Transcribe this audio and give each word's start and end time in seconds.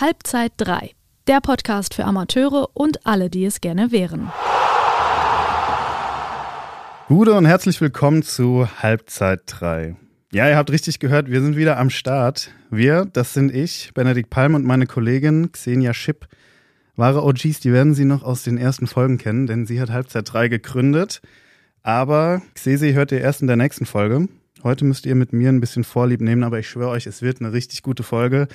Halbzeit 0.00 0.52
3, 0.56 0.92
der 1.26 1.42
Podcast 1.42 1.92
für 1.92 2.06
Amateure 2.06 2.70
und 2.72 3.06
alle, 3.06 3.28
die 3.28 3.44
es 3.44 3.60
gerne 3.60 3.92
wären. 3.92 4.32
Gute 7.06 7.34
und 7.34 7.44
herzlich 7.44 7.82
willkommen 7.82 8.22
zu 8.22 8.66
Halbzeit 8.78 9.42
3. 9.44 9.96
Ja, 10.32 10.48
ihr 10.48 10.56
habt 10.56 10.70
richtig 10.70 11.00
gehört, 11.00 11.30
wir 11.30 11.42
sind 11.42 11.54
wieder 11.54 11.76
am 11.76 11.90
Start. 11.90 12.50
Wir, 12.70 13.04
das 13.12 13.34
sind 13.34 13.54
ich, 13.54 13.92
Benedikt 13.92 14.30
Palm 14.30 14.54
und 14.54 14.64
meine 14.64 14.86
Kollegin 14.86 15.52
Xenia 15.52 15.92
Schipp. 15.92 16.28
Wahre 16.96 17.22
OGs, 17.22 17.60
die 17.60 17.74
werden 17.74 17.92
Sie 17.92 18.06
noch 18.06 18.22
aus 18.22 18.42
den 18.42 18.56
ersten 18.56 18.86
Folgen 18.86 19.18
kennen, 19.18 19.46
denn 19.46 19.66
sie 19.66 19.82
hat 19.82 19.90
Halbzeit 19.90 20.32
3 20.32 20.48
gegründet. 20.48 21.20
Aber 21.82 22.40
Xesi 22.54 22.94
hört 22.94 23.12
ihr 23.12 23.20
erst 23.20 23.42
in 23.42 23.48
der 23.48 23.56
nächsten 23.56 23.84
Folge. 23.84 24.28
Heute 24.62 24.86
müsst 24.86 25.04
ihr 25.04 25.14
mit 25.14 25.34
mir 25.34 25.50
ein 25.50 25.60
bisschen 25.60 25.84
Vorlieb 25.84 26.22
nehmen, 26.22 26.42
aber 26.42 26.58
ich 26.58 26.70
schwöre 26.70 26.88
euch, 26.88 27.06
es 27.06 27.20
wird 27.20 27.40
eine 27.40 27.52
richtig 27.52 27.82
gute 27.82 28.02
Folge. 28.02 28.48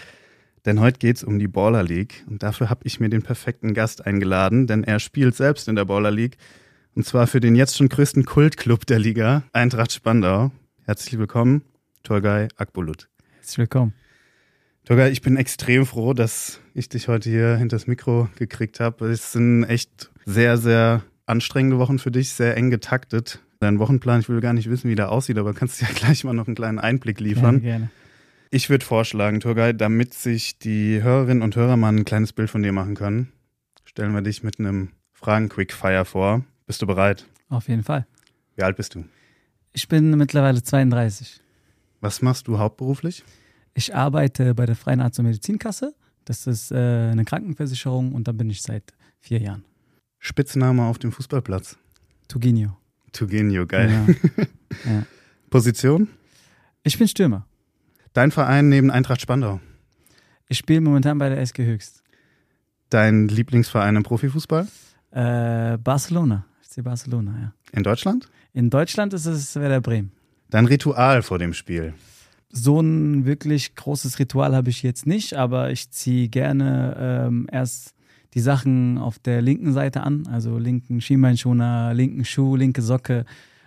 Denn 0.66 0.80
heute 0.80 0.98
geht 0.98 1.18
es 1.18 1.24
um 1.24 1.38
die 1.38 1.48
Baller 1.48 1.84
League 1.84 2.26
und 2.28 2.42
dafür 2.42 2.72
habe 2.72 2.82
ich 2.86 3.00
mir 3.00 3.10
den 3.10 3.22
perfekten 3.22 3.76
Gast 3.76 4.06
eingeladen, 4.06 4.66
denn 4.66 4.84
er 4.84 5.00
spielt 5.00 5.36
selbst 5.36 5.68
in 5.68 5.76
der 5.76 5.86
Baller 5.86 6.10
League 6.10 6.38
und 6.96 7.06
zwar 7.06 7.28
für 7.28 7.40
den 7.40 7.56
jetzt 7.56 7.78
schon 7.78 7.88
größten 7.88 8.26
Kultclub 8.26 8.88
der 8.88 8.98
Liga, 8.98 9.44
Eintracht 9.54 9.92
Spandau. 9.92 10.52
Herzlich 10.84 11.20
willkommen, 11.20 11.62
Torgay 12.02 12.48
Akbulut. 12.58 13.10
Herzlich 13.36 13.60
willkommen. 13.60 13.94
Torgay, 14.86 15.12
ich 15.12 15.22
bin 15.22 15.38
extrem 15.38 15.86
froh, 15.86 16.14
dass 16.14 16.60
ich 16.74 16.90
dich 16.90 17.08
heute 17.08 17.30
hier 17.30 17.58
hinter 17.58 17.76
das 17.76 17.86
Mikro 17.86 18.30
gekriegt 18.36 18.80
habe. 18.80 19.08
Es 19.08 19.34
sind 19.34 19.66
echt 19.66 20.10
sehr, 20.26 20.58
sehr 20.58 21.04
anstrengende 21.28 21.78
Wochen 21.78 22.00
für 22.00 22.12
dich, 22.12 22.30
sehr 22.30 22.58
eng 22.58 22.72
getaktet. 22.72 23.40
Dein 23.60 23.78
Wochenplan, 23.78 24.20
ich 24.20 24.30
will 24.30 24.42
gar 24.42 24.54
nicht 24.54 24.70
wissen, 24.70 24.90
wie 24.90 24.96
der 24.96 25.12
aussieht, 25.12 25.38
aber 25.38 25.54
kannst 25.54 25.80
du 25.80 25.86
ja 25.86 25.92
gleich 25.96 26.24
mal 26.24 26.34
noch 26.34 26.48
einen 26.48 26.56
kleinen 26.56 26.80
Einblick 26.80 27.20
liefern. 27.20 27.62
Gerne, 27.62 27.90
gerne. 27.90 27.90
Ich 28.52 28.70
würde 28.70 28.86
vorschlagen, 28.86 29.40
Turgay, 29.40 29.74
damit 29.74 30.14
sich 30.14 30.60
die 30.60 31.02
Hörerinnen 31.02 31.44
und 31.44 31.56
Hörer 31.56 31.78
mal 31.78 31.90
ein 31.90 32.06
kleines 32.06 32.34
Bild 32.34 32.50
von 32.50 32.64
dir 32.64 32.72
machen 32.72 32.96
können, 32.96 33.32
stellen 33.84 34.14
wir 34.14 34.22
dich 34.22 34.44
mit 34.44 34.60
einem 34.60 34.92
Fragen-Quickfire 35.14 36.06
vor. 36.06 36.46
Bist 36.66 36.82
du 36.82 36.88
bereit? 36.88 37.26
Auf 37.50 37.68
jeden 37.68 37.84
Fall. 37.84 38.06
Wie 38.56 38.64
alt 38.64 38.78
bist 38.78 38.96
du? 38.96 39.06
Ich 39.74 39.88
bin 39.88 40.12
mittlerweile 40.18 40.64
32. 40.64 41.42
Was 42.02 42.22
machst 42.22 42.48
du 42.48 42.60
hauptberuflich? 42.60 43.24
Ich 43.74 43.94
arbeite 43.94 44.56
bei 44.56 44.66
der 44.66 44.76
Freien 44.76 45.02
Arzt- 45.02 45.20
und 45.20 45.26
Medizinkasse. 45.26 45.94
Das 46.24 46.48
ist 46.48 46.72
äh, 46.72 46.76
eine 46.76 47.26
Krankenversicherung 47.26 48.14
und 48.14 48.28
da 48.28 48.32
bin 48.32 48.50
ich 48.50 48.62
seit 48.62 48.94
vier 49.20 49.42
Jahren. 49.42 49.66
Spitzname 50.20 50.84
auf 50.86 50.98
dem 50.98 51.12
Fußballplatz? 51.12 51.78
Tuginio. 52.28 52.78
Tuginio, 53.12 53.68
geil. 53.68 53.92
Ja. 53.92 54.44
ja. 54.92 55.06
Position? 55.50 56.08
Ich 56.84 56.98
bin 56.98 57.08
Stürmer. 57.08 57.46
Dein 58.16 58.32
Verein 58.32 58.70
neben 58.70 58.92
Eintracht 58.92 59.20
Spandau? 59.20 59.60
Ich 60.48 60.58
spiele 60.58 60.80
momentan 60.80 61.18
bei 61.18 61.28
der 61.28 61.38
SG 61.40 61.66
Höchst. 61.66 62.02
Dein 62.90 63.28
Lieblingsverein 63.28 63.98
im 63.98 64.04
Profifußball? 64.04 64.70
Äh, 65.12 65.78
Barcelona. 65.78 66.46
FC 66.62 66.82
Barcelona, 66.82 67.36
ja. 67.38 67.54
In 67.74 67.84
Deutschland? 67.84 68.30
In 68.54 68.70
Deutschland 68.70 69.14
ist 69.14 69.26
es 69.26 69.58
Werder 69.58 69.82
Bremen. 69.82 70.14
Dein 70.50 70.66
Ritual 70.66 71.24
vor 71.24 71.40
dem 71.40 71.54
Spiel? 71.54 71.94
So 72.50 72.80
ein 72.80 73.26
wirklich 73.26 73.76
großes 73.76 74.18
Ritual 74.18 74.56
habe 74.56 74.70
ich 74.70 74.82
jetzt 74.82 75.06
nicht, 75.06 75.34
aber 75.34 75.72
ich 75.72 75.92
ziehe 75.92 76.30
gerne 76.30 76.96
ähm, 77.28 77.48
erst 77.52 77.96
die 78.34 78.40
Sachen 78.40 78.98
auf 78.98 79.20
der 79.20 79.42
linken 79.42 79.74
Seite 79.74 80.04
an, 80.04 80.26
also 80.32 80.58
linken 80.58 81.02
Schienbeinschoner, 81.02 81.94
linken 81.94 82.24
Schuh, 82.24 82.56
linke 82.56 82.82
Socke. 82.82 83.26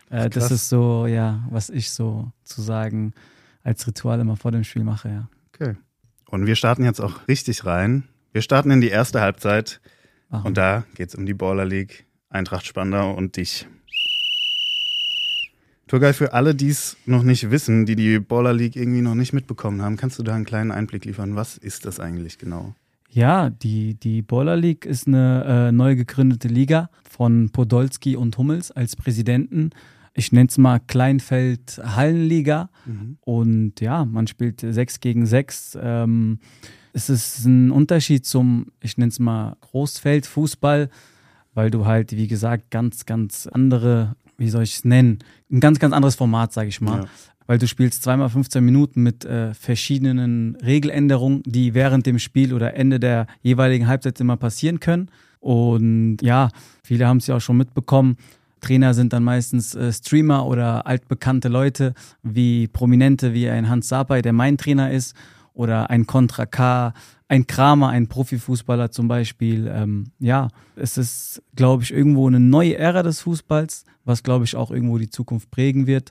Äh, 0.09 0.31
das 0.31 0.51
ist 0.51 0.71
so, 0.71 1.07
ja, 1.07 1.47
was 1.51 1.69
ich 1.69 1.91
so 1.91 2.33
zu 2.45 2.63
sagen 2.63 3.13
als 3.69 3.87
Ritual 3.87 4.19
immer 4.19 4.37
vor 4.37 4.51
dem 4.51 4.65
Spiel 4.65 4.83
mache, 4.83 5.09
ja. 5.11 5.29
Okay. 5.55 5.77
Und 6.27 6.47
wir 6.47 6.57
starten 6.57 6.85
jetzt 6.85 7.01
auch 7.01 7.29
richtig 7.29 7.67
rein. 7.67 8.05
Wir 8.33 8.41
starten 8.41 8.71
in 8.71 8.81
die 8.81 8.89
erste 8.89 9.21
Halbzeit. 9.21 9.81
Machen. 10.31 10.47
Und 10.49 10.57
da 10.57 10.85
geht 10.95 11.11
es 11.11 11.15
um 11.15 11.27
die 11.27 11.35
Baller 11.35 11.67
League, 11.67 12.07
Eintracht 12.31 12.67
Spandau 12.67 13.15
und 13.15 13.37
dich. 13.37 13.67
Turgay, 15.87 16.13
für 16.15 16.33
alle, 16.33 16.55
die 16.55 16.69
es 16.69 16.97
noch 17.07 17.23
nicht 17.23 17.51
wissen, 17.51 17.85
die 17.85 17.97
die 17.97 18.19
Baller 18.19 18.53
League 18.55 18.77
irgendwie 18.77 19.01
noch 19.03 19.15
nicht 19.15 19.33
mitbekommen 19.33 19.83
haben, 19.83 19.97
kannst 19.97 20.19
du 20.19 20.23
da 20.23 20.35
einen 20.35 20.45
kleinen 20.45 20.71
Einblick 20.71 21.05
liefern? 21.05 21.37
Was 21.37 21.59
ist 21.59 21.85
das 21.85 22.01
eigentlich 22.01 22.39
genau? 22.39 22.75
Ja, 23.11 23.51
die, 23.51 23.95
die 23.95 24.23
Baller 24.23 24.57
League 24.57 24.87
ist 24.87 25.07
eine 25.07 25.69
äh, 25.69 25.73
neu 25.73 25.95
gegründete 25.95 26.49
Liga 26.49 26.91
von 27.09 27.51
Podolski 27.51 28.17
und 28.17 28.37
Hummels 28.37 28.71
als 28.71 28.97
Präsidenten. 28.97 29.71
Ich 30.19 30.33
nenne 30.33 30.49
es 30.49 30.59
mal 30.59 30.81
Kleinfeld-Hallenliga. 30.81 32.71
Mhm. 32.87 33.19
Und 33.21 33.81
ja, 33.81 34.05
man 34.05 34.27
spielt 34.27 34.61
sechs 34.61 34.99
gegen 34.99 35.27
sechs. 35.27 35.79
Ähm, 35.81 36.41
es 36.93 37.09
ist 37.09 37.45
ein 37.45 37.71
Unterschied 37.71 38.27
zum, 38.27 38.67
ich 38.81 38.99
nenne 38.99 39.11
es 39.11 39.21
mal 39.21 39.57
Großfeld-Fußball, 39.61 40.91
weil 41.55 41.71
du 41.71 41.87
halt, 41.87 42.17
wie 42.17 42.27
gesagt, 42.27 42.73
ganz, 42.73 43.07
ganz 43.07 43.47
andere, 43.47 44.17
wie 44.37 44.51
soll 44.51 44.65
ich 44.65 44.75
es 44.75 44.85
nennen, 44.85 45.21
ein 45.53 45.61
ganz, 45.61 45.79
ganz 45.79 45.95
anderes 45.95 46.17
Format, 46.17 46.53
sage 46.53 46.69
ich 46.69 46.81
mal. 46.81 47.03
Ja. 47.03 47.09
Weil 47.47 47.59
du 47.59 47.69
spielst 47.69 48.03
zweimal 48.03 48.29
15 48.29 48.63
Minuten 48.65 49.05
mit 49.05 49.25
äh, 49.25 49.55
verschiedenen 49.55 50.57
Regeländerungen, 50.57 51.45
die 51.47 51.75
während 51.75 52.07
dem 52.07 52.19
Spiel 52.19 52.53
oder 52.53 52.75
Ende 52.75 52.99
der 52.99 53.29
jeweiligen 53.41 53.87
Halbzeit 53.87 54.19
immer 54.19 54.37
passieren 54.37 54.81
können. 54.81 55.13
Und 55.39 56.19
ja, 56.23 56.51
viele 56.83 57.07
haben 57.07 57.19
es 57.19 57.29
ja 57.29 57.37
auch 57.37 57.41
schon 57.41 57.57
mitbekommen. 57.57 58.17
Trainer 58.61 58.95
sind 58.95 59.13
dann 59.13 59.25
meistens 59.25 59.75
äh, 59.75 59.93
Streamer 59.93 60.47
oder 60.47 60.87
altbekannte 60.87 61.49
Leute, 61.49 61.95
wie 62.23 62.69
Prominente, 62.69 63.35
wie 63.35 63.49
ein 63.49 63.69
Hans 63.69 63.89
Sapai, 63.89 64.23
der 64.23 64.33
mein 64.33 64.59
Trainer 64.59 64.91
ist 64.91 65.15
oder 65.55 65.91
ein 65.91 66.07
Contra 66.07 66.47
K, 66.47 66.93
ein 67.29 67.47
Kramer, 67.47 67.89
ein 67.89 68.09
Profifußballer 68.09 68.91
zum 68.91 69.09
Beispiel. 69.09 69.67
Ähm, 69.73 70.13
ja, 70.19 70.49
es 70.77 70.97
ist, 70.97 71.43
glaube 71.55 71.83
ich, 71.83 71.93
irgendwo 71.93 72.27
eine 72.27 72.41
neue 72.41 72.77
Ära 72.77 73.03
des 73.03 73.21
Fußballs, 73.21 73.85
was, 74.05 74.23
glaube 74.23 74.45
ich, 74.45 74.57
auch 74.57 74.71
irgendwo 74.71 74.99
die 74.99 75.11
Zukunft 75.11 75.51
prägen 75.51 75.87
wird. 75.87 76.11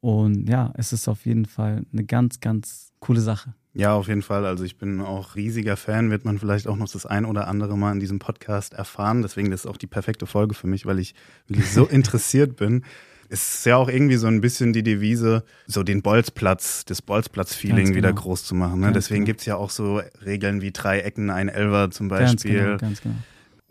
Und 0.00 0.48
ja, 0.48 0.72
es 0.76 0.92
ist 0.92 1.08
auf 1.08 1.26
jeden 1.26 1.46
Fall 1.46 1.84
eine 1.92 2.04
ganz, 2.04 2.40
ganz 2.40 2.92
coole 3.00 3.20
Sache. 3.20 3.54
Ja, 3.74 3.94
auf 3.94 4.06
jeden 4.06 4.22
Fall. 4.22 4.46
Also 4.46 4.64
ich 4.64 4.78
bin 4.78 5.00
auch 5.00 5.34
riesiger 5.34 5.76
Fan, 5.76 6.10
wird 6.10 6.24
man 6.24 6.38
vielleicht 6.38 6.68
auch 6.68 6.76
noch 6.76 6.88
das 6.88 7.06
ein 7.06 7.24
oder 7.24 7.48
andere 7.48 7.76
Mal 7.76 7.92
in 7.92 8.00
diesem 8.00 8.20
Podcast 8.20 8.72
erfahren. 8.72 9.22
Deswegen 9.22 9.50
ist 9.50 9.60
es 9.60 9.66
auch 9.66 9.76
die 9.76 9.88
perfekte 9.88 10.26
Folge 10.26 10.54
für 10.54 10.68
mich, 10.68 10.86
weil 10.86 11.00
ich 11.00 11.14
wirklich 11.48 11.72
so 11.72 11.84
interessiert 11.88 12.56
bin 12.56 12.84
ist 13.28 13.66
ja 13.66 13.76
auch 13.76 13.88
irgendwie 13.88 14.16
so 14.16 14.26
ein 14.26 14.40
bisschen 14.40 14.72
die 14.72 14.82
Devise, 14.82 15.44
so 15.66 15.82
den 15.82 16.02
Bolzplatz, 16.02 16.84
das 16.84 17.02
Bolzplatz-Feeling 17.02 17.86
genau. 17.86 17.96
wieder 17.96 18.12
groß 18.12 18.44
zu 18.44 18.54
machen. 18.54 18.80
Ne? 18.80 18.92
Deswegen 18.92 19.24
genau. 19.24 19.36
es 19.38 19.46
ja 19.46 19.56
auch 19.56 19.70
so 19.70 20.00
Regeln 20.24 20.60
wie 20.60 20.70
drei 20.72 21.00
Ecken, 21.00 21.30
ein 21.30 21.48
Elver 21.48 21.90
zum 21.90 22.08
Beispiel. 22.08 22.58
Ganz 22.58 22.66
genau, 22.66 22.76
ganz 22.78 23.02
genau. 23.02 23.14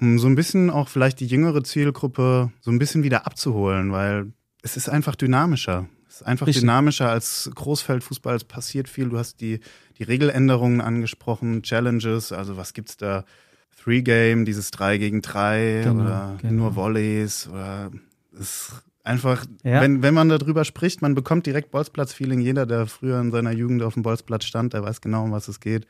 Um 0.01 0.19
so 0.19 0.27
ein 0.27 0.35
bisschen 0.35 0.69
auch 0.69 0.89
vielleicht 0.89 1.19
die 1.19 1.27
jüngere 1.27 1.63
Zielgruppe 1.63 2.51
so 2.61 2.71
ein 2.71 2.79
bisschen 2.79 3.03
wieder 3.03 3.25
abzuholen, 3.25 3.91
weil 3.91 4.33
es 4.61 4.75
ist 4.75 4.89
einfach 4.89 5.15
dynamischer. 5.15 5.87
Es 6.13 6.21
ist 6.21 6.27
einfach 6.27 6.45
Richtig. 6.45 6.61
dynamischer 6.61 7.09
als 7.09 7.49
Großfeldfußball. 7.55 8.35
Es 8.35 8.43
passiert 8.43 8.87
viel. 8.87 9.09
Du 9.09 9.17
hast 9.17 9.41
die, 9.41 9.61
die 9.97 10.03
Regeländerungen 10.03 10.79
angesprochen, 10.79 11.63
Challenges, 11.63 12.31
also 12.31 12.55
was 12.55 12.73
gibt's 12.73 12.97
da? 12.97 13.25
Three 13.81 14.03
Game, 14.03 14.45
dieses 14.45 14.69
3 14.69 14.99
gegen 14.99 15.23
3 15.23 15.81
genau, 15.83 16.03
oder 16.03 16.37
genau. 16.39 16.53
nur 16.53 16.75
Volleys 16.75 17.49
oder 17.51 17.89
es 18.39 18.71
Einfach, 19.05 19.45
ja. 19.63 19.81
wenn, 19.81 20.01
wenn 20.01 20.13
man 20.13 20.29
darüber 20.29 20.63
spricht, 20.63 21.01
man 21.01 21.13
bekommt 21.13 21.45
direkt 21.45 21.71
Bolzplatz-Feeling. 21.71 22.39
Jeder, 22.39 22.65
der 22.65 22.85
früher 22.87 23.19
in 23.19 23.31
seiner 23.31 23.51
Jugend 23.51 23.83
auf 23.83 23.95
dem 23.95 24.03
Bolzplatz 24.03 24.45
stand, 24.45 24.71
der 24.71 24.83
weiß 24.83 25.01
genau, 25.01 25.25
um 25.25 25.31
was 25.33 25.49
es 25.49 25.59
geht. 25.59 25.87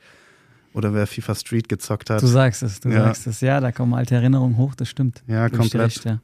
Oder 0.72 0.94
wer 0.94 1.06
FIFA 1.06 1.36
Street 1.36 1.68
gezockt 1.68 2.10
hat. 2.10 2.22
Du 2.22 2.26
sagst 2.26 2.64
es, 2.64 2.80
du 2.80 2.88
ja. 2.88 3.04
sagst 3.04 3.28
es. 3.28 3.40
Ja, 3.40 3.60
da 3.60 3.70
kommen 3.70 3.94
alte 3.94 4.16
Erinnerungen 4.16 4.56
hoch, 4.56 4.74
das 4.74 4.88
stimmt. 4.88 5.22
Ja, 5.28 5.48
komplett. 5.48 5.82
Recht, 5.82 6.04
ja. 6.04 6.18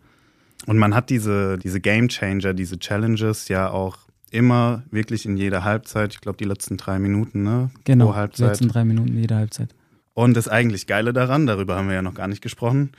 Und 0.66 0.78
man 0.78 0.94
hat 0.94 1.10
diese, 1.10 1.59
diese 1.59 1.81
Game 1.81 2.09
Changer, 2.09 2.54
diese 2.54 2.78
Challenges 2.78 3.48
ja 3.48 3.71
auch 3.71 3.98
immer 4.31 4.84
wirklich 4.91 5.26
in 5.26 5.37
jeder 5.37 5.65
Halbzeit. 5.65 6.15
Ich 6.15 6.21
glaube, 6.21 6.38
die 6.38 6.44
letzten 6.44 6.76
drei 6.76 6.98
Minuten, 6.98 7.43
ne? 7.43 7.71
Genau, 7.84 8.06
Pro 8.06 8.15
Halbzeit. 8.15 8.47
die 8.47 8.50
letzten 8.50 8.69
drei 8.69 8.84
Minuten 8.84 9.16
jeder 9.16 9.37
Halbzeit. 9.37 9.75
Und 10.15 10.37
das 10.37 10.49
eigentlich 10.49 10.87
Geile 10.87 11.12
daran, 11.12 11.46
darüber 11.46 11.76
haben 11.76 11.88
wir 11.88 11.94
ja 11.94 12.02
noch 12.02 12.14
gar 12.14 12.29
nicht 12.29 12.43
gesprochen, 12.43 12.93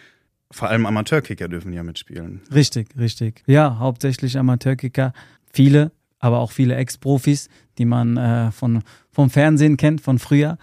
vor 0.50 0.70
allem 0.70 0.86
Amateurkicker 0.86 1.48
dürfen 1.48 1.72
ja 1.74 1.84
mitspielen. 1.84 2.42
Richtig, 2.54 2.90
richtig. 2.98 3.44
Ja, 3.48 3.80
hauptsächlich 3.80 4.38
Amateurkicker. 4.38 5.14
Viele, 5.54 5.92
aber 6.20 6.40
auch 6.40 6.52
viele 6.52 6.76
Ex-Profis, 6.76 7.50
die 7.78 7.86
man 7.86 8.18
äh, 8.18 8.52
von, 8.52 8.84
vom 9.12 9.30
Fernsehen 9.30 9.78
kennt, 9.78 10.02
von 10.02 10.20
früher. 10.20 10.58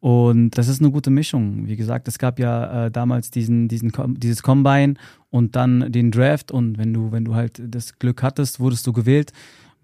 Und 0.00 0.50
das 0.50 0.68
ist 0.68 0.80
eine 0.80 0.92
gute 0.92 1.10
Mischung. 1.10 1.66
Wie 1.66 1.76
gesagt, 1.76 2.06
es 2.06 2.18
gab 2.18 2.38
ja 2.38 2.86
äh, 2.86 2.90
damals 2.90 3.30
diesen, 3.30 3.66
diesen, 3.66 3.92
dieses 4.16 4.42
Combine 4.42 4.94
und 5.30 5.56
dann 5.56 5.90
den 5.90 6.10
Draft. 6.10 6.52
Und 6.52 6.78
wenn 6.78 6.94
du, 6.94 7.10
wenn 7.10 7.24
du 7.24 7.34
halt 7.34 7.60
das 7.64 7.98
Glück 7.98 8.22
hattest, 8.22 8.60
wurdest 8.60 8.86
du 8.86 8.92
gewählt. 8.92 9.32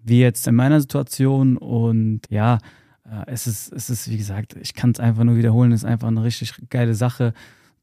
Wie 0.03 0.19
jetzt 0.19 0.47
in 0.47 0.55
meiner 0.55 0.79
Situation. 0.79 1.57
Und 1.57 2.21
ja, 2.29 2.59
äh, 3.03 3.23
es 3.27 3.45
ist, 3.45 3.73
es 3.73 3.89
ist, 3.89 4.09
wie 4.09 4.17
gesagt, 4.17 4.55
ich 4.61 4.73
kann 4.73 4.91
es 4.91 4.99
einfach 4.99 5.25
nur 5.25 5.35
wiederholen, 5.35 5.73
es 5.73 5.81
ist 5.81 5.89
einfach 5.89 6.07
eine 6.07 6.23
richtig 6.23 6.53
geile 6.69 6.95
Sache 6.95 7.33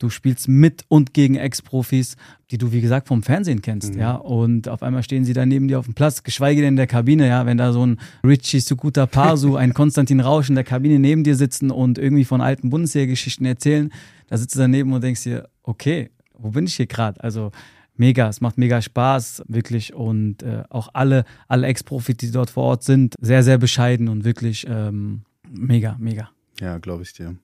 Du 0.03 0.11
spielst 0.11 0.49
mit 0.49 0.85
und 0.89 1.15
gegen 1.15 1.37
Ex-Profis, 1.37 2.17
die 2.51 2.59
du, 2.59 2.73
wie 2.73 2.81
gesagt, 2.81 3.07
vom 3.07 3.23
Fernsehen 3.23 3.63
kennst, 3.63 3.95
mhm. 3.95 4.01
ja. 4.01 4.15
Und 4.15 4.69
auf 4.69 4.83
einmal 4.83 5.05
stehen 5.05 5.25
sie 5.25 5.33
da 5.33 5.47
neben 5.47 5.69
dir 5.69 5.79
auf 5.79 5.85
dem 5.85 5.95
Platz, 5.95 6.25
geschweige 6.25 6.61
denn 6.61 6.71
in 6.71 6.77
der 6.77 6.89
Kabine, 6.89 7.29
ja. 7.29 7.47
Wenn 7.47 7.57
da 7.57 7.73
so 7.73 7.87
ein 7.87 8.01
Richie 8.25 8.59
Sukuta 8.59 9.07
Pasu, 9.07 9.55
ein 9.57 9.75
Konstantin 9.75 10.19
Rausch 10.19 10.49
in 10.49 10.57
der 10.57 10.65
Kabine 10.65 10.99
neben 10.99 11.23
dir 11.23 11.37
sitzen 11.37 11.71
und 11.71 11.99
irgendwie 11.99 12.25
von 12.25 12.41
alten 12.41 12.69
Bundesliga-Geschichten 12.69 13.45
erzählen, 13.45 13.93
da 14.27 14.37
sitzt 14.37 14.57
du 14.57 14.59
daneben 14.59 14.93
und 14.93 15.05
denkst 15.05 15.23
dir, 15.23 15.49
okay, 15.63 16.11
wo 16.37 16.51
bin 16.51 16.67
ich 16.67 16.75
hier 16.75 16.87
gerade? 16.87 17.23
Also, 17.23 17.53
mega, 17.97 18.29
es 18.29 18.41
macht 18.41 18.59
mega 18.59 18.83
Spaß, 18.83 19.45
wirklich. 19.47 19.95
Und 19.95 20.43
äh, 20.43 20.65
auch 20.69 20.89
alle, 20.95 21.25
alle 21.47 21.69
Ex-Profis, 21.69 22.17
die 22.17 22.33
dort 22.33 22.51
vor 22.51 22.65
Ort 22.65 22.83
sind, 22.83 23.15
sehr, 23.21 23.45
sehr 23.45 23.59
bescheiden 23.59 24.09
und 24.09 24.25
wirklich 24.25 24.67
ähm, 24.69 25.23
mega, 25.49 25.97
mega. 26.01 26.31
Ja, 26.61 26.79
glaube 26.79 27.05
ich 27.05 27.13
dir. 27.13 27.37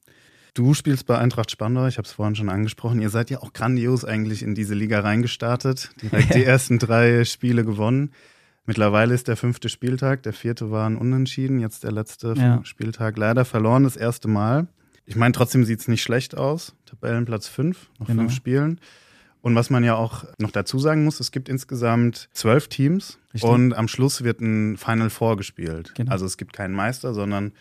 Du 0.58 0.74
spielst 0.74 1.06
bei 1.06 1.16
Eintracht 1.16 1.52
Spandau, 1.52 1.86
ich 1.86 1.98
habe 1.98 2.06
es 2.06 2.10
vorhin 2.10 2.34
schon 2.34 2.48
angesprochen. 2.48 3.00
Ihr 3.00 3.10
seid 3.10 3.30
ja 3.30 3.38
auch 3.38 3.52
grandios 3.52 4.04
eigentlich 4.04 4.42
in 4.42 4.56
diese 4.56 4.74
Liga 4.74 4.98
reingestartet. 4.98 5.90
Direkt 6.02 6.34
die 6.34 6.42
ersten 6.42 6.80
drei 6.80 7.24
Spiele 7.24 7.64
gewonnen. 7.64 8.10
Mittlerweile 8.66 9.14
ist 9.14 9.28
der 9.28 9.36
fünfte 9.36 9.68
Spieltag, 9.68 10.24
der 10.24 10.32
vierte 10.32 10.72
war 10.72 10.84
ein 10.90 10.96
Unentschieden, 10.96 11.60
jetzt 11.60 11.84
der 11.84 11.92
letzte 11.92 12.34
ja. 12.36 12.60
Spieltag 12.64 13.16
leider 13.16 13.44
verloren, 13.44 13.84
das 13.84 13.96
erste 13.96 14.26
Mal. 14.26 14.66
Ich 15.06 15.14
meine, 15.14 15.30
trotzdem 15.30 15.64
sieht 15.64 15.78
es 15.78 15.86
nicht 15.86 16.02
schlecht 16.02 16.36
aus. 16.36 16.74
Tabellenplatz 16.86 17.46
fünf, 17.46 17.88
noch 18.00 18.08
genau. 18.08 18.22
fünf 18.22 18.34
Spielen. 18.34 18.80
Und 19.42 19.54
was 19.54 19.70
man 19.70 19.84
ja 19.84 19.94
auch 19.94 20.24
noch 20.40 20.50
dazu 20.50 20.80
sagen 20.80 21.04
muss, 21.04 21.20
es 21.20 21.30
gibt 21.30 21.48
insgesamt 21.48 22.30
zwölf 22.32 22.66
Teams 22.66 23.20
Richtig. 23.32 23.48
und 23.48 23.74
am 23.74 23.86
Schluss 23.86 24.24
wird 24.24 24.40
ein 24.40 24.76
Final 24.76 25.10
Four 25.10 25.36
gespielt. 25.36 25.92
Genau. 25.94 26.10
Also 26.10 26.26
es 26.26 26.36
gibt 26.36 26.52
keinen 26.52 26.74
Meister, 26.74 27.14
sondern 27.14 27.52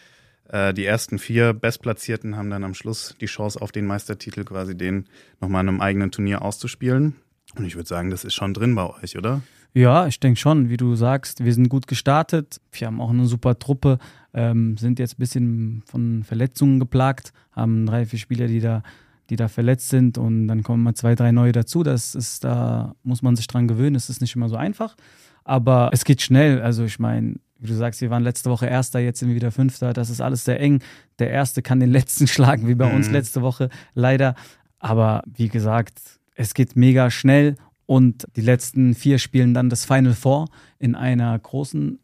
die 0.49 0.85
ersten 0.85 1.19
vier 1.19 1.53
Bestplatzierten 1.53 2.37
haben 2.37 2.49
dann 2.49 2.63
am 2.63 2.73
Schluss 2.73 3.15
die 3.19 3.25
Chance 3.25 3.61
auf 3.61 3.71
den 3.71 3.85
Meistertitel, 3.85 4.43
quasi 4.45 4.77
den 4.77 5.05
nochmal 5.41 5.63
in 5.63 5.69
einem 5.69 5.81
eigenen 5.81 6.11
Turnier 6.11 6.41
auszuspielen. 6.41 7.15
Und 7.55 7.65
ich 7.65 7.75
würde 7.75 7.89
sagen, 7.89 8.09
das 8.09 8.23
ist 8.23 8.33
schon 8.33 8.53
drin 8.53 8.75
bei 8.75 8.89
euch, 8.89 9.17
oder? 9.17 9.41
Ja, 9.73 10.07
ich 10.07 10.19
denke 10.19 10.39
schon, 10.39 10.69
wie 10.69 10.77
du 10.77 10.95
sagst, 10.95 11.43
wir 11.43 11.53
sind 11.53 11.69
gut 11.69 11.87
gestartet. 11.87 12.61
Wir 12.71 12.87
haben 12.87 13.01
auch 13.01 13.09
eine 13.09 13.25
super 13.25 13.59
Truppe, 13.59 13.99
ähm, 14.33 14.77
sind 14.77 14.99
jetzt 14.99 15.15
ein 15.15 15.19
bisschen 15.19 15.83
von 15.85 16.23
Verletzungen 16.23 16.79
geplagt, 16.79 17.33
haben 17.51 17.85
drei, 17.85 18.05
vier 18.05 18.19
Spieler, 18.19 18.47
die 18.47 18.59
da 18.59 18.83
die 19.29 19.35
da 19.35 19.47
verletzt 19.47 19.89
sind 19.89 20.17
und 20.17 20.47
dann 20.47 20.63
kommen 20.63 20.83
mal 20.83 20.93
zwei, 20.93 21.15
drei 21.15 21.31
neue 21.31 21.51
dazu. 21.51 21.83
Das 21.83 22.15
ist, 22.15 22.43
da 22.43 22.95
muss 23.03 23.21
man 23.21 23.35
sich 23.35 23.47
dran 23.47 23.67
gewöhnen. 23.67 23.95
Es 23.95 24.09
ist 24.09 24.21
nicht 24.21 24.35
immer 24.35 24.49
so 24.49 24.55
einfach, 24.55 24.95
aber 25.43 25.89
es 25.91 26.05
geht 26.05 26.21
schnell. 26.21 26.61
Also 26.61 26.85
ich 26.85 26.99
meine, 26.99 27.35
wie 27.59 27.67
du 27.67 27.73
sagst, 27.73 28.01
wir 28.01 28.09
waren 28.09 28.23
letzte 28.23 28.49
Woche 28.49 28.67
Erster, 28.67 28.99
jetzt 28.99 29.19
sind 29.19 29.29
wir 29.29 29.35
wieder 29.35 29.51
Fünfter. 29.51 29.93
Das 29.93 30.09
ist 30.09 30.21
alles 30.21 30.45
sehr 30.45 30.59
eng. 30.59 30.81
Der 31.19 31.29
Erste 31.29 31.61
kann 31.61 31.79
den 31.79 31.91
Letzten 31.91 32.27
schlagen, 32.27 32.67
wie 32.67 32.75
bei 32.75 32.89
mhm. 32.89 32.95
uns 32.95 33.09
letzte 33.09 33.41
Woche, 33.41 33.69
leider. 33.93 34.35
Aber 34.79 35.23
wie 35.25 35.49
gesagt, 35.49 35.99
es 36.35 36.53
geht 36.53 36.75
mega 36.75 37.09
schnell 37.09 37.55
und 37.85 38.27
die 38.35 38.41
letzten 38.41 38.93
vier 38.93 39.17
spielen 39.17 39.53
dann 39.53 39.69
das 39.69 39.85
Final 39.85 40.13
Four 40.13 40.49
in 40.77 40.95
einer 40.95 41.37
großen 41.37 41.99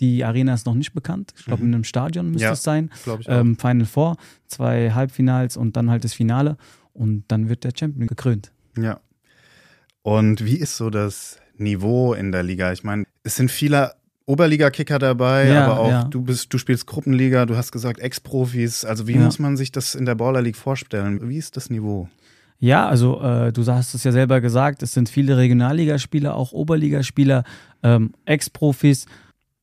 die 0.00 0.24
Arena 0.24 0.54
ist 0.54 0.66
noch 0.66 0.74
nicht 0.74 0.92
bekannt. 0.92 1.32
Ich 1.38 1.46
glaube, 1.46 1.62
mhm. 1.62 1.68
in 1.68 1.74
einem 1.76 1.84
Stadion 1.84 2.30
müsste 2.30 2.44
ja, 2.44 2.52
es 2.52 2.62
sein. 2.62 2.90
Ähm, 3.26 3.56
Final 3.56 3.86
Four, 3.86 4.16
zwei 4.46 4.92
Halbfinals 4.92 5.56
und 5.56 5.76
dann 5.76 5.90
halt 5.90 6.04
das 6.04 6.14
Finale. 6.14 6.56
Und 6.92 7.24
dann 7.28 7.48
wird 7.48 7.64
der 7.64 7.72
Champion 7.76 8.06
gekrönt. 8.06 8.52
Ja. 8.76 9.00
Und 10.02 10.44
wie 10.44 10.56
ist 10.56 10.76
so 10.76 10.90
das 10.90 11.38
Niveau 11.56 12.14
in 12.14 12.32
der 12.32 12.42
Liga? 12.42 12.72
Ich 12.72 12.84
meine, 12.84 13.04
es 13.22 13.36
sind 13.36 13.50
viele 13.50 13.94
Oberliga-Kicker 14.26 14.98
dabei, 14.98 15.48
ja, 15.48 15.66
aber 15.66 15.80
auch 15.80 15.90
ja. 15.90 16.04
du 16.04 16.20
bist, 16.20 16.52
du 16.52 16.58
spielst 16.58 16.86
Gruppenliga, 16.86 17.46
du 17.46 17.56
hast 17.56 17.72
gesagt 17.72 18.00
Ex-Profis. 18.00 18.84
Also 18.84 19.06
wie 19.06 19.14
ja. 19.14 19.20
muss 19.20 19.38
man 19.38 19.56
sich 19.56 19.72
das 19.72 19.94
in 19.94 20.04
der 20.04 20.16
Baller 20.16 20.42
League 20.42 20.56
vorstellen? 20.56 21.28
Wie 21.28 21.38
ist 21.38 21.56
das 21.56 21.70
Niveau? 21.70 22.08
Ja, 22.58 22.88
also 22.88 23.20
äh, 23.20 23.52
du 23.52 23.64
hast 23.66 23.94
es 23.94 24.02
ja 24.02 24.12
selber 24.12 24.40
gesagt, 24.40 24.82
es 24.82 24.92
sind 24.92 25.08
viele 25.08 25.36
Regionalligaspieler, 25.36 26.34
auch 26.34 26.52
Oberligaspieler, 26.52 27.44
ähm, 27.82 28.12
Ex-Profis 28.24 29.06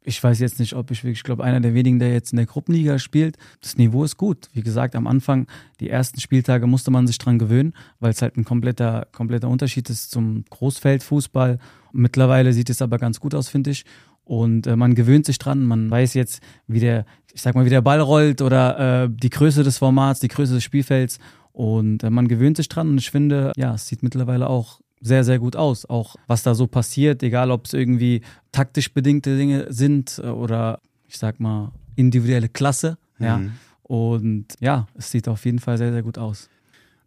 ich 0.06 0.22
weiß 0.22 0.40
jetzt 0.40 0.60
nicht, 0.60 0.74
ob 0.76 0.92
ich 0.92 1.04
wirklich, 1.04 1.20
ich 1.20 1.24
glaube, 1.24 1.44
einer 1.44 1.60
der 1.60 1.74
wenigen, 1.74 2.00
der 2.00 2.12
jetzt 2.12 2.34
in 2.34 2.38
der 2.38 2.46
Gruppenliga 2.46 3.00
spielt. 3.00 3.38
Das 3.62 3.78
Niveau 3.78 4.04
ist 4.04 4.18
gut. 4.18 4.50
Wie 4.54 4.62
gesagt, 4.62 4.96
am 4.96 5.08
Anfang, 5.08 5.48
die 5.80 5.90
ersten 5.90 6.20
Spieltage 6.20 6.68
musste 6.68 6.92
man 6.92 7.08
sich 7.08 7.18
dran 7.18 7.40
gewöhnen, 7.40 7.74
weil 8.00 8.12
es 8.12 8.22
halt 8.22 8.38
ein 8.38 8.44
kompletter, 8.44 9.08
kompletter 9.12 9.48
Unterschied 9.48 9.90
ist 9.90 10.12
zum 10.12 10.44
Großfeldfußball. 10.50 11.58
Mittlerweile 11.94 12.54
sieht 12.54 12.70
es 12.70 12.82
aber 12.82 12.98
ganz 12.98 13.20
gut 13.20 13.34
aus, 13.34 13.50
finde 13.50 13.72
ich. 13.72 13.86
Und 14.26 14.68
äh, 14.68 14.76
man 14.76 14.96
gewöhnt 14.96 15.26
sich 15.26 15.38
dran. 15.38 15.66
Man 15.66 15.90
weiß 15.90 16.14
jetzt, 16.14 16.42
wie 16.68 16.80
der, 16.80 17.06
ich 17.34 17.42
sag 17.42 17.56
mal, 17.56 17.66
wie 17.66 17.70
der 17.70 17.82
Ball 17.82 18.00
rollt 18.00 18.42
oder 18.42 19.04
äh, 19.04 19.10
die 19.10 19.30
Größe 19.30 19.64
des 19.64 19.78
Formats, 19.78 20.20
die 20.20 20.30
Größe 20.30 20.54
des 20.54 20.64
Spielfelds. 20.64 21.20
Und 21.52 22.04
äh, 22.04 22.10
man 22.10 22.28
gewöhnt 22.28 22.58
sich 22.58 22.70
dran. 22.70 22.90
Und 22.90 22.98
ich 22.98 23.12
finde, 23.12 23.52
ja, 23.58 23.74
es 23.76 23.88
sieht 23.88 24.02
mittlerweile 24.02 24.50
auch 24.50 24.80
sehr, 25.02 25.24
sehr 25.24 25.40
gut 25.40 25.56
aus. 25.56 25.86
Auch 25.86 26.16
was 26.28 26.44
da 26.44 26.56
so 26.56 26.68
passiert, 26.68 27.22
egal 27.24 27.52
ob 27.52 27.66
es 27.66 27.74
irgendwie 27.74 28.22
taktisch 28.52 28.94
bedingte 28.94 29.38
Dinge 29.38 29.68
sind 29.70 30.20
äh, 30.24 30.28
oder 30.28 30.80
ich 31.08 31.18
sag 31.18 31.40
mal 31.40 31.72
individuelle 31.96 32.50
Klasse. 32.50 32.98
Mhm. 33.20 33.26
Ja. 33.26 33.42
Und 33.84 34.48
ja, 34.60 34.88
es 34.96 35.12
sieht 35.12 35.28
auf 35.28 35.46
jeden 35.46 35.60
Fall 35.60 35.78
sehr, 35.78 35.92
sehr 35.92 36.02
gut 36.02 36.18
aus. 36.18 36.50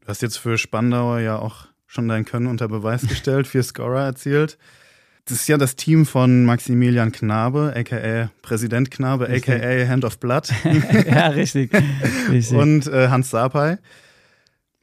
Du 0.03 0.09
hast 0.09 0.23
jetzt 0.23 0.37
für 0.37 0.59
Spandauer 0.59 1.21
ja 1.21 1.39
auch 1.39 1.67
schon 1.87 2.07
dein 2.07 2.25
Können 2.25 2.47
unter 2.47 2.69
Beweis 2.69 3.03
gestellt, 3.09 3.47
vier 3.49 3.63
Scorer 3.63 4.05
erzielt. 4.05 4.59
Das 5.29 5.41
ist 5.41 5.49
ja 5.49 5.59
das 5.59 5.75
Team 5.75 6.07
von 6.07 6.45
Maximilian 6.45 7.11
Knabe, 7.11 7.75
aka 7.77 8.31
Präsident 8.43 8.93
Knabe, 8.93 9.29
aka 9.29 9.89
Hand 9.89 10.05
of 10.05 10.19
Blood. 10.21 10.49
ja, 11.07 11.27
richtig. 11.29 11.73
richtig. 12.31 12.57
Und 12.57 12.87
äh, 12.87 13.09
Hans 13.09 13.31
Sapai. 13.31 13.79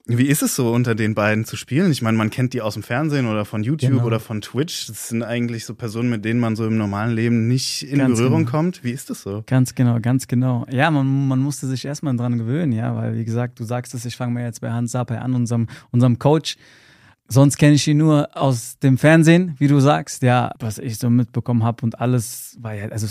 Wie 0.05 0.27
ist 0.27 0.41
es 0.41 0.57
so, 0.57 0.73
unter 0.73 0.95
den 0.95 1.15
beiden 1.15 1.45
zu 1.45 1.55
spielen? 1.55 1.89
Ich 1.89 2.01
meine, 2.01 2.17
man 2.17 2.29
kennt 2.29 2.51
die 2.51 2.61
aus 2.61 2.73
dem 2.73 2.83
Fernsehen 2.83 3.25
oder 3.25 3.45
von 3.45 3.63
YouTube 3.63 3.91
genau. 3.91 4.03
oder 4.03 4.19
von 4.19 4.41
Twitch. 4.41 4.87
Das 4.87 5.07
sind 5.07 5.23
eigentlich 5.23 5.63
so 5.63 5.75
Personen, 5.75 6.09
mit 6.09 6.25
denen 6.25 6.41
man 6.41 6.57
so 6.57 6.67
im 6.67 6.77
normalen 6.77 7.15
Leben 7.15 7.47
nicht 7.47 7.83
in 7.83 7.99
ganz 7.99 8.17
Berührung 8.17 8.39
genau. 8.39 8.51
kommt. 8.51 8.83
Wie 8.83 8.91
ist 8.91 9.09
das 9.09 9.21
so? 9.21 9.45
Ganz 9.47 9.75
genau, 9.75 10.01
ganz 10.01 10.27
genau. 10.27 10.65
Ja, 10.69 10.91
man, 10.91 11.29
man 11.29 11.39
musste 11.39 11.67
sich 11.67 11.85
erstmal 11.85 12.17
dran 12.17 12.37
gewöhnen, 12.37 12.73
ja, 12.73 12.93
weil 12.97 13.15
wie 13.15 13.23
gesagt, 13.23 13.61
du 13.61 13.63
sagst 13.63 13.93
es, 13.93 14.03
ich 14.03 14.17
fange 14.17 14.33
mal 14.33 14.43
jetzt 14.43 14.59
bei 14.59 14.71
Hans 14.71 14.91
Sapai 14.91 15.19
an, 15.19 15.35
unserem, 15.35 15.67
unserem 15.91 16.19
Coach. 16.19 16.57
Sonst 17.27 17.57
kenne 17.57 17.73
ich 17.73 17.87
ihn 17.87 17.97
nur 17.97 18.29
aus 18.35 18.77
dem 18.79 18.97
Fernsehen, 18.97 19.55
wie 19.57 19.67
du 19.67 19.79
sagst, 19.79 20.23
ja, 20.23 20.51
was 20.59 20.77
ich 20.77 20.97
so 20.97 21.09
mitbekommen 21.09 21.63
habe 21.63 21.83
und 21.83 21.99
alles 21.99 22.57
war 22.59 22.73
ja, 22.73 22.89
also 22.89 23.07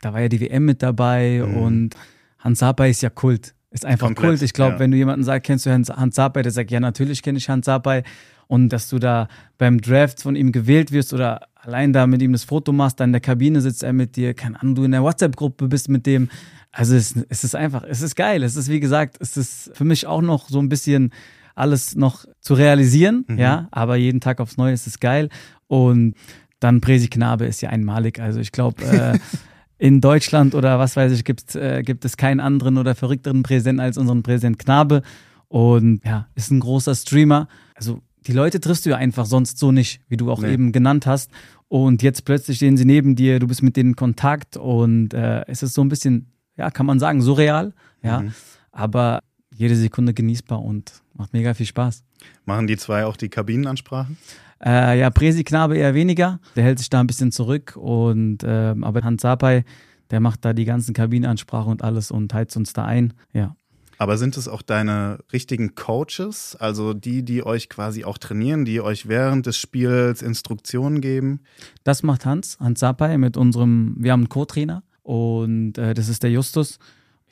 da 0.00 0.12
war 0.12 0.20
ja 0.20 0.28
die 0.28 0.40
WM 0.40 0.64
mit 0.64 0.82
dabei 0.82 1.42
mhm. 1.44 1.56
und 1.56 1.96
Hans 2.38 2.58
Sapai 2.58 2.90
ist 2.90 3.02
ja 3.02 3.10
Kult. 3.10 3.54
Ist 3.70 3.86
einfach 3.86 4.06
Komplett, 4.06 4.30
Kult. 4.30 4.42
Ich 4.42 4.52
glaube, 4.52 4.74
ja. 4.74 4.78
wenn 4.78 4.90
du 4.90 4.96
jemanden 4.96 5.24
sagst, 5.24 5.46
kennst 5.46 5.66
du 5.66 5.70
Hans, 5.70 5.90
Hans 5.90 6.14
Sapai, 6.14 6.42
der 6.42 6.52
sagt, 6.52 6.70
ja, 6.70 6.78
natürlich 6.78 7.22
kenne 7.22 7.38
ich 7.38 7.48
Hans 7.48 7.66
Sapai. 7.66 8.04
Und 8.46 8.68
dass 8.68 8.88
du 8.88 8.98
da 8.98 9.28
beim 9.56 9.80
Draft 9.80 10.22
von 10.22 10.36
ihm 10.36 10.52
gewählt 10.52 10.92
wirst 10.92 11.14
oder 11.14 11.48
allein 11.54 11.92
da 11.92 12.06
mit 12.06 12.20
ihm 12.20 12.32
das 12.32 12.44
Foto 12.44 12.72
machst, 12.72 13.00
dann 13.00 13.08
in 13.08 13.14
der 13.14 13.20
Kabine 13.20 13.62
sitzt 13.62 13.82
er 13.82 13.94
mit 13.94 14.16
dir, 14.16 14.34
keine 14.34 14.60
Ahnung, 14.60 14.74
du 14.74 14.84
in 14.84 14.92
der 14.92 15.02
WhatsApp-Gruppe 15.02 15.66
bist 15.66 15.88
mit 15.88 16.06
dem. 16.06 16.28
Also 16.70 16.94
es, 16.94 17.16
es 17.28 17.42
ist 17.42 17.56
einfach, 17.56 17.82
es 17.82 18.02
ist 18.02 18.14
geil. 18.14 18.42
Es 18.42 18.56
ist, 18.56 18.68
wie 18.68 18.80
gesagt, 18.80 19.16
es 19.20 19.36
ist 19.36 19.70
für 19.74 19.84
mich 19.84 20.06
auch 20.06 20.22
noch 20.22 20.48
so 20.48 20.58
ein 20.58 20.68
bisschen 20.68 21.10
alles 21.54 21.94
noch 21.96 22.24
zu 22.40 22.54
realisieren, 22.54 23.24
mhm. 23.28 23.38
ja, 23.38 23.68
aber 23.70 23.96
jeden 23.96 24.20
Tag 24.20 24.40
aufs 24.40 24.56
Neue 24.56 24.72
ist 24.72 24.86
es 24.86 25.00
geil. 25.00 25.28
Und 25.66 26.14
dann 26.60 26.80
Presi 26.80 27.08
Knabe 27.08 27.46
ist 27.46 27.60
ja 27.60 27.70
einmalig. 27.70 28.20
Also 28.20 28.40
ich 28.40 28.52
glaube, 28.52 28.82
äh, 28.84 29.18
in 29.78 30.00
Deutschland 30.00 30.54
oder 30.54 30.78
was 30.78 30.96
weiß 30.96 31.12
ich, 31.12 31.24
gibt, 31.24 31.54
äh, 31.54 31.82
gibt 31.82 32.04
es 32.04 32.16
keinen 32.16 32.40
anderen 32.40 32.78
oder 32.78 32.94
verrückteren 32.94 33.42
Präsidenten 33.42 33.80
als 33.80 33.98
unseren 33.98 34.22
Präsident 34.22 34.58
Knabe. 34.58 35.02
Und 35.48 36.00
ja, 36.04 36.26
ist 36.34 36.50
ein 36.50 36.60
großer 36.60 36.94
Streamer. 36.94 37.48
Also 37.74 38.00
die 38.26 38.32
Leute 38.32 38.60
triffst 38.60 38.86
du 38.86 38.90
ja 38.90 38.96
einfach 38.96 39.26
sonst 39.26 39.58
so 39.58 39.72
nicht, 39.72 40.00
wie 40.08 40.16
du 40.16 40.30
auch 40.30 40.40
nee. 40.40 40.52
eben 40.52 40.72
genannt 40.72 41.06
hast. 41.06 41.30
Und 41.68 42.02
jetzt 42.02 42.24
plötzlich 42.24 42.58
stehen 42.58 42.76
sie 42.76 42.84
neben 42.84 43.16
dir, 43.16 43.38
du 43.38 43.46
bist 43.46 43.62
mit 43.62 43.76
denen 43.76 43.90
in 43.90 43.96
Kontakt 43.96 44.56
und 44.56 45.12
äh, 45.12 45.44
es 45.46 45.62
ist 45.62 45.74
so 45.74 45.82
ein 45.82 45.88
bisschen, 45.88 46.32
ja, 46.56 46.70
kann 46.70 46.86
man 46.86 46.98
sagen, 46.98 47.20
surreal, 47.20 47.74
ja. 48.02 48.20
Mhm. 48.20 48.32
Aber 48.70 49.20
jede 49.54 49.76
Sekunde 49.76 50.14
genießbar 50.14 50.62
und 50.62 51.02
macht 51.14 51.32
mega 51.32 51.54
viel 51.54 51.66
Spaß. 51.66 52.02
Machen 52.44 52.66
die 52.66 52.76
zwei 52.76 53.06
auch 53.06 53.16
die 53.16 53.28
Kabinenansprachen? 53.28 54.18
Äh, 54.64 54.98
ja, 54.98 55.10
Presi 55.10 55.44
Knabe 55.44 55.76
eher 55.76 55.94
weniger. 55.94 56.40
Der 56.56 56.64
hält 56.64 56.78
sich 56.78 56.90
da 56.90 57.00
ein 57.00 57.06
bisschen 57.06 57.32
zurück. 57.32 57.76
Und 57.76 58.42
äh, 58.42 58.74
aber 58.80 59.02
Hans 59.02 59.22
Sapai, 59.22 59.64
der 60.10 60.20
macht 60.20 60.44
da 60.44 60.52
die 60.52 60.64
ganzen 60.64 60.94
Kabinenansprachen 60.94 61.70
und 61.70 61.82
alles 61.82 62.10
und 62.10 62.32
heizt 62.34 62.56
uns 62.56 62.72
da 62.72 62.84
ein. 62.84 63.14
Ja. 63.32 63.56
Aber 63.96 64.18
sind 64.18 64.36
es 64.36 64.48
auch 64.48 64.62
deine 64.62 65.20
richtigen 65.32 65.76
Coaches, 65.76 66.56
also 66.58 66.94
die, 66.94 67.24
die 67.24 67.46
euch 67.46 67.68
quasi 67.68 68.04
auch 68.04 68.18
trainieren, 68.18 68.64
die 68.64 68.80
euch 68.80 69.06
während 69.06 69.46
des 69.46 69.56
Spiels 69.56 70.20
Instruktionen 70.20 71.00
geben? 71.00 71.40
Das 71.84 72.02
macht 72.02 72.26
Hans, 72.26 72.58
Hans 72.58 72.80
Sapai 72.80 73.16
mit 73.18 73.36
unserem, 73.36 73.94
wir 73.98 74.10
haben 74.10 74.22
einen 74.22 74.28
Co-Trainer 74.28 74.82
und 75.02 75.78
äh, 75.78 75.94
das 75.94 76.08
ist 76.08 76.24
der 76.24 76.32
Justus 76.32 76.80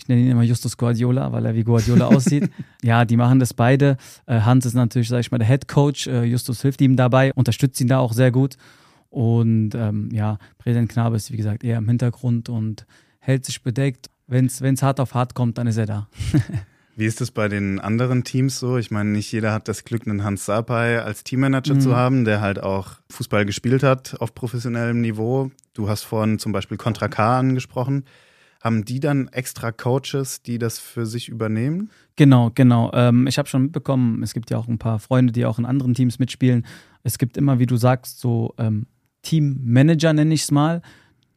ich 0.03 0.09
nenne 0.09 0.23
ihn 0.23 0.31
immer 0.31 0.43
Justus 0.43 0.77
Guardiola, 0.77 1.31
weil 1.31 1.47
er 1.47 1.55
wie 1.55 1.63
Guardiola 1.63 2.07
aussieht. 2.09 2.51
Ja, 2.83 3.05
die 3.05 3.17
machen 3.17 3.39
das 3.39 3.55
beide. 3.55 3.97
Äh, 4.27 4.41
Hans 4.41 4.67
ist 4.67 4.75
natürlich, 4.75 5.09
sag 5.09 5.21
ich 5.21 5.31
mal, 5.31 5.39
der 5.39 5.47
Head 5.47 5.69
Coach. 5.69 6.09
Äh, 6.09 6.25
Justus 6.25 6.61
hilft 6.63 6.81
ihm 6.81 6.97
dabei, 6.97 7.33
unterstützt 7.35 7.81
ihn 7.81 7.87
da 7.87 7.99
auch 7.99 8.13
sehr 8.13 8.33
gut. 8.33 8.57
Und 9.11 9.75
ähm, 9.75 10.09
ja, 10.13 10.39
Präsident 10.59 10.91
Knabe 10.91 11.17
ist, 11.17 11.31
wie 11.31 11.37
gesagt, 11.37 11.63
eher 11.63 11.79
im 11.79 11.87
Hintergrund 11.87 12.49
und 12.49 12.87
hält 13.21 13.45
sich 13.45 13.63
bedeckt. 13.63 14.11
Wenn 14.27 14.47
es 14.47 14.83
hart 14.83 14.99
auf 14.99 15.15
hart 15.15 15.35
kommt, 15.35 15.59
dann 15.59 15.67
ist 15.67 15.77
er 15.77 15.87
da. 15.87 16.09
Wie 16.97 17.07
ist 17.07 17.21
es 17.23 17.31
bei 17.31 17.49
den 17.49 17.79
anderen 17.81 18.23
Teams 18.23 18.59
so? 18.59 18.77
Ich 18.77 18.91
meine, 18.91 19.11
nicht 19.11 19.33
jeder 19.33 19.53
hat 19.53 19.67
das 19.67 19.85
Glück, 19.85 20.07
einen 20.07 20.25
Hans 20.25 20.45
Sapai 20.45 21.01
als 21.01 21.25
Teammanager 21.25 21.75
mhm. 21.75 21.81
zu 21.81 21.97
haben, 21.97 22.25
der 22.25 22.43
halt 22.43 22.63
auch 22.63 22.97
Fußball 23.11 23.47
gespielt 23.47 23.83
hat 23.83 24.21
auf 24.21 24.35
professionellem 24.35 25.01
Niveau. 25.01 25.51
Du 25.73 25.89
hast 25.89 26.03
vorhin 26.03 26.39
zum 26.39 26.53
Beispiel 26.53 26.77
Contra 26.77 27.09
K 27.09 27.39
angesprochen. 27.39 28.05
Haben 28.63 28.85
die 28.85 29.01
dann 29.01 29.27
extra 29.27 29.73
Coaches, 29.73 30.41
die 30.43 30.57
das 30.57 30.79
für 30.79 31.05
sich 31.05 31.29
übernehmen? 31.29 31.91
Genau, 32.15 32.53
genau. 32.55 32.93
Ähm, 32.95 33.27
ich 33.27 33.37
habe 33.37 33.49
schon 33.49 33.63
mitbekommen, 33.63 34.23
es 34.23 34.35
gibt 34.35 34.51
ja 34.51 34.57
auch 34.57 34.69
ein 34.69 34.79
paar 34.79 35.01
Freunde, 35.01 35.33
die 35.33 35.45
auch 35.45 35.59
in 35.59 35.67
anderen 35.67 35.95
Teams 35.95 36.21
mitspielen. 36.21 36.65
Es 37.03 37.19
gibt 37.19 37.37
immer, 37.37 37.59
wie 37.59 37.67
du 37.67 37.77
sagst, 37.77 38.21
so 38.21 38.55
ähm, 38.59 38.87
Teammanager, 39.23 40.13
nenne 40.13 40.33
ich 40.33 40.43
es 40.43 40.53
mal, 40.53 40.81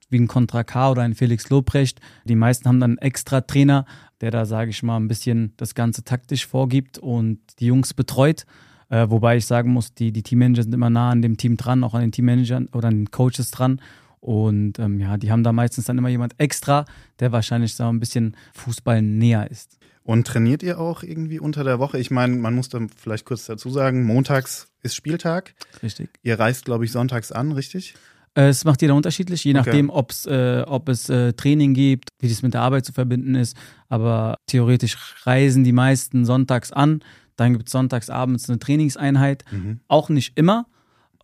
wie 0.09 0.19
ein 0.19 0.27
Contra 0.27 0.63
K 0.63 0.91
oder 0.91 1.01
ein 1.01 1.15
Felix 1.15 1.49
Lobrecht. 1.49 1.99
Die 2.25 2.35
meisten 2.35 2.69
haben 2.69 2.79
dann 2.79 2.99
extra 2.99 3.41
Trainer, 3.41 3.87
der 4.21 4.29
da, 4.29 4.45
sage 4.45 4.69
ich 4.69 4.83
mal, 4.83 4.97
ein 4.97 5.07
bisschen 5.07 5.53
das 5.57 5.73
Ganze 5.73 6.03
taktisch 6.03 6.45
vorgibt 6.45 6.99
und 6.99 7.39
die 7.59 7.65
Jungs 7.65 7.95
betreut. 7.95 8.45
Äh, 8.89 9.09
wobei 9.09 9.37
ich 9.37 9.47
sagen 9.47 9.71
muss, 9.71 9.95
die, 9.95 10.11
die 10.11 10.21
Teammanager 10.21 10.61
sind 10.61 10.73
immer 10.75 10.91
nah 10.91 11.09
an 11.09 11.23
dem 11.23 11.37
Team 11.37 11.57
dran, 11.57 11.83
auch 11.83 11.95
an 11.95 12.01
den 12.01 12.11
Teammanagern 12.11 12.69
oder 12.71 12.89
an 12.89 12.97
den 12.97 13.09
Coaches 13.09 13.49
dran. 13.49 13.81
Und 14.25 14.79
ähm, 14.79 14.99
ja, 14.99 15.17
die 15.17 15.31
haben 15.31 15.43
da 15.43 15.51
meistens 15.51 15.85
dann 15.85 15.99
immer 15.99 16.09
jemand 16.09 16.33
extra, 16.39 16.85
der 17.19 17.31
wahrscheinlich 17.31 17.75
so 17.75 17.83
ein 17.83 17.99
bisschen 17.99 18.35
Fußball 18.55 19.03
näher 19.03 19.51
ist. 19.51 19.77
Und 20.01 20.25
trainiert 20.25 20.63
ihr 20.63 20.79
auch 20.79 21.03
irgendwie 21.03 21.39
unter 21.39 21.63
der 21.63 21.77
Woche? 21.77 21.99
Ich 21.99 22.09
meine, 22.09 22.35
man 22.35 22.55
muss 22.55 22.69
da 22.69 22.79
vielleicht 22.97 23.25
kurz 23.25 23.45
dazu 23.45 23.69
sagen, 23.69 24.03
montags 24.03 24.67
ist 24.81 24.95
Spieltag. 24.95 25.53
Richtig. 25.83 26.09
Ihr 26.23 26.39
reist, 26.39 26.65
glaube 26.65 26.85
ich, 26.85 26.91
sonntags 26.91 27.31
an, 27.31 27.51
richtig? 27.51 27.93
Äh, 28.33 28.47
es 28.47 28.65
macht 28.65 28.81
jeder 28.81 28.95
unterschiedlich, 28.95 29.43
je 29.43 29.53
nachdem, 29.53 29.91
okay. 29.91 29.99
ob's, 29.99 30.25
äh, 30.25 30.63
ob 30.65 30.89
es 30.89 31.07
äh, 31.09 31.33
Training 31.33 31.75
gibt, 31.75 32.09
wie 32.19 32.27
das 32.27 32.41
mit 32.41 32.55
der 32.55 32.61
Arbeit 32.61 32.83
zu 32.83 32.93
verbinden 32.93 33.35
ist. 33.35 33.55
Aber 33.89 34.37
theoretisch 34.47 34.97
reisen 35.23 35.63
die 35.63 35.71
meisten 35.71 36.25
sonntags 36.25 36.71
an. 36.71 37.03
Dann 37.35 37.53
gibt 37.53 37.67
es 37.67 37.71
sonntags 37.73 38.09
abends 38.09 38.49
eine 38.49 38.57
Trainingseinheit. 38.57 39.45
Mhm. 39.51 39.81
Auch 39.87 40.09
nicht 40.09 40.35
immer. 40.35 40.65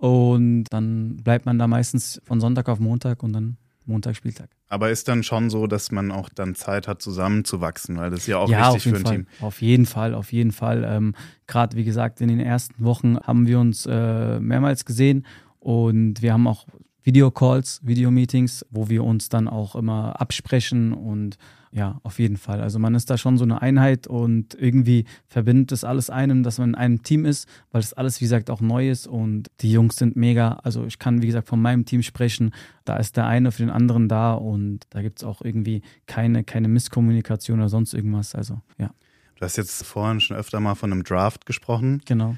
Und 0.02 0.64
dann 0.72 1.18
bleibt 1.18 1.46
man 1.46 1.60
da 1.60 1.68
meistens 1.68 2.20
von 2.24 2.42
Sonntag 2.42 2.68
auf 2.70 2.80
Montag 2.80 3.22
und 3.22 3.34
dann 3.34 3.58
Montag 3.86 4.16
Spieltag. 4.16 4.50
Aber 4.68 4.90
ist 4.90 5.08
dann 5.08 5.22
schon 5.22 5.52
so, 5.52 5.68
dass 5.68 5.92
man 5.92 6.12
auch 6.12 6.28
dann 6.30 6.56
Zeit 6.56 6.88
hat, 6.88 7.04
zusammenzuwachsen, 7.04 7.98
weil 7.98 8.10
das 8.10 8.22
ist 8.22 8.28
ja 8.28 8.40
auch 8.40 8.50
ja, 8.50 8.74
wichtig 8.74 8.94
für 8.94 8.98
ein 8.98 9.06
Fall. 9.06 9.16
Team. 9.18 9.28
Auf 9.42 9.62
jeden 9.62 9.86
Fall, 9.86 10.16
auf 10.16 10.34
jeden 10.34 10.52
Fall. 10.54 10.84
Ähm, 10.84 11.14
Gerade 11.46 11.78
wie 11.78 11.84
gesagt, 11.84 12.20
in 12.20 12.30
den 12.30 12.40
ersten 12.40 12.84
Wochen 12.84 13.20
haben 13.20 13.46
wir 13.46 13.60
uns 13.60 13.86
äh, 13.86 14.40
mehrmals 14.40 14.86
gesehen 14.86 15.24
und 15.60 16.24
wir 16.24 16.34
haben 16.34 16.48
auch 16.48 16.66
Videocalls, 17.04 17.82
Videomeetings, 17.84 18.66
wo 18.72 18.90
wir 18.90 19.04
uns 19.04 19.30
dann 19.30 19.48
auch 19.48 19.76
immer 19.76 20.20
absprechen 20.20 20.94
und 20.94 21.38
ja, 21.74 22.00
auf 22.04 22.20
jeden 22.20 22.36
Fall. 22.36 22.62
Also 22.62 22.80
man 22.80 22.96
ist 22.96 23.10
da 23.10 23.18
schon 23.18 23.38
so 23.38 23.46
eine 23.46 23.62
Einheit 23.62 24.06
und 24.06 24.56
irgendwie 24.56 25.06
verbindet 25.26 25.72
es 25.72 25.86
alles 25.86 26.10
einem, 26.10 26.44
dass 26.44 26.58
man 26.58 26.70
in 26.70 26.76
einem 26.76 27.04
Team 27.04 27.26
ist, 27.26 27.48
weil 27.72 27.82
es 27.82 27.94
alles, 27.94 28.20
wie 28.20 28.26
gesagt, 28.26 28.50
auch 28.50 28.60
neu 28.60 28.90
ist 28.90 29.08
und 29.08 29.50
die 29.62 29.72
Jungs 29.72 29.96
sind 29.96 30.18
mega. 30.18 30.60
Also 30.64 30.86
ich 30.86 31.00
kann, 31.00 31.22
wie 31.22 31.28
gesagt, 31.28 31.48
von 31.48 31.62
meinem 31.62 31.86
Team 31.86 32.04
sprechen. 32.04 32.54
Da 32.84 32.98
ist 32.98 33.16
der 33.16 33.26
eine 33.26 33.52
für 33.52 33.64
den 33.64 33.70
anderen 33.70 34.10
da 34.10 34.34
und 34.34 34.82
da 34.90 35.02
gibt 35.02 35.20
es 35.20 35.24
auch 35.24 35.42
irgendwie 35.42 35.82
keine, 36.08 36.44
keine 36.44 36.68
Misskommunikation 36.68 37.60
oder 37.60 37.70
sonst 37.70 37.94
irgendwas. 37.94 38.36
Also 38.36 38.60
ja. 38.78 38.92
Du 39.36 39.46
hast 39.46 39.56
jetzt 39.56 39.86
vorhin 39.86 40.20
schon 40.20 40.36
öfter 40.36 40.60
mal 40.60 40.76
von 40.76 40.92
einem 40.92 41.04
Draft 41.04 41.46
gesprochen. 41.46 42.02
Genau. 42.06 42.36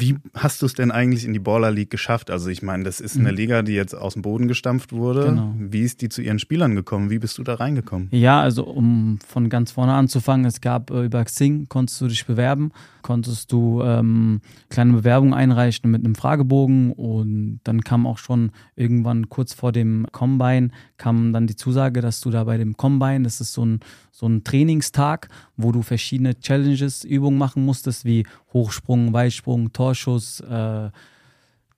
Wie 0.00 0.16
hast 0.34 0.62
du 0.62 0.66
es 0.66 0.74
denn 0.74 0.90
eigentlich 0.90 1.24
in 1.24 1.32
die 1.32 1.38
Baller 1.38 1.70
League 1.70 1.90
geschafft? 1.90 2.30
Also 2.30 2.48
ich 2.48 2.62
meine, 2.62 2.84
das 2.84 3.00
ist 3.00 3.16
eine 3.16 3.30
mhm. 3.30 3.36
Liga, 3.36 3.62
die 3.62 3.72
jetzt 3.72 3.94
aus 3.94 4.14
dem 4.14 4.22
Boden 4.22 4.48
gestampft 4.48 4.92
wurde. 4.92 5.26
Genau. 5.26 5.54
Wie 5.58 5.82
ist 5.82 6.00
die 6.02 6.08
zu 6.08 6.22
ihren 6.22 6.38
Spielern 6.38 6.74
gekommen? 6.74 7.10
Wie 7.10 7.18
bist 7.18 7.38
du 7.38 7.42
da 7.42 7.54
reingekommen? 7.54 8.08
Ja, 8.10 8.40
also 8.40 8.64
um 8.64 9.18
von 9.26 9.48
ganz 9.48 9.72
vorne 9.72 9.94
anzufangen, 9.94 10.46
es 10.46 10.60
gab 10.60 10.90
äh, 10.90 11.04
über 11.04 11.24
Xing, 11.24 11.68
konntest 11.68 12.00
du 12.00 12.08
dich 12.08 12.26
bewerben, 12.26 12.72
konntest 13.02 13.52
du 13.52 13.82
ähm, 13.82 14.40
kleine 14.70 14.92
Bewerbung 14.92 15.34
einreichen 15.34 15.90
mit 15.90 16.04
einem 16.04 16.14
Fragebogen 16.14 16.92
und 16.92 17.60
dann 17.64 17.82
kam 17.82 18.06
auch 18.06 18.18
schon 18.18 18.52
irgendwann 18.76 19.28
kurz 19.28 19.52
vor 19.52 19.72
dem 19.72 20.06
Combine, 20.12 20.70
kam 20.96 21.32
dann 21.32 21.46
die 21.46 21.56
Zusage, 21.56 22.00
dass 22.00 22.20
du 22.20 22.30
da 22.30 22.44
bei 22.44 22.56
dem 22.56 22.76
Combine, 22.76 23.24
das 23.24 23.40
ist 23.40 23.52
so 23.52 23.64
ein, 23.64 23.80
so 24.10 24.26
ein 24.26 24.44
Trainingstag, 24.44 25.28
wo 25.56 25.72
du 25.72 25.82
verschiedene 25.82 26.38
Challenges, 26.38 27.04
Übungen 27.04 27.38
machen 27.38 27.64
musstest, 27.64 28.04
wie 28.04 28.24
Hochsprung, 28.52 29.12
Weitsprung, 29.12 29.72
Torschuss, 29.82 30.38
äh, 30.38 30.90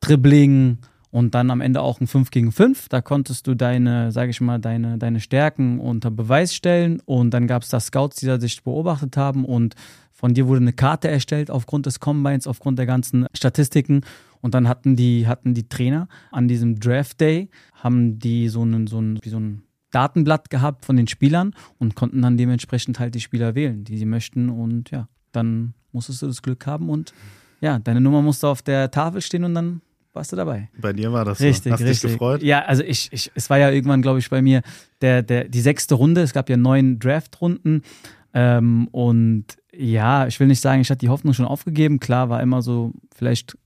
Dribbling 0.00 0.76
und 1.11 1.34
dann 1.34 1.50
am 1.50 1.62
Ende 1.62 1.80
auch 1.80 2.00
ein 2.00 2.06
5 2.06 2.30
gegen 2.30 2.52
5. 2.52 2.90
Da 2.90 3.00
konntest 3.00 3.46
du 3.46 3.54
deine, 3.54 4.12
sage 4.12 4.30
ich 4.30 4.42
mal, 4.42 4.58
deine, 4.58 4.99
deine 4.99 5.20
Stärken 5.20 5.80
unter 5.80 6.11
Beweis 6.11 6.54
stellen 6.54 7.00
und 7.06 7.30
dann 7.30 7.46
gab 7.46 7.62
es 7.62 7.70
da 7.70 7.80
Scouts, 7.80 8.16
die 8.16 8.26
da 8.26 8.38
sich 8.38 8.62
beobachtet 8.62 9.16
haben 9.16 9.46
und 9.46 9.75
von 10.12 10.34
dir 10.34 10.46
wurde 10.46 10.61
eine 10.61 10.75
Karte 10.75 11.08
erstellt 11.08 11.50
aufgrund 11.50 11.87
des 11.87 11.99
Combines, 11.99 12.46
aufgrund 12.46 12.78
der 12.78 12.87
ganzen 12.87 13.26
Statistiken 13.34 14.02
und 14.42 14.52
dann 14.52 14.68
hatten 14.68 14.96
die, 14.96 15.26
hatten 15.26 15.54
die 15.54 15.66
Trainer 15.68 16.06
an 16.30 16.46
diesem 16.46 16.78
Draft 16.78 17.23
Day, 17.23 17.49
haben 17.73 18.18
die 18.18 18.49
so 18.50 18.61
einen, 18.61 18.87
so 18.87 18.99
einen, 18.99 19.18
wie 19.23 19.30
so 19.30 19.40
ein 19.40 19.62
Datenblatt 19.92 20.50
gehabt 20.50 20.84
von 20.84 20.96
den 20.96 21.08
Spielern 21.08 21.54
und 21.78 21.94
konnten 21.94 22.20
dann 22.20 22.37
dementsprechend 22.37 22.99
halt 22.99 23.14
die 23.14 23.20
Spieler 23.20 23.54
wählen, 23.54 23.84
die 23.84 23.96
sie 23.96 24.04
möchten. 24.04 24.50
Und 24.50 24.90
ja, 24.90 25.08
dann 25.32 25.73
musstest 25.92 26.23
du 26.23 26.26
das 26.26 26.42
Glück 26.42 26.66
haben 26.66 26.90
und 26.90 27.14
ja, 27.64 27.78
deine 27.78 28.00
Nummer 28.00 28.21
musste 28.21 28.47
auf 28.47 28.61
der 28.61 28.90
Tafel 28.90 29.23
stehen 29.23 29.42
und 29.42 29.54
dann 29.54 29.80
warst 30.12 30.30
du 30.33 30.37
dabei. 30.37 30.68
Bei 30.78 30.92
dir 30.92 31.11
war 31.14 31.25
das 31.25 31.40
richtig, 31.40 31.64
so. 31.64 31.73
Hast 31.73 31.80
richtig. 31.80 32.00
dich 32.02 32.12
gefreut? 32.12 32.42
Ja, 32.42 32.61
also 32.61 32.83
ich, 32.83 33.09
ich, 33.11 33.33
es 33.35 33.49
war 33.49 33.59
ja 33.59 33.71
irgendwann, 33.71 34.02
glaube 34.02 34.18
ich, 34.18 34.28
bei 34.28 34.42
mir 34.42 34.61
der, 35.00 35.23
der, 35.23 35.49
die 35.49 35.62
sechste 35.62 35.94
Runde. 35.94 36.21
Es 36.21 36.35
gab 36.35 36.50
ja 36.50 36.59
neun 36.59 36.99
Draft-Runden. 36.99 37.80
Ähm, 38.35 38.88
und 38.88 39.47
ja, 39.73 40.26
ich 40.26 40.38
will 40.40 40.47
nicht 40.47 40.61
sagen, 40.61 40.83
ich 40.83 40.90
hatte 40.90 40.99
die 40.99 41.09
Hoffnung 41.09 41.33
schon 41.33 41.47
aufgegeben. 41.47 42.00
Klar, 42.00 42.28
war 42.28 42.42
immer 42.42 42.61
so, 42.61 42.92
vielleicht 43.16 43.56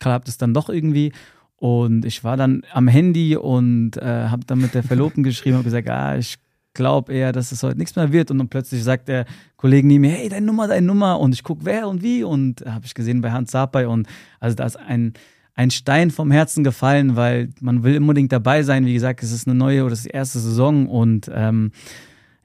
klappt 0.00 0.28
es 0.28 0.36
dann 0.36 0.52
doch 0.52 0.68
irgendwie. 0.68 1.12
Und 1.54 2.04
ich 2.04 2.24
war 2.24 2.36
dann 2.36 2.64
am 2.72 2.88
Handy 2.88 3.36
und 3.36 3.98
äh, 3.98 4.28
habe 4.28 4.44
dann 4.46 4.58
mit 4.58 4.74
der 4.74 4.82
Verlobten 4.82 5.22
geschrieben 5.22 5.58
und 5.58 5.64
gesagt, 5.64 5.88
ah, 5.88 6.16
ich 6.16 6.38
glaube 6.78 7.12
eher, 7.12 7.32
dass 7.32 7.50
es 7.50 7.62
heute 7.62 7.76
nichts 7.76 7.96
mehr 7.96 8.12
wird. 8.12 8.30
Und 8.30 8.38
dann 8.38 8.48
plötzlich 8.48 8.84
sagt 8.84 9.08
der 9.08 9.26
Kollege 9.56 9.86
neben 9.86 10.02
mir, 10.02 10.12
hey, 10.12 10.28
deine 10.28 10.46
Nummer, 10.46 10.68
deine 10.68 10.86
Nummer. 10.86 11.18
Und 11.18 11.34
ich 11.34 11.42
gucke, 11.42 11.64
wer 11.64 11.88
und 11.88 12.02
wie. 12.02 12.22
Und 12.22 12.64
habe 12.64 12.86
ich 12.86 12.94
gesehen 12.94 13.20
bei 13.20 13.32
Hans 13.32 13.50
Sapai. 13.50 13.88
Und 13.88 14.06
also 14.38 14.54
da 14.54 14.64
ist 14.64 14.76
ein, 14.76 15.12
ein 15.54 15.70
Stein 15.72 16.12
vom 16.12 16.30
Herzen 16.30 16.62
gefallen, 16.62 17.16
weil 17.16 17.50
man 17.60 17.82
will 17.82 17.98
unbedingt 17.98 18.30
dabei 18.30 18.62
sein. 18.62 18.86
Wie 18.86 18.94
gesagt, 18.94 19.22
es 19.24 19.32
ist 19.32 19.48
eine 19.48 19.58
neue 19.58 19.82
oder 19.82 19.90
das 19.90 20.00
ist 20.00 20.06
die 20.06 20.10
erste 20.10 20.38
Saison. 20.38 20.86
Und 20.86 21.28
ähm, 21.34 21.72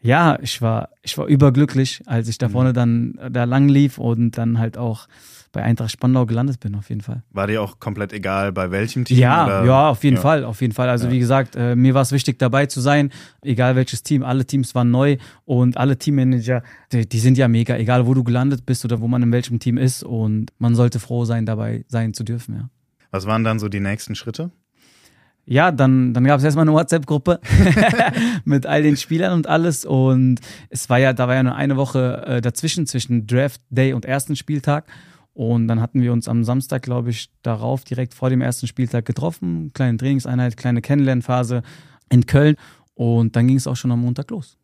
ja, 0.02 0.40
ich 0.42 0.62
war, 0.62 0.90
ich 1.04 1.16
war 1.18 1.28
überglücklich, 1.28 2.02
als 2.08 2.28
ich 2.28 2.40
da 2.40 2.48
mhm. 2.48 2.52
vorne 2.52 2.74
dann 2.74 3.20
da 3.32 3.44
lang 3.44 3.70
lief 3.70 4.00
und 4.00 4.38
dann 4.38 4.58
halt 4.58 4.78
auch 4.78 5.08
bei 5.54 5.64
Eintracht 5.64 5.92
Spandau 5.92 6.26
gelandet 6.26 6.60
bin, 6.60 6.76
auf 6.76 6.90
jeden 6.90 7.02
Fall. 7.02 7.24
War 7.32 7.48
dir 7.48 7.62
auch 7.62 7.80
komplett 7.80 8.12
egal, 8.12 8.52
bei 8.52 8.72
welchem 8.72 9.06
Team? 9.06 9.18
Ja, 9.18 9.46
oder? 9.46 9.66
ja, 9.66 9.90
auf 9.90 10.04
jeden 10.04 10.18
ja. 10.18 10.22
Fall, 10.22 10.44
auf 10.44 10.60
jeden 10.60 10.74
Fall. 10.74 10.90
Also 10.90 11.06
ja. 11.06 11.12
wie 11.14 11.20
gesagt, 11.20 11.56
äh, 11.56 11.76
mir 11.76 11.94
war 11.94 12.02
es 12.02 12.12
wichtig, 12.12 12.40
dabei 12.40 12.66
zu 12.66 12.82
sein, 12.82 13.12
egal 13.44 13.76
welches 13.76 14.04
Team. 14.04 14.24
Alle 14.24 14.46
Teams 14.46 14.76
waren 14.76 14.92
neu 14.92 15.18
und 15.46 15.78
alle 15.78 15.98
Teammanager, 15.98 16.64
die, 16.92 17.08
die 17.08 17.20
sind 17.20 17.38
ja 17.38 17.48
mega, 17.48 17.78
egal 17.78 18.08
wo 18.08 18.14
du 18.14 18.24
gelandet 18.24 18.66
bist 18.66 18.84
oder 18.84 19.00
wo 19.00 19.08
man 19.08 19.22
in 19.24 19.32
welchem 19.32 19.60
Team 19.60 19.78
ist. 19.78 20.04
Und 20.04 20.52
man 20.58 20.76
sollte 20.76 21.00
froh 21.00 21.24
sein, 21.24 21.46
dabei 21.46 21.86
sein 21.88 22.14
zu 22.14 22.24
dürfen, 22.24 22.56
ja. 22.56 22.70
Was 23.12 23.28
waren 23.28 23.44
dann 23.44 23.60
so 23.60 23.70
die 23.70 23.80
nächsten 23.80 24.16
Schritte? 24.16 24.50
ja, 25.46 25.72
dann, 25.72 26.14
dann 26.14 26.24
gab 26.24 26.38
es 26.38 26.44
erstmal 26.44 26.64
eine 26.64 26.74
WhatsApp-Gruppe 26.74 27.40
mit 28.46 28.66
all 28.66 28.82
den 28.82 28.98
Spielern 28.98 29.34
und 29.34 29.48
alles. 29.48 29.86
Und 29.86 30.40
es 30.70 30.90
war 30.90 31.00
ja, 31.00 31.14
da 31.14 31.28
war 31.28 31.36
ja 31.36 31.44
nur 31.44 31.56
eine 31.56 31.76
Woche 31.76 32.24
äh, 32.26 32.42
dazwischen, 32.42 32.88
zwischen 32.88 33.28
Draft 33.28 33.62
Day 33.70 33.94
und 33.94 34.06
ersten 34.06 34.36
Spieltag. 34.36 34.86
Und 35.34 35.68
dann 35.68 35.82
hatten 35.82 36.02
wir 36.02 36.14
uns 36.14 36.28
am 36.28 36.44
Samstag, 36.44 36.84
glaube 36.84 37.10
ich, 37.10 37.30
darauf 37.42 37.84
direkt 37.84 38.14
vor 38.14 38.30
dem 38.30 38.42
ersten 38.42 38.68
Spieltag 38.68 39.06
getroffen. 39.06 39.72
Kleine 39.74 39.98
Trainingseinheit, 39.98 40.58
kleine 40.58 40.82
Kennenlernphase 40.82 41.64
in 42.10 42.26
Köln. 42.26 42.56
Und 42.94 43.36
dann 43.36 43.48
ging 43.48 43.58
es 43.58 43.66
auch 43.66 43.76
schon 43.76 43.92
am 43.92 44.02
Montag 44.02 44.30
los. 44.30 44.58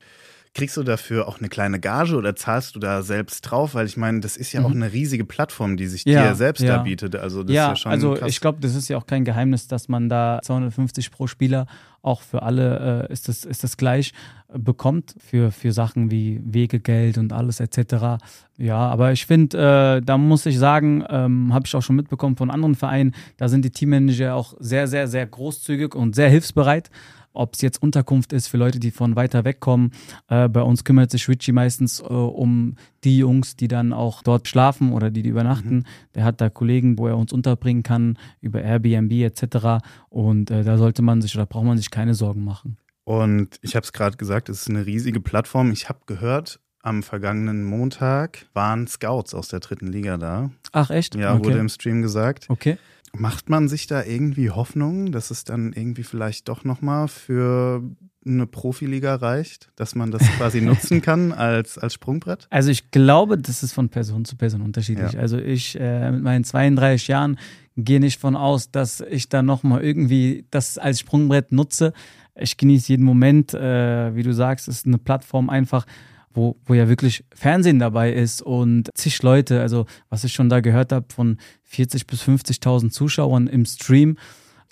Kriegst 0.56 0.78
du 0.78 0.84
dafür 0.84 1.28
auch 1.28 1.40
eine 1.40 1.48
kleine 1.48 1.80
Gage 1.80 2.16
oder 2.16 2.36
zahlst 2.36 2.76
du 2.76 2.80
da 2.80 3.04
selbst 3.04 3.42
drauf? 3.42 3.76
Weil 3.76 3.86
ich 3.86 3.98
meine, 3.98 4.20
das 4.20 4.36
ist 4.36 4.52
ja 4.52 4.62
mhm. 4.62 4.66
auch 4.66 4.72
eine 4.72 4.92
riesige 4.92 5.24
Plattform, 5.24 5.78
die 5.78 5.88
sich 5.88 6.06
ja, 6.06 6.30
dir 6.30 6.36
selbst 6.36 6.62
ja. 6.62 6.78
da 6.78 6.84
bietet. 6.84 7.16
Also 7.16 7.44
das 7.44 7.54
ja, 7.54 7.66
ist 7.66 7.70
ja 7.70 7.76
schon 7.76 7.92
also 7.92 8.14
krass. 8.16 8.30
ich 8.30 8.42
glaube, 8.42 8.60
das 8.60 8.76
ist 8.76 8.88
ja 8.88 8.98
auch 8.98 9.06
kein 9.06 9.26
Geheimnis, 9.26 9.68
dass 9.68 9.88
man 9.90 10.10
da 10.10 10.40
250 10.42 11.12
pro 11.12 11.28
Spieler 11.28 11.68
auch 12.02 12.22
für 12.22 12.44
alle 12.44 13.08
äh, 13.10 13.14
ist, 13.14 13.28
das, 13.28 13.44
ist 13.44 13.64
das 13.64 13.78
gleich 13.78 14.14
äh, 14.48 14.58
bekommt 14.58 15.16
für, 15.20 15.52
für 15.52 15.72
Sachen 15.72 16.12
wie 16.12 16.42
Wegegeld 16.44 17.18
und 17.18 17.34
alles 17.34 17.60
etc. 17.60 18.24
Ja, 18.58 18.78
aber 18.78 19.12
ich 19.12 19.26
finde, 19.26 19.98
äh, 19.98 20.02
da 20.02 20.18
muss 20.18 20.46
ich 20.46 20.58
sagen, 20.58 21.04
ähm, 21.10 21.54
habe 21.54 21.66
ich 21.66 21.76
auch 21.76 21.84
schon 21.84 21.96
mitbekommen 21.96 22.38
von 22.38 22.50
anderen 22.50 22.76
Vereinen, 22.76 23.14
da 23.38 23.50
sind 23.50 23.66
die 23.66 23.72
Teammanager 23.72 24.36
auch 24.36 24.54
sehr, 24.60 24.88
sehr, 24.88 25.08
sehr 25.08 25.26
großzügig 25.26 25.94
und 25.96 26.16
sehr 26.16 26.30
hilfsbereit 26.30 26.90
ob 27.34 27.54
es 27.54 27.62
jetzt 27.62 27.82
Unterkunft 27.82 28.34
ist 28.34 28.48
für 28.48 28.58
Leute, 28.58 28.80
die 28.80 28.92
von 28.92 29.16
weiter 29.16 29.46
weg 29.46 29.60
kommen. 29.60 29.92
Äh, 30.28 30.50
bei 30.50 30.62
uns 30.62 30.84
kümmert 30.84 31.12
sich 31.12 31.28
Richie 31.28 31.52
meistens 31.52 32.00
äh, 32.00 32.04
um 32.04 32.76
die 33.04 33.18
Jungs, 33.18 33.56
die 33.56 33.68
dann 33.68 33.94
auch 33.94 34.24
dort 34.24 34.48
schlafen 34.48 34.94
oder 34.94 35.12
die, 35.12 35.24
die 35.24 35.30
übernachten. 35.30 35.78
Mhm. 35.78 35.86
Der 36.16 36.24
hat 36.24 36.42
da 36.42 36.50
Kollegen, 36.50 36.98
wo 36.98 37.08
er 37.08 37.18
uns 37.18 37.32
unterbringen 37.32 37.84
kann, 37.84 38.18
über 38.42 38.62
Airbnb 38.62 39.12
etc. 39.12 39.84
Und 40.10 40.52
äh, 40.52 40.64
da 40.64 40.78
sollte 40.78 41.02
man 41.02 41.22
sich 41.22 41.36
oder 41.36 41.46
braucht 41.46 41.66
man 41.66 41.78
sich 41.78 41.92
keine 41.92 42.14
Sorgen 42.14 42.44
machen. 42.44 42.78
Und 43.04 43.58
ich 43.62 43.76
habe 43.76 43.84
es 43.84 43.94
gerade 43.94 44.18
gesagt, 44.18 44.50
es 44.50 44.62
ist 44.62 44.70
eine 44.70 44.86
riesige 44.86 45.20
Plattform. 45.20 45.72
Ich 45.72 45.90
habe 45.90 46.00
gehört, 46.06 46.60
am 46.82 47.04
vergangenen 47.04 47.64
Montag 47.64 48.46
waren 48.54 48.88
Scouts 48.88 49.34
aus 49.34 49.48
der 49.48 49.60
dritten 49.60 49.88
Liga 49.88 50.18
da. 50.18 50.52
Ach, 50.72 50.90
echt? 50.90 51.16
Ja, 51.16 51.34
okay. 51.36 51.46
wurde 51.46 51.60
im 51.60 51.70
Stream 51.70 52.02
gesagt. 52.02 52.46
Okay. 52.50 52.78
Macht 53.18 53.50
man 53.50 53.68
sich 53.68 53.88
da 53.88 54.04
irgendwie 54.04 54.52
Hoffnung, 54.52 55.12
dass 55.12 55.32
es 55.32 55.44
dann 55.44 55.74
irgendwie 55.74 56.04
vielleicht 56.04 56.48
doch 56.48 56.64
nochmal 56.64 57.08
für 57.08 57.82
eine 58.26 58.46
Profiliga 58.46 59.16
reicht, 59.16 59.70
dass 59.76 59.96
man 59.96 60.12
das 60.12 60.22
quasi 60.38 60.62
nutzen 60.62 61.02
kann 61.02 61.32
als, 61.32 61.78
als 61.78 61.94
Sprungbrett? 61.96 62.48
Also 62.50 62.70
ich 62.70 62.92
glaube, 62.92 63.38
das 63.38 63.64
ist 63.64 63.74
von 63.74 63.90
Person 63.90 64.26
zu 64.26 64.36
Person 64.36 64.62
unterschiedlich. 64.62 65.14
Ja. 65.14 65.20
Also 65.20 65.38
ich 65.38 65.80
äh, 65.80 66.12
mit 66.12 66.22
meinen 66.22 66.44
32 66.44 67.08
Jahren 67.08 67.40
gehe 67.78 68.00
nicht 68.00 68.20
von 68.20 68.36
aus, 68.36 68.72
dass 68.72 69.02
ich 69.02 69.30
da 69.30 69.42
nochmal 69.42 69.84
irgendwie 69.84 70.46
das 70.52 70.78
als 70.78 71.00
Sprungbrett 71.00 71.52
nutze. 71.52 71.94
Ich 72.36 72.58
genieße 72.58 72.90
jeden 72.90 73.06
Moment, 73.06 73.54
äh, 73.54 74.16
wie 74.16 74.24
du 74.24 74.34
sagst, 74.34 74.68
ist 74.68 74.86
eine 74.86 74.98
Plattform 74.98 75.50
einfach, 75.50 75.86
wo, 76.34 76.56
wo 76.66 76.74
ja 76.74 76.88
wirklich 76.88 77.24
Fernsehen 77.34 77.80
dabei 77.80 78.14
ist 78.14 78.42
und 78.42 78.90
zig 78.94 79.22
Leute, 79.24 79.62
also 79.62 79.86
was 80.10 80.24
ich 80.24 80.34
schon 80.34 80.50
da 80.50 80.60
gehört 80.60 80.92
habe, 80.92 81.08
von 81.14 81.38
40 81.64 82.08
bis 82.08 82.22
50.000 82.22 82.92
Zuschauern 82.92 83.48
im 83.48 83.66
Stream. 83.66 84.18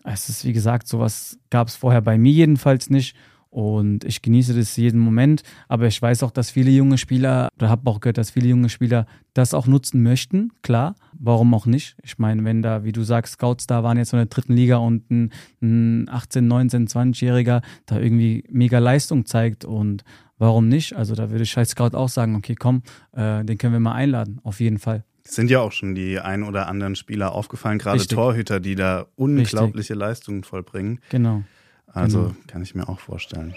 Es 0.04 0.30
ist, 0.30 0.46
wie 0.46 0.54
gesagt, 0.54 0.88
sowas 0.88 1.38
gab 1.50 1.68
es 1.68 1.76
vorher 1.76 2.02
bei 2.02 2.18
mir 2.18 2.32
jedenfalls 2.32 2.90
nicht. 2.90 3.16
Und 3.50 4.04
ich 4.04 4.22
genieße 4.22 4.54
das 4.54 4.76
jeden 4.76 5.00
Moment. 5.00 5.42
Aber 5.68 5.88
ich 5.88 6.02
weiß 6.02 6.22
auch, 6.24 6.32
dass 6.32 6.52
viele 6.52 6.70
junge 6.70 6.98
Spieler, 6.98 7.50
oder 7.58 7.70
habe 7.70 7.90
auch 7.90 8.02
gehört, 8.02 8.18
dass 8.18 8.32
viele 8.32 8.50
junge 8.50 8.70
Spieler 8.70 9.08
das 9.34 9.54
auch 9.54 9.68
nutzen 9.68 10.04
möchten. 10.04 10.52
Klar, 10.62 10.96
warum 11.14 11.54
auch 11.54 11.66
nicht? 11.66 11.96
Ich 12.04 12.20
meine, 12.20 12.44
wenn 12.44 12.62
da, 12.62 12.84
wie 12.84 12.92
du 12.92 13.04
sagst, 13.04 13.34
Scouts 13.34 13.66
da 13.66 13.84
waren 13.84 13.98
jetzt 13.98 14.14
in 14.14 14.18
der 14.18 14.26
dritten 14.28 14.54
Liga 14.54 14.78
und 14.78 15.10
ein 15.10 16.10
18, 16.10 16.48
19, 16.48 16.88
20-Jähriger 16.88 17.62
da 17.86 18.00
irgendwie 18.00 18.44
mega 18.50 18.80
Leistung 18.80 19.26
zeigt 19.26 19.66
und 19.66 20.04
warum 20.38 20.68
nicht? 20.68 20.96
Also 20.96 21.16
da 21.16 21.30
würde 21.30 21.44
ich 21.44 21.58
als 21.58 21.72
Scout 21.72 21.96
auch 21.96 22.10
sagen, 22.10 22.36
okay, 22.36 22.56
komm, 22.56 22.84
äh, 23.14 23.44
den 23.44 23.58
können 23.58 23.74
wir 23.74 23.80
mal 23.80 23.94
einladen, 23.94 24.40
auf 24.44 24.60
jeden 24.60 24.80
Fall. 24.80 25.04
Sind 25.24 25.52
ja 25.52 25.60
auch 25.60 25.74
schon 25.74 25.94
die 25.94 26.20
ein 26.20 26.44
oder 26.44 26.68
anderen 26.68 26.96
Spieler 26.96 27.34
aufgefallen, 27.34 27.80
gerade 27.80 28.00
Richtig. 28.00 28.16
Torhüter, 28.16 28.60
die 28.62 28.76
da 28.76 29.08
unglaubliche 29.16 29.94
Leistungen 29.94 30.44
vollbringen. 30.44 31.00
Genau. 31.10 31.44
Also 31.88 32.20
Genau. 32.24 32.36
kann 32.48 32.62
ich 32.62 32.76
mir 32.76 32.88
auch 32.88 33.00
vorstellen. 33.00 33.54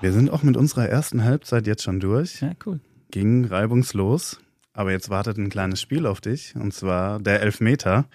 Wir 0.00 0.12
sind 0.12 0.30
auch 0.30 0.42
mit 0.42 0.56
unserer 0.56 0.88
ersten 0.88 1.24
Halbzeit 1.24 1.66
jetzt 1.66 1.82
schon 1.82 2.00
durch. 2.00 2.40
Ja, 2.42 2.52
cool. 2.66 2.80
Ging 3.10 3.44
reibungslos. 3.44 4.38
Aber 4.72 4.90
jetzt 4.90 5.08
wartet 5.08 5.38
ein 5.38 5.48
kleines 5.50 5.80
Spiel 5.80 6.04
auf 6.06 6.20
dich, 6.20 6.54
und 6.56 6.74
zwar 6.74 7.20
der 7.20 7.40
Elfmeter. 7.42 8.06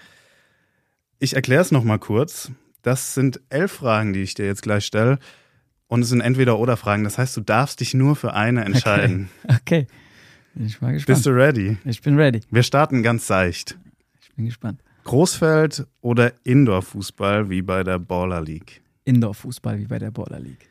Ich 1.19 1.35
erkläre 1.35 1.61
es 1.61 1.71
nochmal 1.71 1.99
kurz. 1.99 2.51
Das 2.81 3.13
sind 3.13 3.41
elf 3.49 3.73
Fragen, 3.73 4.13
die 4.13 4.21
ich 4.21 4.35
dir 4.35 4.45
jetzt 4.45 4.61
gleich 4.61 4.85
stelle. 4.85 5.19
Und 5.88 6.01
es 6.01 6.09
sind 6.09 6.21
Entweder-Oder-Fragen. 6.21 7.03
Das 7.03 7.17
heißt, 7.17 7.35
du 7.35 7.41
darfst 7.41 7.81
dich 7.81 7.93
nur 7.93 8.15
für 8.15 8.33
eine 8.33 8.63
entscheiden. 8.63 9.29
Okay. 9.47 9.88
Bin 10.55 10.65
ich 10.65 10.81
mal 10.81 10.93
gespannt. 10.93 11.15
Bist 11.15 11.25
du 11.25 11.31
ready? 11.31 11.77
ich 11.85 12.01
bin 12.01 12.17
ready. 12.17 12.41
Wir 12.49 12.63
starten 12.63 13.03
ganz 13.03 13.27
seicht. 13.27 13.77
Ich 14.21 14.33
bin 14.35 14.45
gespannt. 14.45 14.81
Großfeld 15.03 15.88
oder 16.01 16.33
Indoor-Fußball 16.43 17.49
wie 17.49 17.61
bei 17.61 17.83
der 17.83 17.99
Baller 17.99 18.41
League? 18.41 18.81
Indoor-Fußball 19.05 19.77
wie 19.79 19.85
bei 19.85 19.99
der 19.99 20.11
Baller 20.11 20.39
League. 20.39 20.69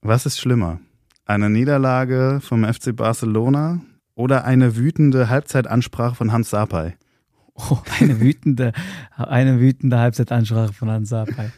Was 0.00 0.26
ist 0.26 0.40
schlimmer? 0.40 0.80
Eine 1.26 1.50
Niederlage 1.50 2.40
vom 2.42 2.64
FC 2.64 2.94
Barcelona 2.94 3.80
oder 4.14 4.44
eine 4.44 4.76
wütende 4.76 5.28
Halbzeitansprache 5.28 6.14
von 6.14 6.32
Hans 6.32 6.50
Sapai? 6.50 6.96
Oh, 7.70 7.78
eine 8.00 8.20
wütende, 8.20 8.72
eine 9.16 9.60
wütende 9.60 9.98
Halbzeitansprache 9.98 10.72
von 10.72 10.90
Hans 10.90 11.08
Sapai. 11.10 11.50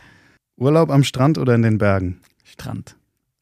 Urlaub 0.56 0.90
am 0.90 1.02
Strand 1.04 1.38
oder 1.38 1.54
in 1.54 1.62
den 1.62 1.78
Bergen? 1.78 2.20
Strand. 2.44 2.96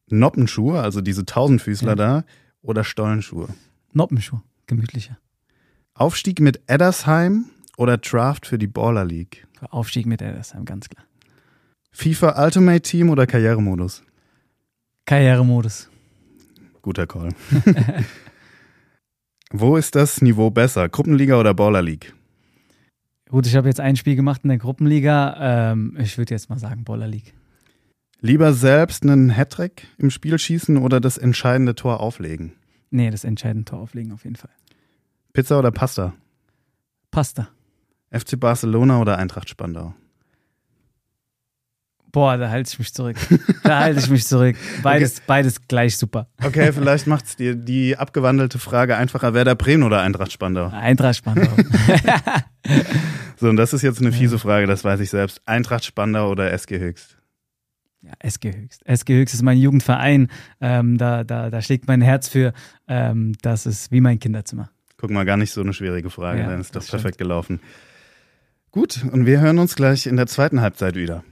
Noppenschuhe, 0.09 0.79
also 0.81 1.01
diese 1.01 1.25
Tausendfüßler 1.25 1.89
Ja. 1.91 1.95
da, 1.95 2.23
oder 2.61 2.83
Stollenschuhe? 2.83 3.47
Noppenschuh. 3.91 4.39
Gemütlicher. 4.67 5.17
Aufstieg 5.93 6.39
mit 6.39 6.61
Eddersheim 6.67 7.45
oder 7.77 7.97
Draft 7.97 8.45
für 8.47 8.57
die 8.57 8.67
Baller 8.67 9.05
League? 9.05 9.45
Aufstieg 9.69 10.05
mit 10.05 10.21
Edersheim, 10.21 10.65
ganz 10.65 10.89
klar. 10.89 11.05
FIFA 11.91 12.43
Ultimate 12.45 12.81
Team 12.81 13.09
oder 13.09 13.27
Karrieremodus? 13.27 14.03
Karrieremodus. 15.05 15.89
Guter 16.81 17.05
Call. 17.07 17.29
Wo 19.51 19.77
ist 19.77 19.95
das 19.95 20.21
Niveau 20.21 20.49
besser? 20.49 20.89
Gruppenliga 20.89 21.39
oder 21.39 21.53
Baller 21.53 21.81
League? 21.81 22.13
Gut, 23.29 23.47
ich 23.47 23.55
habe 23.55 23.67
jetzt 23.67 23.79
ein 23.79 23.95
Spiel 23.95 24.15
gemacht 24.15 24.41
in 24.43 24.49
der 24.49 24.57
Gruppenliga. 24.57 25.71
Ähm, 25.71 25.97
ich 25.99 26.17
würde 26.17 26.33
jetzt 26.33 26.49
mal 26.49 26.59
sagen 26.59 26.83
Baller 26.83 27.07
League. 27.07 27.33
Lieber 28.21 28.53
selbst 28.53 29.03
einen 29.03 29.35
Hattrick 29.35 29.87
im 29.97 30.09
Spiel 30.09 30.37
schießen 30.39 30.77
oder 30.77 31.01
das 31.01 31.17
entscheidende 31.17 31.75
Tor 31.75 31.99
auflegen? 31.99 32.53
Nee, 32.89 33.09
das 33.09 33.23
entscheidende 33.23 33.65
Tor 33.65 33.79
auflegen 33.79 34.13
auf 34.13 34.23
jeden 34.23 34.35
Fall. 34.35 34.51
Pizza 35.33 35.57
oder 35.59 35.71
Pasta? 35.71 36.13
Pasta. 37.11 37.49
FC 38.11 38.39
Barcelona 38.39 39.01
oder 39.01 39.17
Eintracht 39.17 39.49
Spandau? 39.49 39.93
Boah, 42.13 42.37
da 42.37 42.49
halte 42.49 42.69
ich 42.71 42.79
mich 42.79 42.93
zurück. 42.93 43.17
Da 43.63 43.79
halte 43.79 43.99
ich 43.99 44.09
mich 44.09 44.25
zurück. 44.25 44.55
Beides, 44.83 45.19
beides 45.27 45.67
gleich 45.67 45.97
super. 45.97 46.27
Okay, 46.41 46.71
vielleicht 46.71 47.07
macht 47.07 47.25
es 47.25 47.35
dir 47.35 47.55
die 47.55 47.97
abgewandelte 47.97 48.59
Frage 48.59 48.95
einfacher. 48.95 49.33
Werder 49.33 49.55
Bremen 49.55 49.83
oder 49.83 50.01
Eintracht 50.01 50.31
Spandau? 50.31 50.67
Eintracht 50.67 51.17
Spandau. 51.17 51.49
So, 53.35 53.49
und 53.49 53.57
das 53.57 53.73
ist 53.73 53.81
jetzt 53.81 53.99
eine 53.99 54.13
fiese 54.13 54.39
Frage, 54.39 54.67
das 54.67 54.85
weiß 54.85 55.01
ich 55.01 55.09
selbst. 55.09 55.41
Eintracht 55.45 55.83
Spandau 55.83 56.29
oder 56.29 56.53
SG 56.53 56.79
Höchst? 56.79 57.17
Ja, 58.01 58.13
SG 58.19 58.53
Höchst. 58.55 58.85
SG 58.85 59.19
Höchst 59.19 59.33
ist 59.33 59.41
mein 59.41 59.57
Jugendverein. 59.57 60.29
Ähm, 60.61 60.97
da, 60.97 61.25
da, 61.25 61.49
da 61.49 61.61
schlägt 61.61 61.85
mein 61.87 61.99
Herz 61.99 62.29
für. 62.29 62.53
Ähm, 62.87 63.33
das 63.41 63.65
ist 63.65 63.91
wie 63.91 63.99
mein 63.99 64.19
Kinderzimmer. 64.19 64.69
Guck 64.95 65.09
mal, 65.09 65.25
gar 65.25 65.35
nicht 65.35 65.51
so 65.51 65.59
eine 65.59 65.73
schwierige 65.73 66.09
Frage, 66.09 66.39
Ja, 66.39 66.49
dann 66.51 66.61
ist 66.61 66.73
doch 66.73 66.79
das 66.79 66.89
perfekt 66.89 67.17
gelaufen. 67.17 67.59
Gut, 68.71 69.03
und 69.11 69.25
wir 69.25 69.41
hören 69.41 69.59
uns 69.59 69.75
gleich 69.75 70.07
in 70.07 70.15
der 70.15 70.27
zweiten 70.27 70.61
Halbzeit 70.61 70.95
wieder. 70.95 71.25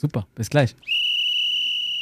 Super, 0.00 0.26
bis 0.34 0.48
gleich. 0.48 0.74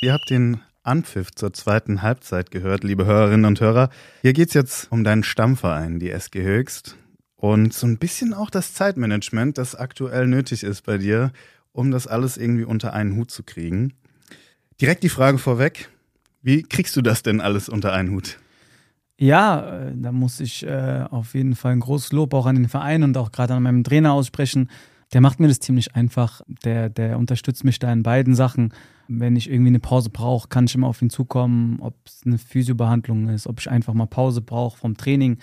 Ihr 0.00 0.12
habt 0.12 0.30
den 0.30 0.60
Anpfiff 0.84 1.32
zur 1.32 1.52
zweiten 1.52 2.00
Halbzeit 2.00 2.52
gehört, 2.52 2.84
liebe 2.84 3.06
Hörerinnen 3.06 3.44
und 3.44 3.60
Hörer. 3.60 3.90
Hier 4.22 4.34
geht's 4.34 4.54
jetzt 4.54 4.92
um 4.92 5.02
deinen 5.02 5.24
Stammverein, 5.24 5.98
die 5.98 6.12
SG 6.12 6.44
Höchst. 6.44 6.96
Und 7.34 7.74
so 7.74 7.88
ein 7.88 7.98
bisschen 7.98 8.34
auch 8.34 8.50
das 8.50 8.72
Zeitmanagement, 8.72 9.58
das 9.58 9.74
aktuell 9.74 10.28
nötig 10.28 10.62
ist 10.62 10.82
bei 10.82 10.98
dir, 10.98 11.32
um 11.72 11.90
das 11.90 12.06
alles 12.06 12.36
irgendwie 12.36 12.62
unter 12.62 12.92
einen 12.92 13.16
Hut 13.16 13.32
zu 13.32 13.42
kriegen. 13.42 13.94
Direkt 14.80 15.02
die 15.02 15.08
Frage 15.08 15.38
vorweg. 15.38 15.88
Wie 16.40 16.62
kriegst 16.62 16.94
du 16.94 17.02
das 17.02 17.24
denn 17.24 17.40
alles 17.40 17.68
unter 17.68 17.92
einen 17.92 18.12
Hut? 18.12 18.38
Ja, 19.18 19.88
äh, 19.88 19.92
da 19.96 20.12
muss 20.12 20.38
ich 20.38 20.64
äh, 20.64 21.04
auf 21.10 21.34
jeden 21.34 21.56
Fall 21.56 21.72
ein 21.72 21.80
großes 21.80 22.12
Lob 22.12 22.32
auch 22.32 22.46
an 22.46 22.54
den 22.54 22.68
Verein 22.68 23.02
und 23.02 23.16
auch 23.16 23.32
gerade 23.32 23.54
an 23.54 23.64
meinem 23.64 23.82
Trainer 23.82 24.12
aussprechen. 24.12 24.70
Der 25.12 25.20
macht 25.20 25.40
mir 25.40 25.48
das 25.48 25.60
ziemlich 25.60 25.94
einfach. 25.94 26.42
Der, 26.64 26.90
der 26.90 27.18
unterstützt 27.18 27.64
mich 27.64 27.78
da 27.78 27.92
in 27.92 28.02
beiden 28.02 28.34
Sachen. 28.34 28.74
Wenn 29.08 29.36
ich 29.36 29.50
irgendwie 29.50 29.68
eine 29.68 29.80
Pause 29.80 30.10
brauche, 30.10 30.48
kann 30.48 30.66
ich 30.66 30.74
immer 30.74 30.86
auf 30.86 31.00
ihn 31.00 31.10
zukommen, 31.10 31.78
ob 31.80 31.94
es 32.04 32.22
eine 32.26 32.36
Physiobehandlung 32.36 33.28
ist, 33.28 33.46
ob 33.46 33.58
ich 33.60 33.70
einfach 33.70 33.94
mal 33.94 34.06
Pause 34.06 34.42
brauche 34.42 34.76
vom 34.76 34.96
Training 34.96 35.38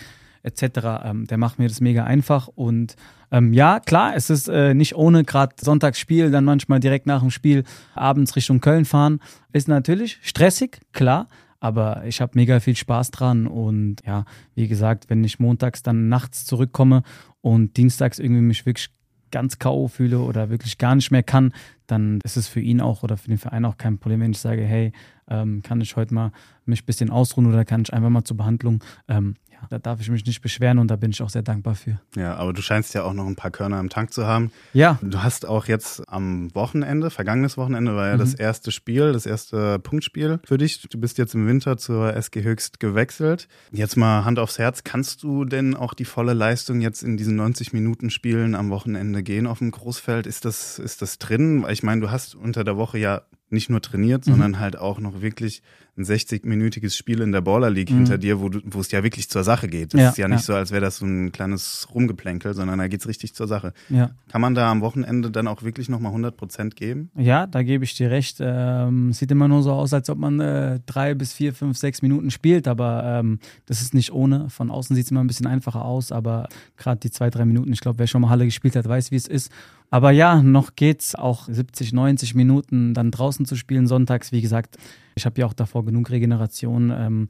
etc. 0.46 1.04
Ähm, 1.04 1.26
der 1.26 1.38
macht 1.38 1.58
mir 1.60 1.68
das 1.68 1.82
mega 1.82 2.04
einfach. 2.04 2.48
Und 2.48 2.96
ähm, 3.32 3.54
ja, 3.54 3.80
klar, 3.80 4.16
es 4.16 4.30
ist 4.30 4.48
äh, 4.48 4.74
nicht 4.74 4.96
ohne 4.96 5.24
gerade 5.24 5.56
Sonntagsspiel, 5.60 6.30
dann 6.30 6.46
manchmal 6.46 6.80
direkt 6.80 7.08
nach 7.08 7.22
dem 7.22 7.32
Spiel 7.32 7.64
abends 7.96 8.36
Richtung 8.36 8.62
Köln 8.62 8.86
fahren. 8.86 9.20
Ist 9.52 9.68
natürlich 9.68 10.20
stressig, 10.22 10.80
klar. 10.94 11.28
Aber 11.60 12.04
ich 12.06 12.22
habe 12.22 12.34
mega 12.36 12.60
viel 12.60 12.76
Spaß 12.76 13.10
dran 13.10 13.48
und 13.48 13.96
ja, 14.06 14.26
wie 14.54 14.68
gesagt, 14.68 15.10
wenn 15.10 15.24
ich 15.24 15.40
montags 15.40 15.82
dann 15.82 16.10
nachts 16.10 16.46
zurückkomme 16.46 17.02
und 17.42 17.78
dienstags 17.78 18.20
irgendwie 18.20 18.42
mich 18.42 18.68
wirklich 18.68 18.92
ganz 19.36 19.60
K.O. 19.60 19.90
fühle 19.90 20.20
oder 20.20 20.50
wirklich 20.50 20.78
gar 20.78 20.96
nicht 20.96 21.12
mehr 21.12 21.22
kann, 21.22 21.52
dann 21.88 22.22
ist 22.24 22.38
es 22.38 22.48
für 22.48 22.62
ihn 22.62 22.80
auch 22.80 23.04
oder 23.04 23.18
für 23.18 23.28
den 23.28 23.38
Verein 23.38 23.66
auch 23.66 23.78
kein 23.78 23.98
Problem, 23.98 24.22
wenn 24.22 24.32
ich 24.32 24.40
sage, 24.40 24.64
hey, 24.64 24.94
ähm, 25.28 25.62
kann 25.62 25.82
ich 25.82 25.98
heute 25.98 26.14
mal 26.14 26.32
mich 26.64 26.84
ein 26.84 26.86
bisschen 26.86 27.10
ausruhen 27.10 27.46
oder 27.48 27.66
kann 27.66 27.82
ich 27.82 27.94
einfach 27.94 28.10
mal 28.10 28.24
zur 28.24 28.38
Behandlung. 28.38 28.82
Ähm, 29.10 29.36
da 29.70 29.80
darf 29.80 30.02
ich 30.02 30.10
mich 30.10 30.26
nicht 30.26 30.42
beschweren 30.42 30.80
und 30.80 30.90
da 30.90 30.96
bin 30.96 31.12
ich 31.12 31.22
auch 31.22 31.30
sehr 31.30 31.42
dankbar 31.42 31.76
für. 31.76 32.00
Ja, 32.16 32.36
aber 32.36 32.54
du 32.54 32.62
scheinst 32.62 32.94
ja 32.94 33.04
auch 33.04 33.14
noch 33.14 33.26
ein 33.26 33.36
paar 33.36 33.52
Körner 33.52 33.80
im 33.80 33.90
Tank 33.90 34.14
zu 34.14 34.26
haben. 34.26 34.52
Ja, 34.74 35.00
Du 35.02 35.24
hast 35.24 35.46
auch 35.46 35.68
jetzt 35.68 36.04
am 36.10 36.54
Wochenende, 36.56 37.10
vergangenes 37.10 37.58
Wochenende 37.58 37.96
war 37.96 38.08
ja 38.08 38.18
das 38.18 38.34
erste 38.34 38.72
Spiel, 38.72 39.14
das 39.14 39.26
erste 39.26 39.80
Punktspiel 39.80 40.40
für 40.46 40.58
dich. 40.58 40.82
Du 40.90 41.00
bist 41.00 41.18
jetzt 41.18 41.36
im 41.36 41.48
Winter 41.48 41.78
zur 41.78 42.14
SG 42.16 42.44
Höchst 42.44 42.80
gewechselt. 42.80 43.48
Jetzt 43.72 43.96
mal 43.96 44.26
Hand 44.26 44.40
aufs 44.40 44.58
Herz, 44.58 44.84
kannst 44.84 45.24
du 45.24 45.46
denn 45.46 45.76
auch 45.76 45.94
die 45.94 46.06
volle 46.06 46.34
Leistung 46.34 46.82
jetzt 46.82 47.04
in 47.04 47.18
diesen 47.18 47.36
90 47.36 47.74
Minuten 47.74 48.10
Spielen 48.10 48.56
am 48.56 48.70
Wochenende 48.70 49.24
gehen 49.24 49.48
auf 49.48 49.60
dem 49.60 49.72
Großfeld? 49.72 50.28
Ist 50.28 50.46
das, 50.46 50.80
ist 50.80 51.02
das 51.02 51.18
drin? 51.20 51.64
Weil 51.64 51.74
ich 51.74 51.84
meine, 51.84 52.02
du 52.02 52.12
hast 52.12 52.36
unter 52.36 52.64
der 52.64 52.78
Woche 52.78 52.98
ja 52.98 53.22
nicht 53.56 53.72
nur 53.72 53.82
trainiert, 53.82 54.26
sondern 54.26 54.60
halt 54.60 54.78
auch 54.78 55.00
noch 55.00 55.22
wirklich 55.22 55.64
ein 55.98 56.04
60-minütiges 56.04 56.96
Spiel 56.96 57.22
in 57.22 57.32
der 57.32 57.40
Baller 57.40 57.70
League 57.70 57.90
hinter 57.90 58.18
dir, 58.18 58.42
wo, 58.42 58.50
du, 58.50 58.60
wo 58.66 58.82
es 58.82 58.92
ja 58.92 59.02
wirklich 59.02 59.30
zur 59.30 59.46
Sache 59.46 59.70
geht. 59.70 59.94
Das 59.94 60.02
Ja, 60.02 60.10
ist 60.10 60.18
ja 60.18 60.28
nicht 60.28 60.42
ja. 60.42 60.46
so, 60.46 60.54
als 60.54 60.72
wäre 60.72 60.82
das 60.82 60.98
so 60.98 61.06
ein 61.06 61.32
kleines 61.32 61.88
Rumgeplänkel, 61.94 62.54
sondern 62.54 62.80
da 62.80 62.88
geht's 62.90 63.08
richtig 63.08 63.34
zur 63.34 63.48
Sache. 63.48 63.74
Ja. 63.90 64.12
Kann 64.30 64.42
man 64.42 64.56
da 64.56 64.70
am 64.70 64.82
Wochenende 64.82 65.32
dann 65.32 65.48
auch 65.48 65.64
wirklich 65.64 65.88
nochmal 65.88 66.10
100 66.10 66.36
Prozent 66.36 66.76
geben? 66.76 67.12
Ja, 67.16 67.48
da 67.48 67.64
gebe 67.64 67.86
ich 67.86 67.94
dir 67.96 68.12
recht. 68.12 68.38
Ähm, 68.42 69.14
sieht 69.14 69.32
immer 69.32 69.48
nur 69.48 69.64
so 69.64 69.72
aus, 69.72 69.94
als 69.94 70.10
ob 70.10 70.18
man 70.18 70.42
äh, 70.42 70.82
drei 70.86 71.14
bis 71.16 71.32
vier, 71.32 71.54
fünf, 71.54 71.78
sechs 71.78 72.02
Minuten 72.02 72.30
spielt, 72.30 72.68
aber 72.68 73.04
ähm, 73.06 73.40
das 73.66 73.82
ist 73.82 73.94
nicht 73.94 74.12
ohne. 74.12 74.50
Von 74.50 74.72
außen 74.72 74.98
sieht 74.98 75.06
es 75.06 75.12
immer 75.12 75.24
ein 75.24 75.28
bisschen 75.28 75.48
einfacher 75.48 75.86
aus, 75.86 76.12
aber 76.12 76.50
gerade 76.76 77.00
die 77.00 77.10
zwei, 77.12 77.30
drei 77.30 77.46
Minuten, 77.46 77.72
ich 77.72 77.80
glaube, 77.80 78.00
wer 78.00 78.08
schon 78.08 78.22
mal 78.22 78.30
Halle 78.30 78.44
gespielt 78.44 78.76
hat, 78.76 78.86
weiß, 78.86 79.12
wie 79.12 79.16
es 79.16 79.28
ist. 79.28 79.50
Aber 79.96 80.12
ja, 80.12 80.44
noch 80.44 80.76
geht's 80.76 81.16
auch 81.16 81.48
70, 81.48 81.94
90 81.94 82.36
Minuten 82.36 82.94
dann 82.94 83.12
draußen 83.12 83.46
zu 83.46 83.56
spielen 83.56 83.88
sonntags. 83.88 84.34
Wie 84.34 84.42
gesagt, 84.42 84.76
ich 85.16 85.26
habe 85.26 85.40
ja 85.40 85.46
auch 85.46 85.54
davor 85.54 85.86
genug 85.86 86.10
Regeneration. 86.10 86.92
Ähm, 86.94 87.30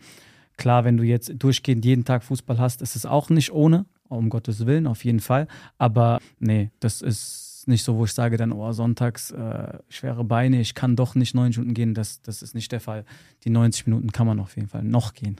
klar, 0.57 0.83
wenn 0.83 0.97
du 0.97 1.03
jetzt 1.03 1.31
durchgehend 1.37 1.85
jeden 1.85 2.05
Tag 2.05 2.23
Fußball 2.23 2.57
hast, 2.57 2.81
ist 2.81 2.95
es 2.95 3.05
auch 3.05 3.29
nicht 3.29 3.51
ohne, 3.51 3.85
um 4.09 4.31
Gottes 4.31 4.65
Willen, 4.65 4.87
auf 4.87 5.05
jeden 5.05 5.19
Fall. 5.19 5.47
Aber 5.77 6.19
nee, 6.39 6.71
das 6.79 7.03
ist 7.03 7.65
nicht 7.67 7.83
so, 7.83 7.97
wo 7.97 8.05
ich 8.05 8.13
sage 8.13 8.35
dann, 8.35 8.51
oh, 8.51 8.71
sonntags 8.71 9.29
äh, 9.29 9.77
schwere 9.89 10.23
Beine, 10.23 10.59
ich 10.59 10.73
kann 10.73 10.95
doch 10.95 11.13
nicht 11.13 11.35
neun 11.35 11.53
Stunden 11.53 11.75
gehen. 11.75 11.93
Das, 11.93 12.23
das 12.23 12.41
ist 12.41 12.55
nicht 12.55 12.71
der 12.71 12.79
Fall. 12.79 13.05
Die 13.43 13.51
90 13.51 13.85
Minuten 13.85 14.11
kann 14.11 14.25
man 14.25 14.39
auf 14.39 14.55
jeden 14.55 14.69
Fall 14.69 14.83
noch 14.83 15.13
gehen. 15.13 15.39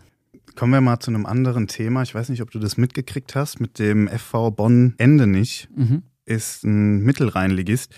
Kommen 0.55 0.73
wir 0.73 0.81
mal 0.81 0.99
zu 0.99 1.09
einem 1.09 1.25
anderen 1.25 1.65
Thema. 1.65 2.03
Ich 2.03 2.13
weiß 2.13 2.29
nicht, 2.29 2.43
ob 2.43 2.51
du 2.51 2.59
das 2.59 2.77
mitgekriegt 2.77 3.33
hast. 3.33 3.59
Mit 3.59 3.79
dem 3.79 4.07
FV 4.07 4.51
Bonn 4.51 4.93
Ende 4.99 5.25
nicht 5.25 5.69
Mhm. 5.75 6.03
Ist 6.25 6.63
ein 6.63 6.99
Mittelrheinligist. 7.03 7.93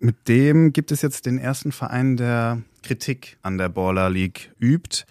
Mit 0.00 0.28
dem 0.28 0.72
gibt 0.72 0.92
es 0.92 1.02
jetzt 1.02 1.26
den 1.26 1.38
ersten 1.38 1.72
Verein, 1.72 2.16
der 2.16 2.62
Kritik 2.82 3.38
an 3.42 3.58
der 3.58 3.68
Baller 3.68 4.10
League 4.10 4.52
übt. 4.60 5.04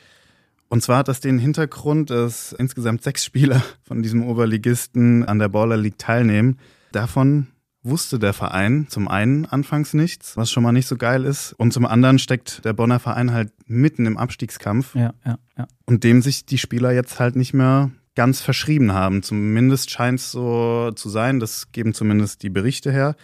Und 0.69 0.83
zwar 0.83 0.99
hat 0.99 1.07
das 1.07 1.19
den 1.19 1.39
Hintergrund, 1.39 2.09
dass 2.09 2.53
insgesamt 2.53 3.03
sechs 3.03 3.23
Spieler 3.23 3.63
von 3.83 4.01
diesem 4.01 4.23
Oberligisten 4.23 5.23
an 5.25 5.39
der 5.39 5.49
Baller 5.49 5.77
League 5.77 5.97
teilnehmen. 5.97 6.59
Davon 6.91 7.47
wusste 7.83 8.19
der 8.19 8.33
Verein 8.33 8.87
zum 8.89 9.07
einen 9.07 9.45
anfangs 9.45 9.93
nichts, 9.93 10.35
was 10.35 10.51
schon 10.51 10.63
mal 10.63 10.71
nicht 10.71 10.87
so 10.87 10.97
geil 10.97 11.23
ist. 11.23 11.53
Und 11.53 11.71
zum 11.71 11.85
anderen 11.85 12.19
steckt 12.19 12.65
der 12.65 12.73
Bonner 12.73 12.99
Verein 12.99 13.31
halt 13.31 13.51
mitten 13.65 14.05
im 14.05 14.17
Abstiegskampf 14.17 14.95
Ja, 14.95 15.13
ja, 15.25 15.39
ja. 15.57 15.67
und 15.85 16.03
dem 16.03 16.21
sich 16.21 16.45
die 16.45 16.57
Spieler 16.57 16.91
jetzt 16.91 17.19
halt 17.19 17.35
nicht 17.35 17.53
mehr 17.53 17.91
ganz 18.17 18.41
verschrieben 18.41 18.91
haben. 18.91 19.23
Zumindest 19.23 19.89
scheint 19.91 20.19
es 20.19 20.31
so 20.31 20.91
zu 20.95 21.07
sein, 21.07 21.39
das 21.39 21.71
geben 21.71 21.93
zumindest 21.93 22.43
die 22.43 22.49
Berichte 22.49 22.91
her. 22.91 23.15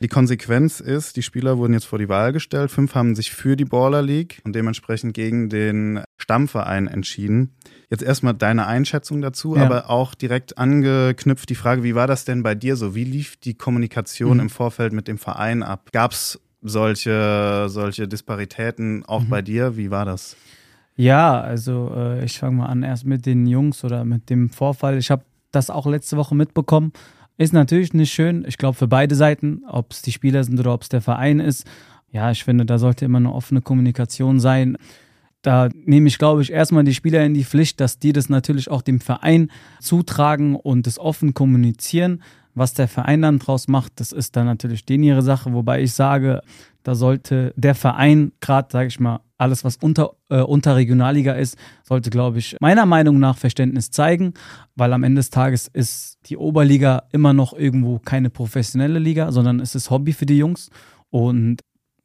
Die 0.00 0.08
Konsequenz 0.08 0.80
ist, 0.80 1.16
die 1.16 1.22
Spieler 1.22 1.56
wurden 1.56 1.72
jetzt 1.72 1.86
vor 1.86 1.98
die 1.98 2.08
Wahl 2.10 2.32
gestellt. 2.34 2.70
Fünf 2.70 2.94
haben 2.94 3.14
sich 3.14 3.30
für 3.32 3.56
die 3.56 3.64
Baller 3.64 4.02
League 4.02 4.40
und 4.44 4.54
dementsprechend 4.54 5.14
gegen 5.14 5.48
den 5.48 6.00
Stammverein 6.18 6.86
entschieden. 6.86 7.54
Jetzt 7.90 8.02
erstmal 8.02 8.34
deine 8.34 8.66
Einschätzung 8.66 9.22
dazu, 9.22 9.56
Ja. 9.56 9.62
aber 9.64 9.88
auch 9.90 10.14
direkt 10.14 10.58
angeknüpft 10.58 11.48
die 11.48 11.54
Frage, 11.54 11.82
wie 11.82 11.94
war 11.94 12.06
das 12.06 12.24
denn 12.26 12.42
bei 12.42 12.54
dir 12.54 12.76
so? 12.76 12.94
Wie 12.94 13.04
lief 13.04 13.36
die 13.38 13.54
Kommunikation 13.54 14.34
Mhm. 14.36 14.40
im 14.42 14.50
Vorfeld 14.50 14.92
mit 14.92 15.08
dem 15.08 15.16
Verein 15.18 15.62
ab? 15.62 15.88
Gab 15.92 16.12
es 16.12 16.38
solche, 16.60 17.66
solche 17.68 18.06
Disparitäten 18.06 19.02
auch 19.06 19.22
Mhm. 19.24 19.28
bei 19.30 19.40
dir? 19.42 19.76
Wie 19.78 19.90
war 19.90 20.04
das? 20.04 20.36
Ja, 20.96 21.40
also 21.40 21.92
äh, 21.94 22.24
ich 22.24 22.38
fange 22.38 22.56
mal 22.56 22.66
an 22.66 22.82
erst 22.82 23.04
mit 23.04 23.26
den 23.26 23.46
Jungs 23.46 23.84
oder 23.84 24.04
mit 24.04 24.30
dem 24.30 24.48
Vorfall. 24.48 24.96
Ich 24.96 25.10
habe 25.10 25.24
das 25.52 25.70
auch 25.70 25.86
letzte 25.86 26.16
Woche 26.16 26.34
mitbekommen. 26.34 26.92
Ist 27.36 27.52
natürlich 27.52 27.92
nicht 27.92 28.12
schön. 28.12 28.44
Ich 28.48 28.56
glaube 28.56 28.76
für 28.76 28.88
beide 28.88 29.14
Seiten, 29.14 29.62
ob 29.68 29.92
es 29.92 30.00
die 30.00 30.12
Spieler 30.12 30.42
sind 30.42 30.58
oder 30.58 30.72
ob 30.72 30.82
es 30.82 30.88
der 30.88 31.02
Verein 31.02 31.38
ist. 31.38 31.66
Ja, 32.10 32.30
ich 32.30 32.44
finde, 32.44 32.64
da 32.64 32.78
sollte 32.78 33.04
immer 33.04 33.18
eine 33.18 33.32
offene 33.32 33.60
Kommunikation 33.60 34.40
sein. 34.40 34.78
Da 35.42 35.68
nehme 35.84 36.08
ich, 36.08 36.18
glaube 36.18 36.40
ich, 36.40 36.50
erstmal 36.50 36.84
die 36.84 36.94
Spieler 36.94 37.24
in 37.24 37.34
die 37.34 37.44
Pflicht, 37.44 37.78
dass 37.80 37.98
die 37.98 38.14
das 38.14 38.30
natürlich 38.30 38.70
auch 38.70 38.80
dem 38.80 39.00
Verein 39.00 39.50
zutragen 39.80 40.56
und 40.56 40.86
es 40.86 40.98
offen 40.98 41.34
kommunizieren. 41.34 42.22
Was 42.54 42.72
der 42.72 42.88
Verein 42.88 43.20
dann 43.20 43.38
draus 43.38 43.68
macht, 43.68 44.00
das 44.00 44.12
ist 44.12 44.34
dann 44.34 44.46
natürlich 44.46 44.86
denen 44.86 45.04
ihre 45.04 45.20
Sache. 45.20 45.52
Wobei 45.52 45.82
ich 45.82 45.92
sage, 45.92 46.40
da 46.86 46.94
sollte 46.94 47.52
der 47.56 47.74
Verein, 47.74 48.30
gerade 48.40 48.68
sage 48.70 48.86
ich 48.86 49.00
mal, 49.00 49.18
alles, 49.38 49.64
was 49.64 49.76
unter, 49.76 50.12
äh, 50.30 50.40
unter 50.40 50.76
Regionalliga 50.76 51.32
ist, 51.32 51.58
sollte, 51.82 52.10
glaube 52.10 52.38
ich, 52.38 52.56
meiner 52.60 52.86
Meinung 52.86 53.18
nach 53.18 53.36
Verständnis 53.36 53.90
zeigen, 53.90 54.34
weil 54.76 54.92
am 54.92 55.02
Ende 55.02 55.18
des 55.18 55.30
Tages 55.30 55.66
ist 55.66 56.18
die 56.26 56.36
Oberliga 56.36 57.02
immer 57.10 57.32
noch 57.32 57.54
irgendwo 57.54 57.98
keine 57.98 58.30
professionelle 58.30 59.00
Liga, 59.00 59.32
sondern 59.32 59.58
es 59.58 59.74
ist 59.74 59.90
Hobby 59.90 60.12
für 60.12 60.26
die 60.26 60.38
Jungs. 60.38 60.70
Und 61.10 61.60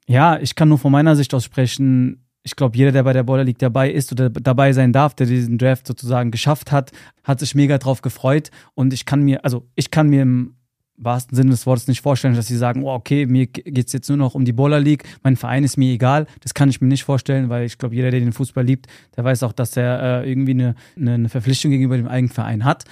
ja, 0.07 0.39
ich 0.39 0.55
kann 0.55 0.69
nur 0.69 0.79
von 0.79 0.91
meiner 0.91 1.15
Sicht 1.15 1.31
aus 1.35 1.45
sprechen. 1.45 2.25
Ich 2.41 2.55
glaube, 2.55 2.75
jeder, 2.75 2.91
der 2.91 3.03
bei 3.03 3.13
der 3.13 3.23
Baller 3.23 3.43
League 3.43 3.59
dabei 3.59 3.91
ist 3.91 4.11
oder 4.11 4.31
dabei 4.31 4.73
sein 4.73 4.93
darf, 4.93 5.13
der 5.13 5.27
diesen 5.27 5.59
Draft 5.59 5.85
sozusagen 5.85 6.31
geschafft 6.31 6.71
hat, 6.71 6.91
hat 7.23 7.39
sich 7.39 7.53
mega 7.53 7.77
drauf 7.77 8.01
gefreut. 8.01 8.49
Und 8.73 8.93
ich 8.93 9.05
kann 9.05 9.21
mir, 9.21 9.45
also 9.45 9.67
ich 9.75 9.91
kann 9.91 10.09
mir 10.09 10.23
im 10.23 10.55
wahrsten 10.97 11.35
Sinne 11.35 11.51
des 11.51 11.65
Wortes 11.65 11.87
nicht 11.87 12.01
vorstellen, 12.01 12.35
dass 12.35 12.47
sie 12.47 12.57
sagen, 12.57 12.83
oh, 12.83 12.91
okay, 12.93 13.25
mir 13.25 13.47
geht 13.47 13.87
es 13.87 13.93
jetzt 13.93 14.07
nur 14.09 14.17
noch 14.17 14.35
um 14.35 14.45
die 14.45 14.53
Baller 14.53 14.79
League, 14.79 15.03
mein 15.23 15.35
Verein 15.35 15.63
ist 15.63 15.77
mir 15.77 15.91
egal. 15.93 16.27
Das 16.41 16.53
kann 16.53 16.69
ich 16.69 16.79
mir 16.81 16.87
nicht 16.87 17.03
vorstellen, 17.03 17.49
weil 17.49 17.65
ich 17.65 17.77
glaube, 17.77 17.95
jeder, 17.95 18.11
der 18.11 18.19
den 18.19 18.33
Fußball 18.33 18.63
liebt, 18.63 18.87
der 19.15 19.23
weiß 19.23 19.43
auch, 19.43 19.53
dass 19.53 19.75
er 19.77 20.23
äh, 20.23 20.29
irgendwie 20.29 20.51
eine, 20.51 20.75
eine, 20.95 21.13
eine 21.15 21.29
Verpflichtung 21.29 21.71
gegenüber 21.71 21.97
dem 21.97 22.07
eigenen 22.07 22.31
Verein 22.33 22.65
hat. 22.65 22.83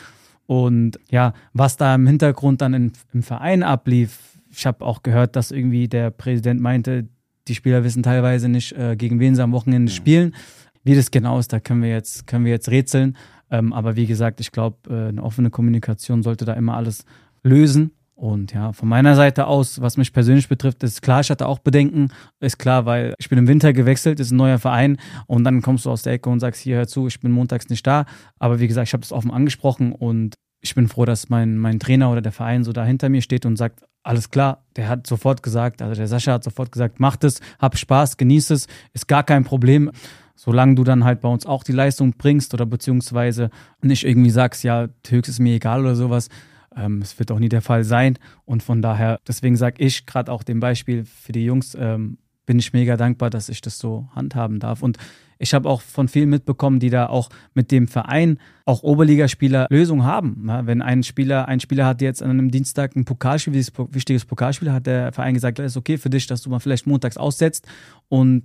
Und 0.47 0.99
ja, 1.12 1.33
was 1.53 1.77
da 1.77 1.93
im 1.93 2.07
Hintergrund 2.07 2.62
dann 2.62 2.73
in, 2.73 2.91
im 3.13 3.21
Verein 3.21 3.62
ablief, 3.62 4.39
ich 4.51 4.65
habe 4.65 4.83
auch 4.83 5.03
gehört, 5.03 5.35
dass 5.35 5.51
irgendwie 5.51 5.88
der 5.88 6.09
Präsident 6.09 6.59
meinte, 6.59 7.07
die 7.47 7.53
Spieler 7.55 7.83
wissen 7.83 8.01
teilweise 8.01 8.49
nicht, 8.49 8.71
äh, 8.73 8.95
gegen 8.95 9.19
wen 9.19 9.35
sie 9.35 9.43
am 9.43 9.51
Wochenende 9.51 9.91
Ja. 9.91 9.95
spielen. 9.95 10.35
Wie 10.83 10.95
das 10.95 11.12
genau 11.12 11.38
ist, 11.38 11.53
da 11.53 11.59
können 11.59 11.83
wir 11.83 11.89
jetzt, 11.89 12.25
können 12.25 12.45
wir 12.45 12.51
jetzt 12.51 12.69
rätseln. 12.69 13.15
Ähm, 13.51 13.73
aber 13.73 13.95
wie 13.95 14.05
gesagt, 14.07 14.39
ich 14.39 14.51
glaube, 14.51 14.77
äh, 14.89 15.09
eine 15.09 15.23
offene 15.23 15.49
Kommunikation 15.49 16.23
sollte 16.23 16.45
da 16.45 16.53
immer 16.53 16.75
alles 16.77 17.03
lösen. 17.43 17.91
Und 18.15 18.54
ja, 18.54 18.73
von 18.73 18.89
meiner 18.89 19.15
Seite 19.15 19.47
aus, 19.47 19.80
was 19.80 19.95
mich 19.95 20.12
persönlich 20.12 20.49
betrifft, 20.49 20.84
ist 20.84 21.02
klar, 21.02 21.21
ich 21.21 21.30
hatte 21.30 21.47
auch 21.47 21.60
Bedenken. 21.60 22.10
Ist 22.41 22.60
klar, 22.60 22.86
weil 22.86 23.13
ich 23.17 23.30
bin 23.30 23.38
im 23.38 23.47
Winter 23.47 23.71
gewechselt, 23.71 24.19
ist 24.19 24.32
ein 24.32 24.36
neuer 24.36 24.60
Verein 24.60 24.97
und 25.25 25.45
dann 25.45 25.62
kommst 25.62 25.86
du 25.86 25.89
aus 25.89 26.04
der 26.04 26.13
Ecke 26.13 26.30
und 26.30 26.41
sagst, 26.41 26.60
hier 26.62 26.75
hör 26.75 26.88
zu, 26.88 27.08
ich 27.08 27.21
bin 27.21 27.32
montags 27.32 27.69
nicht 27.69 27.88
da. 27.88 28.06
Aber 28.38 28.60
wie 28.60 28.67
gesagt, 28.67 28.89
ich 28.89 28.93
habe 28.93 29.02
das 29.02 29.13
offen 29.13 29.32
angesprochen 29.32 29.93
und 29.93 30.36
ich 30.60 30.75
bin 30.75 30.89
froh, 30.89 31.06
dass 31.06 31.30
mein, 31.30 31.58
mein 31.58 31.80
Trainer 31.80 32.12
oder 32.12 32.21
der 32.21 32.34
Verein 32.34 32.65
so 32.65 32.73
da 32.73 32.84
hinter 32.84 33.08
mir 33.08 33.21
steht 33.21 33.45
und 33.45 33.56
sagt, 33.56 33.84
alles 34.04 34.30
klar, 34.30 34.65
der 34.75 34.89
hat 34.89 35.08
sofort 35.08 35.41
gesagt, 35.41 35.82
also 35.82 35.95
der 35.95 36.08
Sascha 36.08 36.34
hat 36.34 36.43
sofort 36.43 36.73
gesagt, 36.73 36.99
mach 36.99 37.15
das, 37.15 37.39
hab 37.60 37.78
Spaß, 37.78 38.17
genieß 38.17 38.49
es, 38.49 38.67
ist 38.93 39.08
gar 39.08 39.23
kein 39.23 39.45
Problem. 39.45 39.91
Solange 40.36 40.75
du 40.75 40.84
dann 40.84 41.04
halt 41.04 41.21
bei 41.21 41.30
uns 41.30 41.45
auch 41.45 41.63
die 41.63 41.73
Leistung 41.73 42.13
bringst 42.17 42.54
oder 42.54 42.65
beziehungsweise 42.65 43.49
nicht 43.82 44.06
irgendwie 44.06 44.30
sagst, 44.30 44.63
ja, 44.63 44.88
höchst 45.08 45.30
ist 45.30 45.39
mir 45.39 45.56
egal 45.56 45.82
oder 45.82 45.95
sowas, 45.95 46.30
ähm, 46.75 47.01
es 47.01 47.17
wird 47.19 47.32
auch 47.32 47.39
nie 47.39 47.49
der 47.49 47.62
Fall 47.62 47.84
sein. 47.84 48.17
Und 48.45 48.63
von 48.63 48.82
daher, 48.82 49.19
deswegen 49.27 49.55
sage 49.55 49.84
ich 49.84 50.05
gerade 50.05 50.32
auch 50.32 50.43
dem 50.43 50.60
Beispiel 50.60 51.05
für 51.05 51.32
die 51.32 51.45
Jungs, 51.45 51.75
ähm, 51.79 52.17
bin 52.45 52.60
ich 52.60 52.73
mega 52.73 52.97
dankbar, 52.97 53.29
dass 53.29 53.49
ich 53.49 53.62
das 53.62 53.77
so 53.77 54.08
handhaben 54.15 54.60
darf. 54.60 54.82
Und 54.82 54.97
ich 55.38 55.53
habe 55.53 55.69
auch 55.69 55.82
von 55.82 56.08
vielen 56.08 56.29
mitbekommen, 56.29 56.79
die 56.79 56.89
da 56.89 57.08
auch 57.08 57.29
mit 57.53 57.71
dem 57.71 57.88
Verein 57.88 58.39
auch 58.65 58.84
Oberligaspieler 58.84 59.67
Lösungen 59.69 60.03
haben. 60.03 60.45
Ja, 60.47 60.65
wenn 60.65 60.82
ein 60.82 61.03
Spieler, 61.03 61.47
ein 61.47 61.60
Spieler 61.62 61.86
hat 61.86 62.01
jetzt 62.01 62.21
an 62.21 62.29
einem 62.29 62.51
Dienstag 62.51 62.95
ein 62.95 63.05
Pokalspiel, 63.05 63.53
dieses 63.53 63.71
wichtiges 63.91 64.25
Pokalspiel, 64.25 64.71
hat 64.71 64.86
der 64.86 65.13
Verein 65.13 65.34
gesagt, 65.34 65.60
ist 65.60 65.77
okay 65.77 65.97
für 65.97 66.10
dich, 66.10 66.27
dass 66.27 66.41
du 66.41 66.49
mal 66.49 66.60
vielleicht 66.60 66.88
montags 66.88 67.17
aussetzt 67.17 67.67
und 68.10 68.43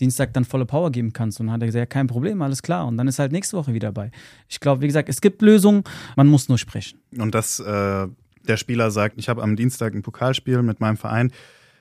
Dienstag 0.00 0.34
dann 0.34 0.44
volle 0.44 0.66
Power 0.66 0.90
geben 0.90 1.12
kannst. 1.12 1.40
Und 1.40 1.46
dann 1.46 1.54
hat 1.54 1.62
er 1.62 1.66
gesagt, 1.66 1.80
ja, 1.80 1.86
kein 1.86 2.06
Problem, 2.06 2.42
alles 2.42 2.62
klar. 2.62 2.86
Und 2.86 2.96
dann 2.96 3.08
ist 3.08 3.18
halt 3.18 3.32
nächste 3.32 3.56
Woche 3.56 3.72
wieder 3.72 3.92
bei. 3.92 4.10
Ich 4.48 4.60
glaube, 4.60 4.82
wie 4.82 4.86
gesagt, 4.86 5.08
es 5.08 5.20
gibt 5.20 5.42
Lösungen, 5.42 5.84
man 6.16 6.26
muss 6.26 6.48
nur 6.48 6.58
sprechen. 6.58 7.00
Und 7.16 7.34
dass 7.34 7.60
äh, 7.60 8.06
der 8.46 8.56
Spieler 8.56 8.90
sagt, 8.90 9.18
ich 9.18 9.28
habe 9.28 9.42
am 9.42 9.56
Dienstag 9.56 9.94
ein 9.94 10.02
Pokalspiel 10.02 10.62
mit 10.62 10.80
meinem 10.80 10.96
Verein, 10.96 11.32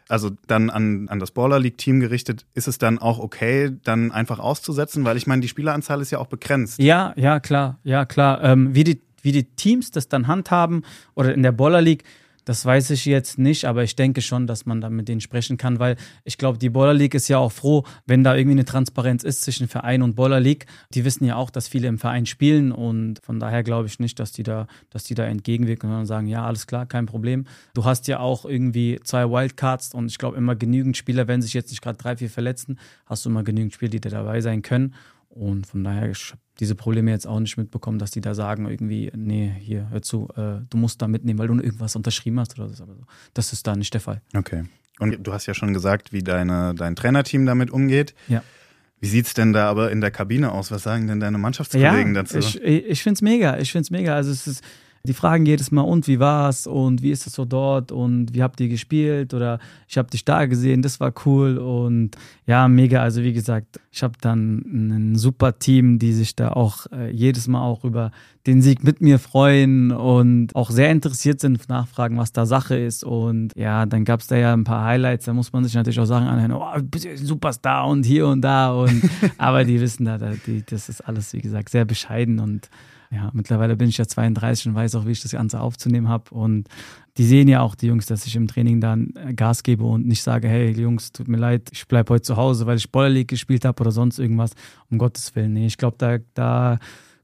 also 0.08 0.30
dann 0.48 0.70
an, 0.70 1.10
an 1.10 1.20
das 1.20 1.32
Baller 1.32 1.60
League 1.60 1.78
Team 1.78 2.00
gerichtet, 2.00 2.46
ist 2.54 2.68
es 2.68 2.78
dann 2.78 3.00
auch 3.00 3.20
okay, 3.20 3.72
dann 3.84 4.12
einfach 4.12 4.40
auszusetzen? 4.40 5.04
Weil 5.04 5.18
ich 5.18 5.28
meine, 5.28 5.42
die 5.42 5.48
Spieleranzahl 5.48 6.02
ist 6.02 6.12
ja 6.12 6.20
auch 6.20 6.28
begrenzt. 6.28 6.80
Ja, 6.80 7.14
ja, 7.16 7.40
klar, 7.40 7.80
ja, 7.84 8.06
klar. 8.06 8.44
Ähm, 8.44 8.76
wie, 8.76 8.84
die, 8.84 9.02
wie 9.24 9.32
die 9.32 9.44
Teams 9.44 9.92
das 9.92 10.08
dann 10.08 10.28
handhaben 10.28 10.84
oder 11.16 11.34
in 11.34 11.44
der 11.44 11.52
Baller 11.52 11.82
League, 11.82 12.04
das 12.46 12.64
weiß 12.64 12.92
ich 12.92 13.06
jetzt 13.06 13.38
nicht, 13.38 13.66
aber 13.66 13.84
ich 13.84 13.96
denke 13.96 14.22
schon, 14.22 14.48
dass 14.48 14.66
man 14.66 14.80
da 14.80 14.90
mit 14.90 15.08
denen 15.08 15.20
sprechen 15.20 15.58
kann, 15.58 15.80
weil 15.80 15.98
ich 16.24 16.38
glaube, 16.38 16.60
die 16.60 16.70
Baller 16.70 16.94
League 16.94 17.16
ist 17.16 17.28
ja 17.28 17.40
auch 17.40 17.52
froh, 17.52 17.84
wenn 18.06 18.24
da 18.24 18.36
irgendwie 18.36 18.56
eine 18.56 18.66
Transparenz 18.66 19.24
ist 19.24 19.42
zwischen 19.42 19.68
Verein 19.68 20.02
und 20.02 20.16
Baller 20.16 20.40
League. 20.40 20.68
Die 20.94 21.04
wissen 21.04 21.26
ja 21.26 21.36
auch, 21.36 21.50
dass 21.50 21.68
viele 21.68 21.88
im 21.88 21.98
Verein 21.98 22.26
spielen 22.26 22.72
und 22.72 23.20
von 23.24 23.40
daher 23.40 23.64
glaube 23.64 23.88
ich 23.88 24.00
nicht, 24.00 24.20
dass 24.20 24.32
die 24.32 24.44
da, 24.44 24.68
dass 24.92 25.04
die 25.04 25.16
da 25.16 25.26
entgegenwirken, 25.26 25.90
sondern 25.90 26.06
sagen, 26.06 26.28
ja, 26.28 26.46
alles 26.46 26.68
klar, 26.68 26.86
kein 26.86 27.08
Problem. 27.08 27.46
Du 27.74 27.84
hast 27.84 28.08
ja 28.08 28.20
auch 28.20 28.46
irgendwie 28.46 29.00
zwei 29.04 29.30
Wildcards 29.30 29.94
und 29.94 30.08
ich 30.08 30.20
glaube 30.20 30.38
immer 30.38 30.56
genügend 30.56 30.96
Spieler, 30.98 31.28
wenn 31.28 31.42
sich 31.42 31.54
jetzt 31.54 31.72
nicht 31.72 31.82
gerade 31.82 31.98
drei, 31.98 32.16
vier 32.16 32.30
verletzen, 32.30 32.80
hast 33.08 33.26
du 33.26 33.30
immer 33.30 33.44
genügend 33.44 33.74
Spieler, 33.74 33.90
die 33.90 34.02
da 34.02 34.10
dabei 34.10 34.42
sein 34.42 34.62
können. 34.62 34.94
Und 35.30 35.68
von 35.68 35.84
daher, 35.84 36.10
ich 36.12 36.32
habe 36.32 36.45
diese 36.60 36.76
Probleme 36.76 37.12
jetzt 37.12 37.28
auch 37.28 37.40
nicht 37.40 37.58
mitbekommen, 37.58 38.00
dass 38.00 38.12
die 38.12 38.22
da 38.22 38.34
sagen, 38.34 38.68
irgendwie, 38.70 39.12
nee, 39.16 39.54
hier, 39.60 39.90
hör 39.90 40.02
zu, 40.02 40.30
äh, 40.36 40.62
du 40.70 40.78
musst 40.78 41.02
da 41.02 41.08
mitnehmen, 41.08 41.40
weil 41.40 41.48
du 41.48 41.56
irgendwas 41.56 41.96
unterschrieben 41.96 42.40
hast 42.40 42.58
oder 42.58 42.70
so. 42.70 42.84
Aber 42.84 42.96
so. 42.96 43.04
Das 43.34 43.54
ist 43.54 43.68
da 43.68 43.76
nicht 43.76 43.94
der 43.94 44.02
Fall. 44.02 44.22
Okay. 44.36 44.64
Und 45.00 45.28
du 45.28 45.34
hast 45.34 45.46
ja 45.46 45.54
schon 45.54 45.74
gesagt, 45.74 46.14
wie 46.14 46.24
deine, 46.24 46.74
dein 46.76 46.96
Trainerteam 46.96 47.46
damit 47.46 47.70
umgeht. 47.72 48.16
Ja. 48.28 48.44
Wie 49.02 49.08
sieht 49.08 49.28
es 49.28 49.34
denn 49.34 49.52
da 49.52 49.70
aber 49.70 49.92
in 49.92 50.00
der 50.00 50.12
Kabine 50.12 50.52
aus? 50.52 50.72
Was 50.72 50.84
sagen 50.84 51.08
denn 51.08 51.20
deine 51.20 51.38
Mannschaftskollegen 51.38 52.16
ja, 52.16 52.24
dazu? 52.24 52.38
Ich, 52.38 52.64
ich 52.64 53.04
finde 53.04 53.18
es 53.18 53.22
mega. 53.22 53.58
Ich 53.58 53.72
finde 53.72 53.84
es 53.84 53.92
mega. 53.92 54.16
Also 54.16 54.32
es 54.32 54.48
ist, 54.48 54.64
die 55.06 55.14
fragen 55.14 55.46
jedes 55.46 55.72
Mal, 55.72 55.82
und 55.82 56.08
wie 56.08 56.20
war's 56.20 56.68
und 56.68 57.02
wie 57.02 57.12
ist 57.12 57.28
es 57.28 57.34
so 57.34 57.46
dort 57.46 57.92
und 57.92 58.34
wie 58.34 58.44
habt 58.44 58.60
ihr 58.60 58.68
gespielt 58.68 59.34
oder 59.34 59.60
ich 59.88 59.98
habe 59.98 60.10
dich 60.10 60.26
da 60.26 60.46
gesehen, 60.46 60.82
das 60.82 61.00
war 61.00 61.14
cool 61.26 61.58
und 61.58 62.12
ja, 62.46 62.68
mega. 62.68 63.02
Also 63.02 63.24
wie 63.24 63.34
gesagt, 63.34 63.80
ich 63.92 64.04
habe 64.04 64.16
dann 64.20 64.60
ein 64.66 65.16
super 65.16 65.58
Team, 65.58 66.00
die 66.00 66.14
sich 66.14 66.36
da 66.36 66.50
auch 66.50 66.88
äh, 66.92 67.10
jedes 67.12 67.48
Mal 67.48 67.62
auch 67.62 67.84
über 67.84 68.12
den 68.46 68.62
Sieg 68.62 68.84
mit 68.84 69.02
mir 69.02 69.18
freuen 69.18 69.92
und 69.92 70.56
auch 70.56 70.70
sehr 70.70 70.92
interessiert 70.92 71.40
sind, 71.40 71.68
nachfragen, 71.68 72.18
was 72.18 72.32
da 72.32 72.46
Sache 72.46 72.76
ist. 72.76 73.04
Und 73.04 73.56
ja, 73.56 73.86
dann 73.86 74.06
gab 74.06 74.20
es 74.20 74.28
da 74.28 74.36
ja 74.36 74.54
ein 74.54 74.64
paar 74.64 74.84
Highlights, 74.86 75.26
da 75.26 75.34
muss 75.34 75.52
man 75.52 75.64
sich 75.64 75.74
natürlich 75.74 76.00
auch 76.00 76.06
Sachen 76.06 76.28
anhören, 76.28 76.52
oh, 76.52 76.82
bist 76.84 77.06
du 77.06 77.10
ein 77.10 77.18
Superstar 77.18 77.88
und 77.88 78.06
hier 78.06 78.28
und 78.28 78.42
da. 78.42 78.74
Und 78.74 79.10
aber 79.38 79.64
die 79.64 79.82
wissen 79.82 80.06
da, 80.06 80.18
die, 80.18 80.64
das 80.66 80.90
ist 80.90 81.02
alles, 81.02 81.34
wie 81.34 81.42
gesagt, 81.42 81.70
sehr 81.70 81.86
bescheiden 81.86 82.40
und 82.40 82.70
ja, 83.12 83.30
mittlerweile 83.34 83.76
bin 83.76 83.90
ich 83.90 83.98
ja 83.98 84.08
32 84.08 84.68
und 84.68 84.76
weiß 84.76 84.96
auch, 84.96 85.06
wie 85.06 85.12
ich 85.12 85.22
das 85.22 85.32
Ganze 85.32 85.60
aufzunehmen 85.60 86.10
habe. 86.10 86.34
Und 86.34 86.68
die 87.18 87.26
sehen 87.26 87.48
ja 87.48 87.62
auch, 87.62 87.76
die 87.76 87.88
Jungs, 87.88 88.06
dass 88.06 88.26
ich 88.26 88.36
im 88.36 88.48
Training 88.48 88.82
dann 88.82 89.14
Gas 89.36 89.64
gebe 89.64 89.84
und 89.86 90.06
nicht 90.06 90.22
sage, 90.22 90.48
hey 90.48 90.72
Jungs, 90.72 91.12
tut 91.12 91.28
mir 91.28 91.38
leid, 91.38 91.70
ich 91.72 91.88
bleibe 91.88 92.14
heute 92.14 92.24
zu 92.24 92.38
Hause, 92.38 92.66
weil 92.66 92.78
ich 92.78 92.92
Boiler 92.92 93.10
League 93.10 93.30
gespielt 93.30 93.66
habe 93.66 93.82
oder 93.82 93.92
sonst 93.92 94.20
irgendwas. 94.20 94.52
Um 94.90 94.98
Gottes 94.98 95.36
Willen. 95.36 95.54
Nee, 95.54 95.68
ich 95.68 95.78
glaube, 95.78 95.96
da, 95.98 96.18
da 96.34 96.80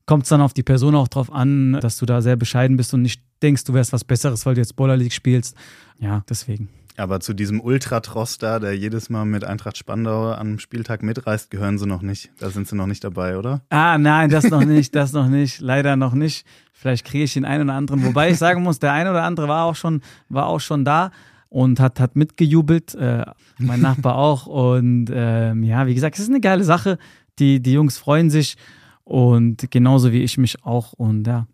kommt 0.06 0.24
es 0.24 0.30
dann 0.30 0.42
auf 0.42 0.54
die 0.54 0.64
Person 0.64 0.96
auch 0.96 1.08
drauf 1.08 1.32
an, 1.32 1.74
dass 1.82 1.98
du 1.98 2.06
da 2.06 2.22
sehr 2.22 2.36
bescheiden 2.36 2.78
bist 2.78 2.94
und 2.94 3.02
nicht 3.02 3.22
denkst, 3.42 3.64
du 3.64 3.74
wärst 3.74 3.94
was 3.94 4.04
Besseres, 4.04 4.46
weil 4.46 4.56
du 4.56 4.62
jetzt 4.62 4.76
Boiler 4.76 4.98
League 4.98 5.14
spielst. 5.14 5.56
Ja, 6.00 6.24
deswegen. 6.30 6.70
Aber 6.98 7.20
zu 7.20 7.34
diesem 7.34 7.62
Ultratross 7.62 8.38
da, 8.38 8.60
der 8.60 8.76
jedes 8.76 9.10
Mal 9.10 9.26
mit 9.26 9.44
Eintracht 9.44 9.78
Spandau 9.78 10.34
am 10.34 10.60
Spieltag 10.60 11.04
mitreist, 11.04 11.50
gehören 11.50 11.78
sie 11.78 11.88
noch 11.88 12.02
nicht. 12.02 12.32
Da 12.40 12.50
sind 12.50 12.68
sie 12.68 12.76
noch 12.76 12.88
nicht 12.88 13.04
dabei, 13.04 13.38
oder? 13.38 13.62
Ah, 13.70 13.98
nein, 13.98 14.30
das 14.30 14.50
noch 14.50 14.66
nicht, 14.66 14.96
das 14.96 15.14
noch 15.14 15.28
nicht. 15.28 15.62
Leider 15.62 15.96
noch 15.96 16.14
nicht. 16.14 16.46
Vielleicht 16.74 17.06
kriege 17.06 17.24
ich 17.24 17.34
den 17.34 17.46
einen 17.46 17.70
oder 17.70 17.78
anderen. 17.78 18.04
Wobei 18.06 18.32
ich 18.32 18.38
sagen 18.38 18.64
muss, 18.64 18.80
der 18.80 18.94
eine 18.94 19.12
oder 19.12 19.24
andere 19.24 19.48
war 19.48 19.66
auch 19.66 19.76
schon, 19.76 20.02
war 20.30 20.48
auch 20.48 20.60
schon 20.60 20.84
da 20.84 21.12
und 21.50 21.80
hat, 21.80 22.00
hat 22.00 22.16
mitgejubelt. 22.16 22.96
Äh, 22.96 23.26
mein 23.60 23.82
Nachbar 23.82 24.16
auch. 24.16 24.48
Und 24.48 25.12
ähm, 25.14 25.64
ja, 25.64 25.86
wie 25.86 25.94
gesagt, 25.94 26.16
es 26.16 26.24
ist 26.24 26.30
eine 26.30 26.42
geile 26.42 26.64
Sache. 26.64 26.98
Die, 27.40 27.62
die 27.62 27.74
Jungs 27.74 27.98
freuen 27.98 28.30
sich 28.30 28.58
und 29.04 29.70
genauso 29.72 30.12
wie 30.12 30.24
ich 30.24 30.38
mich 30.38 30.64
auch. 30.64 30.94
Und 30.94 31.28
ja, 31.28 31.48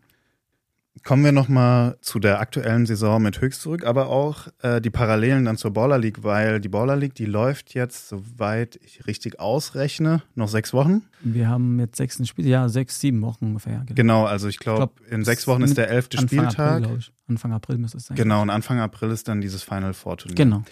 Kommen 1.04 1.24
wir 1.24 1.32
nochmal 1.32 1.98
zu 2.02 2.20
der 2.20 2.40
aktuellen 2.40 2.86
Saison 2.86 3.22
mit 3.22 3.42
Höchst 3.42 3.62
zurück, 3.62 3.86
aber 3.86 4.08
auch 4.08 4.48
äh, 4.62 4.82
die 4.82 4.90
Parallelen 4.90 5.46
dann 5.46 5.58
zur 5.58 5.72
Baller 5.72 5.98
League, 5.98 6.24
weil 6.24 6.60
die 6.60 6.70
Baller 6.70 6.96
League, 6.96 7.14
die 7.14 7.26
läuft 7.26 7.74
jetzt, 7.74 8.10
soweit 8.10 8.80
ich 8.84 9.06
richtig 9.08 9.40
ausrechne, 9.40 10.24
noch 10.36 10.48
sechs 10.48 10.74
Wochen. 10.74 11.04
Wir 11.22 11.50
haben 11.50 11.80
jetzt 11.80 11.98
sechs 11.98 12.26
Spiele, 12.28 12.50
ja, 12.50 12.70
sechs, 12.70 13.00
sieben 13.00 13.22
Wochen 13.22 13.46
ungefähr. 13.46 13.84
Genau, 13.86 13.96
genau 13.96 14.26
also 14.26 14.48
ich 14.48 14.60
glaube, 14.60 14.92
glaub, 14.96 15.12
in 15.12 15.24
sechs 15.24 15.48
Wochen 15.48 15.62
ist 15.62 15.78
der 15.78 15.90
elfte 15.90 16.18
Anfang 16.18 16.50
Spieltag. 16.50 16.84
April, 16.84 16.98
ich. 17.00 17.14
Anfang 17.28 17.54
April 17.54 17.78
müsste 17.78 17.98
es 17.98 18.06
sein. 18.06 18.18
Genau, 18.18 18.42
und 18.42 18.50
Anfang 18.50 18.80
April 18.80 19.12
ist 19.12 19.28
dann 19.28 19.42
dieses 19.42 19.64
Final 19.64 19.94
Four 19.94 20.18
Turnier. 20.18 20.36
Genau. 20.36 20.64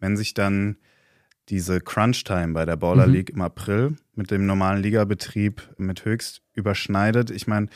Wenn 0.00 0.16
sich 0.16 0.34
dann 0.34 0.76
diese 1.48 1.80
Crunch 1.80 2.24
Time 2.24 2.54
bei 2.54 2.64
der 2.64 2.76
Baller 2.76 3.06
mhm. 3.06 3.12
League 3.12 3.30
im 3.30 3.40
April 3.40 3.96
mit 4.14 4.30
dem 4.30 4.46
normalen 4.46 4.82
Ligabetrieb 4.82 5.62
mit 5.76 6.04
Höchst 6.04 6.42
überschneidet, 6.54 7.30
ich 7.30 7.46
meine, 7.46 7.68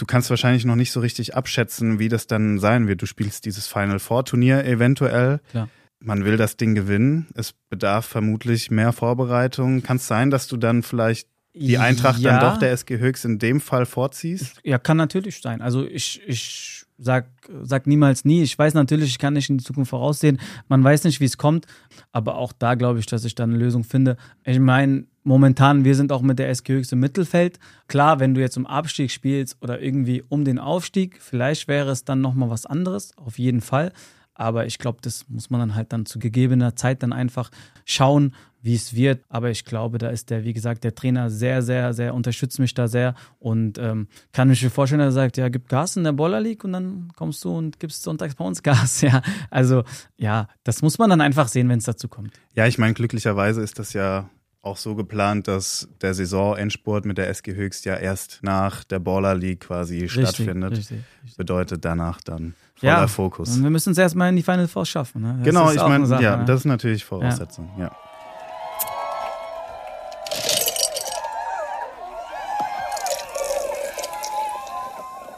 Du 0.00 0.06
kannst 0.06 0.30
wahrscheinlich 0.30 0.64
noch 0.64 0.76
nicht 0.76 0.92
so 0.92 1.00
richtig 1.00 1.36
abschätzen, 1.36 1.98
wie 1.98 2.08
das 2.08 2.26
dann 2.26 2.58
sein 2.58 2.88
wird. 2.88 3.02
Du 3.02 3.06
spielst 3.06 3.44
dieses 3.44 3.66
Final 3.66 3.98
Four 3.98 4.24
Turnier 4.24 4.64
eventuell. 4.64 5.40
Klar. 5.50 5.68
Man 6.02 6.24
will 6.24 6.38
das 6.38 6.56
Ding 6.56 6.74
gewinnen. 6.74 7.26
Es 7.34 7.52
bedarf 7.68 8.06
vermutlich 8.06 8.70
mehr 8.70 8.94
Vorbereitung. 8.94 9.82
Kann 9.82 9.98
es 9.98 10.06
sein, 10.06 10.30
dass 10.30 10.46
du 10.46 10.56
dann 10.56 10.82
vielleicht 10.82 11.28
die 11.52 11.76
Eintracht 11.76 12.18
ja. 12.20 12.38
dann 12.38 12.50
doch 12.50 12.58
der 12.58 12.72
SG 12.72 12.98
Höchst 12.98 13.26
in 13.26 13.38
dem 13.38 13.60
Fall 13.60 13.84
vorziehst? 13.84 14.60
Ja, 14.64 14.78
kann 14.78 14.96
natürlich 14.96 15.42
sein. 15.42 15.60
Also 15.60 15.86
ich, 15.86 16.22
ich 16.26 16.86
sag, 16.96 17.26
sag 17.62 17.86
niemals 17.86 18.24
nie. 18.24 18.42
Ich 18.42 18.58
weiß 18.58 18.72
natürlich, 18.72 19.10
ich 19.10 19.18
kann 19.18 19.34
nicht 19.34 19.50
in 19.50 19.58
die 19.58 19.64
Zukunft 19.64 19.90
voraussehen. 19.90 20.40
Man 20.68 20.82
weiß 20.82 21.04
nicht, 21.04 21.20
wie 21.20 21.26
es 21.26 21.36
kommt. 21.36 21.66
Aber 22.10 22.36
auch 22.36 22.54
da 22.54 22.74
glaube 22.74 23.00
ich, 23.00 23.06
dass 23.06 23.26
ich 23.26 23.34
dann 23.34 23.50
eine 23.50 23.58
Lösung 23.58 23.84
finde. 23.84 24.16
Ich 24.44 24.60
meine, 24.60 25.04
momentan, 25.22 25.84
wir 25.84 25.94
sind 25.94 26.12
auch 26.12 26.22
mit 26.22 26.38
der 26.38 26.48
SG 26.48 26.74
Höchst 26.74 26.92
im 26.92 27.00
Mittelfeld. 27.00 27.58
Klar, 27.88 28.20
wenn 28.20 28.34
du 28.34 28.40
jetzt 28.40 28.56
um 28.56 28.66
Abstieg 28.66 29.10
spielst 29.10 29.56
oder 29.60 29.80
irgendwie 29.80 30.22
um 30.28 30.44
den 30.44 30.58
Aufstieg, 30.58 31.20
vielleicht 31.20 31.68
wäre 31.68 31.90
es 31.90 32.04
dann 32.04 32.20
nochmal 32.20 32.50
was 32.50 32.66
anderes, 32.66 33.16
auf 33.16 33.38
jeden 33.38 33.60
Fall. 33.60 33.92
Aber 34.34 34.64
ich 34.64 34.78
glaube, 34.78 35.00
das 35.02 35.28
muss 35.28 35.50
man 35.50 35.60
dann 35.60 35.74
halt 35.74 35.92
dann 35.92 36.06
zu 36.06 36.18
gegebener 36.18 36.74
Zeit 36.74 37.02
dann 37.02 37.12
einfach 37.12 37.50
schauen, 37.84 38.34
wie 38.62 38.74
es 38.74 38.94
wird. 38.94 39.22
Aber 39.28 39.50
ich 39.50 39.64
glaube, 39.66 39.98
da 39.98 40.08
ist 40.08 40.30
der, 40.30 40.44
wie 40.44 40.54
gesagt, 40.54 40.84
der 40.84 40.94
Trainer 40.94 41.28
sehr, 41.28 41.60
sehr, 41.60 41.92
sehr 41.92 42.14
unterstützt 42.14 42.58
mich 42.58 42.74
da 42.74 42.88
sehr 42.88 43.14
und 43.38 43.78
ähm, 43.78 44.08
kann 44.32 44.48
mich 44.48 44.66
vorstellen, 44.68 45.00
er 45.02 45.12
sagt, 45.12 45.36
ja, 45.36 45.48
gib 45.48 45.68
Gas 45.68 45.96
in 45.96 46.04
der 46.04 46.12
Boller 46.12 46.40
League 46.40 46.64
und 46.64 46.72
dann 46.72 47.12
kommst 47.16 47.44
du 47.44 47.56
und 47.56 47.80
gibst 47.80 48.02
sonntags 48.02 48.34
bei 48.34 48.44
uns 48.44 48.62
Gas. 48.62 49.02
Ja, 49.02 49.22
also 49.50 49.84
ja, 50.16 50.48
das 50.64 50.80
muss 50.82 50.98
man 50.98 51.10
dann 51.10 51.20
einfach 51.20 51.48
sehen, 51.48 51.68
wenn 51.68 51.78
es 51.78 51.84
dazu 51.84 52.08
kommt. 52.08 52.32
Ja, 52.54 52.66
ich 52.66 52.78
meine, 52.78 52.94
glücklicherweise 52.94 53.60
ist 53.60 53.78
das 53.78 53.92
ja 53.92 54.30
auch 54.62 54.76
so 54.76 54.94
geplant, 54.94 55.48
dass 55.48 55.88
der 56.02 56.12
Saisonendsport 56.12 57.06
mit 57.06 57.18
der 57.18 57.28
SG 57.30 57.54
Höchst 57.54 57.84
ja 57.86 57.96
erst 57.96 58.40
nach 58.42 58.84
der 58.84 58.98
Baller 58.98 59.34
League 59.34 59.60
quasi 59.60 60.00
richtig, 60.00 60.28
stattfindet. 60.28 60.72
Richtig, 60.72 60.98
richtig. 61.22 61.36
Bedeutet 61.36 61.84
danach 61.84 62.20
dann 62.20 62.54
voller 62.74 62.92
ja, 62.92 63.06
Fokus. 63.06 63.56
Und 63.56 63.62
wir 63.62 63.70
müssen 63.70 63.90
uns 63.90 63.98
erstmal 63.98 64.28
in 64.28 64.36
die 64.36 64.42
Final 64.42 64.68
Four 64.68 64.84
schaffen. 64.84 65.22
Ne? 65.22 65.40
Genau, 65.44 65.70
ich 65.70 65.80
meine, 65.80 66.06
ja, 66.20 66.36
ne? 66.36 66.44
das 66.44 66.60
ist 66.60 66.64
natürlich 66.66 67.04
Voraussetzung, 67.04 67.70
ja. 67.78 67.84
ja. 67.84 67.96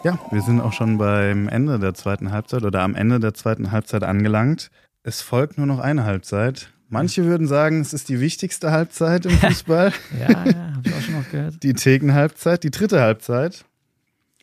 Ja, 0.04 0.18
wir 0.32 0.42
sind 0.42 0.61
auch 0.61 0.72
schon 0.72 0.98
beim 0.98 1.48
Ende 1.48 1.78
der 1.78 1.94
zweiten 1.94 2.32
Halbzeit 2.32 2.64
oder 2.64 2.80
am 2.80 2.96
Ende 2.96 3.20
der 3.20 3.35
zweiten 3.35 3.70
Halbzeit 3.70 4.02
angelangt. 4.02 4.72
Es 5.04 5.22
folgt 5.22 5.58
nur 5.58 5.66
noch 5.68 5.78
eine 5.78 6.02
Halbzeit. 6.02 6.72
Manche 6.92 7.24
würden 7.24 7.46
sagen, 7.46 7.81
es 7.81 7.94
ist 7.94 8.11
die 8.11 8.20
wichtigste 8.20 8.70
Halbzeit 8.70 9.24
im 9.24 9.33
Fußball. 9.33 9.94
ja, 10.20 10.28
ja, 10.28 10.37
habe 10.37 10.83
ich 10.85 10.92
auch 10.92 11.00
schon 11.00 11.14
noch 11.14 11.31
gehört. 11.31 11.62
Die 11.62 11.72
Thekenhalbzeit, 11.72 12.62
die 12.64 12.70
dritte 12.70 13.00
Halbzeit. 13.00 13.64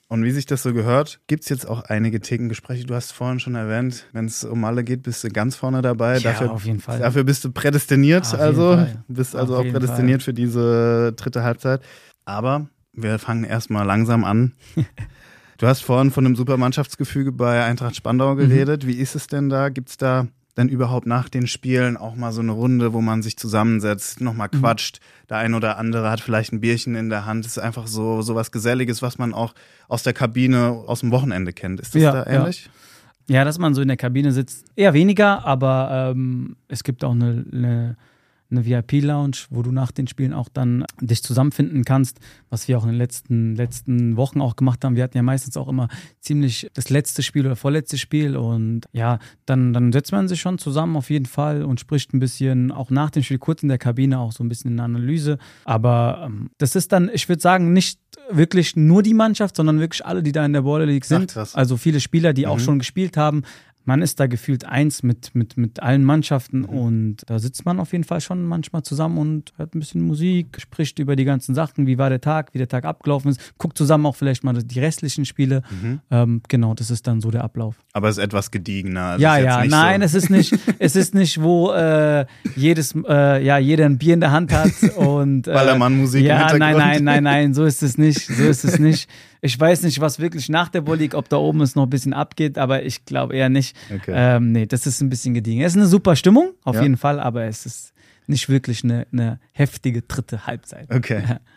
Und 0.08 0.24
wie 0.24 0.32
sich 0.32 0.48
das 0.48 0.64
so 0.64 0.74
gehört, 0.74 1.20
gibt 1.28 1.44
es 1.44 1.50
jetzt 1.50 1.70
auch 1.70 1.84
einige 1.84 2.22
Thekengespräche. 2.22 2.86
Du 2.86 2.96
hast 2.96 3.12
vorhin 3.12 3.40
schon 3.40 3.54
erwähnt, 3.54 4.08
wenn 4.14 4.26
es 4.26 4.44
um 4.44 4.66
alle 4.66 4.84
geht, 4.84 5.04
bist 5.04 5.24
du 5.24 5.30
ganz 5.30 5.58
vorne 5.58 5.84
dabei. 5.84 6.18
Ja, 6.18 6.32
dafür, 6.32 6.52
auf 6.52 6.66
jeden 6.66 6.80
Fall. 6.80 6.98
Dafür 6.98 7.24
bist 7.24 7.46
du 7.46 7.52
prädestiniert, 7.52 8.26
auf 8.26 8.40
also 8.40 8.84
bist 9.08 9.36
also 9.36 9.56
auf 9.56 9.68
auch 9.68 9.72
prädestiniert 9.72 10.24
Fall. 10.24 10.34
für 10.34 10.34
diese 10.34 11.14
dritte 11.16 11.44
Halbzeit. 11.44 11.82
Aber 12.26 12.68
wir 12.94 13.20
fangen 13.20 13.44
erstmal 13.44 13.86
langsam 13.86 14.24
an. 14.24 14.54
du 15.60 15.68
hast 15.68 15.84
vorhin 15.84 16.10
von 16.10 16.26
einem 16.26 16.36
super 16.36 16.58
Mannschaftsgefüge 16.58 17.32
bei 17.32 17.64
Eintracht 17.64 17.96
Spandau 17.96 18.34
geredet. 18.34 18.86
Mhm. 18.86 18.88
Wie 18.88 18.96
ist 18.96 19.14
es 19.14 19.28
denn 19.28 19.50
da? 19.50 19.70
Gibt 19.70 19.90
es 19.90 19.98
da 19.98 20.26
dann 20.60 20.68
überhaupt 20.68 21.08
nach 21.08 21.30
den 21.30 21.48
Spielen 21.48 21.96
auch 21.96 22.16
mal 22.16 22.34
so 22.34 22.42
eine 22.42 22.52
Runde, 22.52 22.92
wo 22.92 23.00
man 23.00 23.22
sich 23.24 23.38
zusammensetzt, 23.38 24.20
nochmal 24.20 24.50
mhm. 24.52 24.60
quatscht. 24.60 25.00
Mhm. 25.00 25.28
Der 25.30 25.38
ein 25.38 25.54
oder 25.54 25.78
andere 25.78 26.12
hat 26.12 26.20
vielleicht 26.20 26.52
ein 26.52 26.60
Bierchen 26.60 26.96
in 26.96 27.10
der 27.10 27.26
Hand. 27.26 27.46
Das 27.46 27.54
ist 27.54 27.64
einfach 27.64 27.88
so, 27.88 28.22
so 28.22 28.36
was 28.36 28.52
Geselliges, 28.52 29.02
was 29.02 29.18
man 29.18 29.34
auch 29.34 29.54
aus 29.88 30.04
der 30.04 30.12
Kabine, 30.12 30.84
aus 30.86 31.00
dem 31.00 31.12
Wochenende 31.12 31.54
kennt. 31.54 31.80
Ist 31.80 31.96
das 31.96 32.02
ja, 32.02 32.12
da 32.12 32.26
ähnlich? 32.30 32.70
Ja. 33.28 33.36
ja. 33.36 33.46
dass 33.46 33.58
man 33.58 33.74
so 33.74 33.82
in 33.82 33.88
der 33.88 33.96
Kabine 33.96 34.34
sitzt, 34.34 34.66
eher 34.76 34.94
weniger, 34.94 35.46
aber 35.46 36.12
ähm, 36.12 36.58
es 36.68 36.84
gibt 36.84 37.06
auch 37.06 37.14
eine, 37.14 37.46
eine 37.54 37.98
eine 38.52 38.66
VIP-Lounge, 38.66 39.38
wo 39.50 39.62
du 39.62 39.72
nach 39.72 39.92
den 39.92 40.08
Spielen 40.08 40.34
auch 40.34 40.50
dann 40.50 40.86
dich 41.00 41.24
zusammenfinden 41.24 41.84
kannst, 41.86 42.20
was 42.50 42.68
wir 42.68 42.78
auch 42.78 42.84
in 42.84 42.90
den 42.90 42.98
letzten, 42.98 43.56
letzten 43.56 44.18
Wochen 44.18 44.42
auch 44.42 44.56
gemacht 44.56 44.84
haben. 44.84 44.96
Wir 44.96 45.04
hatten 45.04 45.18
ja 45.18 45.24
meistens 45.24 45.56
auch 45.58 45.68
immer 45.68 45.88
ziemlich 46.20 46.70
das 46.74 46.90
letzte 46.90 47.22
Spiel 47.22 47.46
oder 47.46 47.56
vorletzte 47.56 47.98
Spiel 47.98 48.36
und 48.36 48.86
ja, 48.92 49.20
dann, 49.46 49.74
dann 49.74 49.92
setzt 49.92 50.12
man 50.12 50.28
sich 50.28 50.42
schon 50.42 50.58
zusammen 50.58 50.96
auf 50.96 51.10
jeden 51.10 51.28
Fall 51.28 51.64
und 51.64 51.80
spricht 51.80 52.14
ein 52.14 52.20
bisschen 52.20 52.72
auch 52.72 52.90
nach 52.90 53.12
dem 53.12 53.24
Spiel 53.24 53.38
kurz 53.38 53.62
in 53.62 53.70
der 53.70 53.78
Kabine 53.78 54.20
auch 54.20 54.32
so 54.32 54.44
ein 54.44 54.50
bisschen 54.50 54.72
in 54.72 54.78
der 54.78 54.86
Analyse. 54.86 55.38
Aber 55.66 56.24
ähm, 56.26 56.50
das 56.58 56.76
ist 56.76 56.92
dann, 56.92 57.10
ich 57.14 57.30
würde 57.30 57.42
sagen, 57.42 57.74
nicht 57.74 58.00
wirklich 58.32 58.76
nur 58.76 59.04
die 59.04 59.14
Mannschaft, 59.14 59.56
sondern 59.56 59.80
wirklich 59.80 60.06
alle, 60.06 60.24
die 60.24 60.32
da 60.32 60.46
in 60.46 60.54
der 60.54 60.62
Border 60.62 60.86
League 60.86 61.06
sind. 61.06 61.36
Ach, 61.36 61.54
also 61.54 61.78
viele 61.78 62.00
Spieler, 62.00 62.34
die 62.34 62.46
mhm. 62.46 62.52
auch 62.52 62.60
schon 62.60 62.80
gespielt 62.80 63.18
haben 63.18 63.44
man 63.90 64.04
ist 64.04 64.20
da 64.20 64.28
gefühlt 64.28 64.66
eins 64.66 65.02
mit, 65.02 65.34
mit, 65.34 65.58
mit 65.58 65.82
allen 65.82 66.04
Mannschaften 66.04 66.60
mhm. 66.60 66.70
und 66.70 67.18
da 67.26 67.40
sitzt 67.40 67.66
man 67.66 67.80
auf 67.80 67.92
jeden 67.92 68.04
Fall 68.04 68.22
schon 68.22 68.44
manchmal 68.44 68.84
zusammen 68.84 69.18
und 69.18 69.52
hört 69.58 69.74
ein 69.74 69.80
bisschen 69.80 70.02
Musik, 70.02 70.62
spricht 70.62 71.00
über 71.00 71.16
die 71.16 71.26
ganzen 71.26 71.56
Sachen, 71.56 71.88
wie 71.88 71.98
war 71.98 72.12
der 72.12 72.22
Tag, 72.22 72.54
wie 72.54 72.60
der 72.60 72.68
Tag 72.68 72.86
abgelaufen 72.86 73.32
ist, 73.32 73.58
guckt 73.58 73.80
zusammen 73.80 74.06
auch 74.06 74.16
vielleicht 74.16 74.44
mal 74.44 74.54
die 74.54 74.80
restlichen 74.80 75.26
Spiele. 75.26 75.64
Mhm. 75.72 76.02
Ähm, 76.12 76.42
genau, 76.48 76.76
das 76.76 76.92
ist 76.92 77.08
dann 77.08 77.20
so 77.20 77.32
der 77.32 77.44
Ablauf. 77.44 77.78
Aber 77.94 78.10
es 78.10 78.20
ist 78.20 78.24
etwas 78.24 78.52
gediegener. 78.52 79.06
Also 79.06 79.24
ja, 79.24 79.40
ja, 79.40 79.66
nein, 79.66 80.02
so. 80.02 80.06
es 80.06 80.14
ist 80.14 80.30
nicht, 80.30 80.56
es 80.78 80.96
ist 80.96 81.16
nicht, 81.16 81.42
wo 81.42 81.72
äh, 81.72 82.28
jedes, 82.56 82.94
äh, 83.08 83.44
ja, 83.44 83.58
jeder 83.58 83.88
ein 83.88 83.98
Bier 83.98 84.14
in 84.14 84.20
der 84.20 84.32
Hand 84.32 84.54
hat 84.54 84.72
und 84.98 85.48
äh, 85.48 85.52
Ballermann-Musik 85.52 86.24
Ja, 86.24 86.56
nein, 86.56 86.78
nein, 86.78 87.04
nein, 87.04 87.24
nein, 87.24 87.54
so 87.56 87.66
ist 87.66 87.82
es 87.82 87.98
nicht, 87.98 88.28
so 88.28 88.44
ist 88.44 88.64
es 88.64 88.78
nicht. 88.78 89.10
Ich 89.42 89.58
weiß 89.60 89.84
nicht, 89.84 90.02
was 90.02 90.20
wirklich 90.20 90.50
nach 90.50 90.70
der 90.70 90.82
Bollig, 90.82 91.16
ob 91.16 91.30
da 91.30 91.38
oben 91.38 91.62
es 91.62 91.76
noch 91.76 91.84
ein 91.84 91.90
bisschen 91.90 92.14
abgeht, 92.14 92.58
aber 92.58 92.84
ich 92.84 93.06
glaube 93.06 93.36
eher 93.36 93.50
nicht. 93.50 93.76
Okay. 93.94 94.12
Ähm, 94.14 94.52
nee, 94.52 94.66
das 94.66 94.86
ist 94.86 95.02
ein 95.02 95.10
bisschen 95.10 95.34
gediegen. 95.34 95.62
Es 95.62 95.74
ist 95.74 95.78
eine 95.78 95.88
super 95.88 96.16
Stimmung, 96.16 96.52
auf 96.64 96.76
ja. 96.76 96.82
jeden 96.82 96.98
Fall, 96.98 97.20
aber 97.20 97.46
es 97.46 97.66
ist 97.66 97.94
nicht 98.28 98.50
wirklich 98.50 98.84
eine, 98.84 99.08
eine 99.12 99.40
heftige 99.54 100.02
dritte 100.02 100.46
Halbzeit. 100.46 100.94
Okay. 100.94 101.24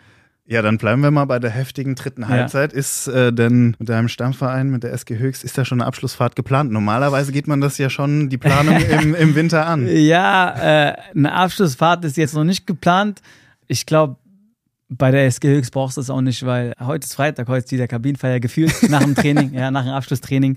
Ja, 0.44 0.60
dann 0.60 0.76
bleiben 0.76 1.02
wir 1.02 1.10
mal 1.12 1.24
bei 1.24 1.38
der 1.38 1.50
heftigen 1.50 1.94
dritten 1.94 2.28
Halbzeit. 2.28 2.72
Ja. 2.72 2.78
Ist 2.78 3.06
äh, 3.06 3.32
denn 3.32 3.76
mit 3.78 3.88
deinem 3.88 4.08
Stammverein, 4.08 4.70
mit 4.70 4.82
der 4.82 4.92
SG 4.92 5.16
Höchst, 5.16 5.44
ist 5.44 5.56
da 5.56 5.64
schon 5.64 5.80
eine 5.80 5.86
Abschlussfahrt 5.86 6.34
geplant? 6.34 6.72
Normalerweise 6.72 7.30
geht 7.30 7.46
man 7.46 7.60
das 7.60 7.78
ja 7.78 7.88
schon, 7.88 8.28
die 8.28 8.38
Planung 8.38 8.76
im, 9.02 9.14
im 9.14 9.34
Winter 9.36 9.66
an. 9.66 9.86
Ja, 9.88 10.90
äh, 10.90 10.96
eine 11.14 11.32
Abschlussfahrt 11.32 12.04
ist 12.04 12.16
jetzt 12.16 12.34
noch 12.34 12.44
nicht 12.44 12.66
geplant. 12.66 13.22
Ich 13.68 13.86
glaube, 13.86 14.16
bei 14.98 15.10
der 15.10 15.26
SG 15.26 15.48
Höchst 15.48 15.72
brauchst 15.72 15.96
du 15.96 16.00
es 16.00 16.10
auch 16.10 16.20
nicht, 16.20 16.44
weil 16.44 16.74
heute 16.80 17.04
ist 17.04 17.14
Freitag, 17.14 17.48
heute 17.48 17.64
ist 17.64 17.72
wieder 17.72 17.88
Kabinenfeier 17.88 18.40
gefühlt 18.40 18.72
nach 18.90 19.02
dem 19.02 19.14
Training, 19.14 19.54
ja, 19.54 19.70
nach 19.70 19.84
dem 19.84 19.92
Abschlusstraining. 19.92 20.56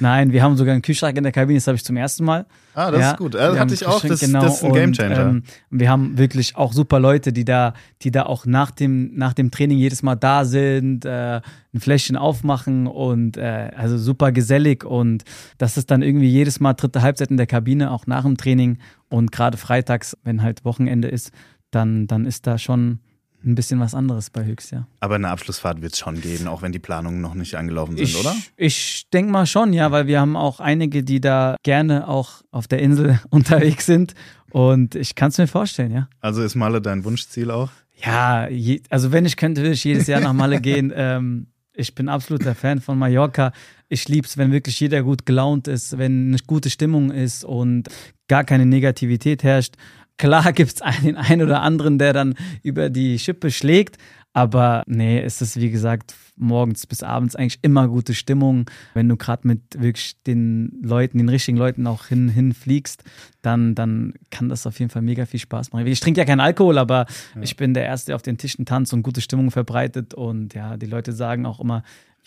Nein, 0.00 0.32
wir 0.32 0.42
haben 0.42 0.56
sogar 0.56 0.72
einen 0.72 0.82
Kühlschrank 0.82 1.16
in 1.16 1.22
der 1.22 1.32
Kabine, 1.32 1.58
das 1.58 1.66
habe 1.66 1.76
ich 1.76 1.84
zum 1.84 1.96
ersten 1.96 2.24
Mal. 2.24 2.46
Ah, 2.74 2.90
das 2.90 3.00
ja, 3.00 3.10
ist 3.12 3.18
gut. 3.18 3.34
Das 3.34 3.58
hatte 3.58 3.74
ich 3.74 3.86
auch, 3.86 4.04
das, 4.04 4.20
genau, 4.20 4.40
das 4.40 4.56
ist 4.56 4.64
ein 4.64 4.72
Gamechanger. 4.72 5.20
Ähm, 5.20 5.42
wir 5.70 5.88
haben 5.88 6.18
wirklich 6.18 6.56
auch 6.56 6.72
super 6.72 7.00
Leute, 7.00 7.32
die 7.32 7.44
da, 7.44 7.74
die 8.02 8.10
da 8.10 8.24
auch 8.24 8.46
nach 8.46 8.70
dem, 8.70 9.14
nach 9.14 9.32
dem 9.32 9.50
Training 9.50 9.78
jedes 9.78 10.02
Mal 10.02 10.16
da 10.16 10.44
sind, 10.44 11.04
äh, 11.04 11.40
ein 11.74 11.80
Fläschchen 11.80 12.16
aufmachen 12.16 12.86
und 12.86 13.36
äh, 13.36 13.70
also 13.76 13.98
super 13.98 14.32
gesellig 14.32 14.84
und 14.84 15.24
das 15.58 15.76
ist 15.76 15.90
dann 15.90 16.02
irgendwie 16.02 16.28
jedes 16.28 16.60
Mal 16.60 16.74
dritte 16.74 17.02
Halbzeit 17.02 17.30
in 17.30 17.36
der 17.36 17.46
Kabine, 17.46 17.90
auch 17.90 18.06
nach 18.06 18.22
dem 18.22 18.36
Training 18.36 18.78
und 19.08 19.32
gerade 19.32 19.56
freitags, 19.56 20.16
wenn 20.22 20.42
halt 20.42 20.64
Wochenende 20.64 21.08
ist, 21.08 21.32
dann, 21.70 22.06
dann 22.06 22.26
ist 22.26 22.46
da 22.46 22.58
schon 22.58 23.00
ein 23.44 23.54
bisschen 23.54 23.80
was 23.80 23.94
anderes 23.94 24.30
bei 24.30 24.44
Höchst, 24.44 24.70
ja. 24.72 24.86
Aber 25.00 25.16
eine 25.16 25.28
Abschlussfahrt 25.28 25.82
wird 25.82 25.92
es 25.92 25.98
schon 25.98 26.20
geben, 26.20 26.48
auch 26.48 26.62
wenn 26.62 26.72
die 26.72 26.78
Planungen 26.78 27.20
noch 27.20 27.34
nicht 27.34 27.54
angelaufen 27.56 27.96
sind, 27.96 28.08
ich, 28.08 28.16
oder? 28.16 28.34
Ich 28.56 29.06
denke 29.12 29.30
mal 29.30 29.46
schon, 29.46 29.72
ja, 29.72 29.90
weil 29.92 30.06
wir 30.06 30.20
haben 30.20 30.36
auch 30.36 30.60
einige, 30.60 31.02
die 31.02 31.20
da 31.20 31.56
gerne 31.62 32.08
auch 32.08 32.42
auf 32.50 32.68
der 32.68 32.80
Insel 32.80 33.20
unterwegs 33.30 33.86
sind. 33.86 34.14
Und 34.50 34.94
ich 34.94 35.14
kann 35.14 35.30
es 35.30 35.38
mir 35.38 35.48
vorstellen, 35.48 35.92
ja. 35.92 36.08
Also 36.20 36.42
ist 36.42 36.54
Malle 36.54 36.80
dein 36.80 37.04
Wunschziel 37.04 37.50
auch? 37.50 37.70
Ja, 38.02 38.48
je, 38.48 38.82
also 38.90 39.12
wenn 39.12 39.24
ich 39.24 39.36
könnte, 39.36 39.62
würde 39.62 39.74
ich 39.74 39.84
jedes 39.84 40.06
Jahr 40.06 40.20
nach 40.20 40.32
Malle 40.32 40.60
gehen. 40.60 40.92
Ähm, 41.04 41.48
ich 41.76 41.94
bin 41.94 42.08
absoluter 42.08 42.54
Fan 42.54 42.80
von 42.80 42.96
Mallorca. 42.96 43.52
Ich 43.88 44.08
liebe 44.08 44.28
es, 44.28 44.38
wenn 44.38 44.52
wirklich 44.52 44.78
jeder 44.78 45.02
gut 45.02 45.26
gelaunt 45.26 45.66
ist, 45.66 45.98
wenn 45.98 46.28
eine 46.28 46.36
gute 46.46 46.70
Stimmung 46.70 47.10
ist 47.10 47.44
und 47.44 47.88
gar 48.28 48.44
keine 48.44 48.64
Negativität 48.64 49.42
herrscht. 49.42 49.74
Klar 50.16 50.52
gibt 50.52 50.74
es 50.74 50.82
einen, 50.82 51.16
einen 51.16 51.42
oder 51.42 51.62
anderen, 51.62 51.98
der 51.98 52.12
dann 52.12 52.34
über 52.62 52.88
die 52.90 53.18
Schippe 53.18 53.50
schlägt, 53.50 53.98
aber 54.32 54.82
nee, 54.86 55.20
es 55.20 55.40
ist 55.40 55.60
wie 55.60 55.70
gesagt 55.70 56.14
morgens 56.36 56.86
bis 56.86 57.04
abends 57.04 57.36
eigentlich 57.36 57.60
immer 57.62 57.86
gute 57.86 58.14
Stimmung. 58.14 58.68
Wenn 58.92 59.08
du 59.08 59.16
gerade 59.16 59.46
mit 59.46 59.60
wirklich 59.80 60.20
den 60.24 60.80
Leuten, 60.82 61.18
den 61.18 61.28
richtigen 61.28 61.56
Leuten 61.56 61.86
auch 61.86 62.06
hin, 62.06 62.28
hinfliegst, 62.28 63.04
dann, 63.42 63.76
dann 63.76 64.14
kann 64.30 64.48
das 64.48 64.66
auf 64.66 64.78
jeden 64.80 64.90
Fall 64.90 65.02
mega 65.02 65.26
viel 65.26 65.38
Spaß 65.38 65.72
machen. 65.72 65.86
Ich 65.86 66.00
trinke 66.00 66.20
ja 66.20 66.24
keinen 66.24 66.40
Alkohol, 66.40 66.78
aber 66.78 67.06
ja. 67.36 67.42
ich 67.42 67.56
bin 67.56 67.74
der 67.74 67.84
Erste, 67.84 68.06
der 68.06 68.16
auf 68.16 68.22
den 68.22 68.36
Tischen 68.36 68.66
tanzt 68.66 68.92
und 68.92 69.04
gute 69.04 69.20
Stimmung 69.20 69.52
verbreitet. 69.52 70.14
Und 70.14 70.54
ja, 70.54 70.76
die 70.76 70.86
Leute 70.86 71.12
sagen 71.12 71.46
auch 71.46 71.60
immer, 71.60 71.84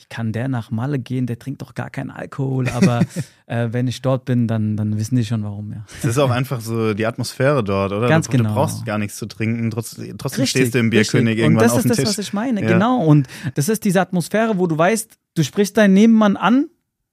kann 0.09 0.31
der 0.31 0.47
nach 0.47 0.71
Malle 0.71 0.99
gehen? 0.99 1.25
Der 1.25 1.39
trinkt 1.39 1.61
doch 1.61 1.73
gar 1.73 1.89
keinen 1.89 2.11
Alkohol. 2.11 2.69
Aber 2.69 3.01
äh, 3.47 3.69
wenn 3.71 3.87
ich 3.87 4.01
dort 4.01 4.25
bin, 4.25 4.47
dann, 4.47 4.77
dann 4.77 4.97
wissen 4.97 5.15
die 5.15 5.25
schon 5.25 5.43
warum, 5.43 5.71
ja. 5.71 5.85
Es 5.99 6.05
ist 6.05 6.17
auch 6.17 6.29
einfach 6.29 6.61
so 6.61 6.93
die 6.93 7.05
Atmosphäre 7.05 7.63
dort, 7.63 7.91
oder? 7.91 8.07
Ganz 8.07 8.27
du, 8.27 8.37
genau. 8.37 8.49
du 8.49 8.55
brauchst 8.55 8.85
gar 8.85 8.97
nichts 8.97 9.17
zu 9.17 9.25
trinken, 9.25 9.71
trotzdem, 9.71 10.17
trotzdem 10.17 10.41
richtig, 10.41 10.61
stehst 10.61 10.75
du 10.75 10.79
im 10.79 10.89
Bierkönig 10.89 11.29
richtig. 11.29 11.43
irgendwann 11.43 11.69
auf 11.69 11.81
dem 11.81 11.83
Tisch. 11.83 11.83
Und 11.83 11.89
das 11.89 11.97
ist 11.99 12.07
das, 12.07 12.17
was 12.17 12.25
ich 12.27 12.33
meine, 12.33 12.61
ja. 12.61 12.67
genau. 12.67 13.03
Und 13.03 13.27
das 13.55 13.69
ist 13.69 13.83
diese 13.83 14.01
Atmosphäre, 14.01 14.57
wo 14.57 14.67
du 14.67 14.77
weißt, 14.77 15.17
du 15.35 15.43
sprichst 15.43 15.77
deinen 15.77 15.93
Nebenmann 15.93 16.37
an, 16.37 16.67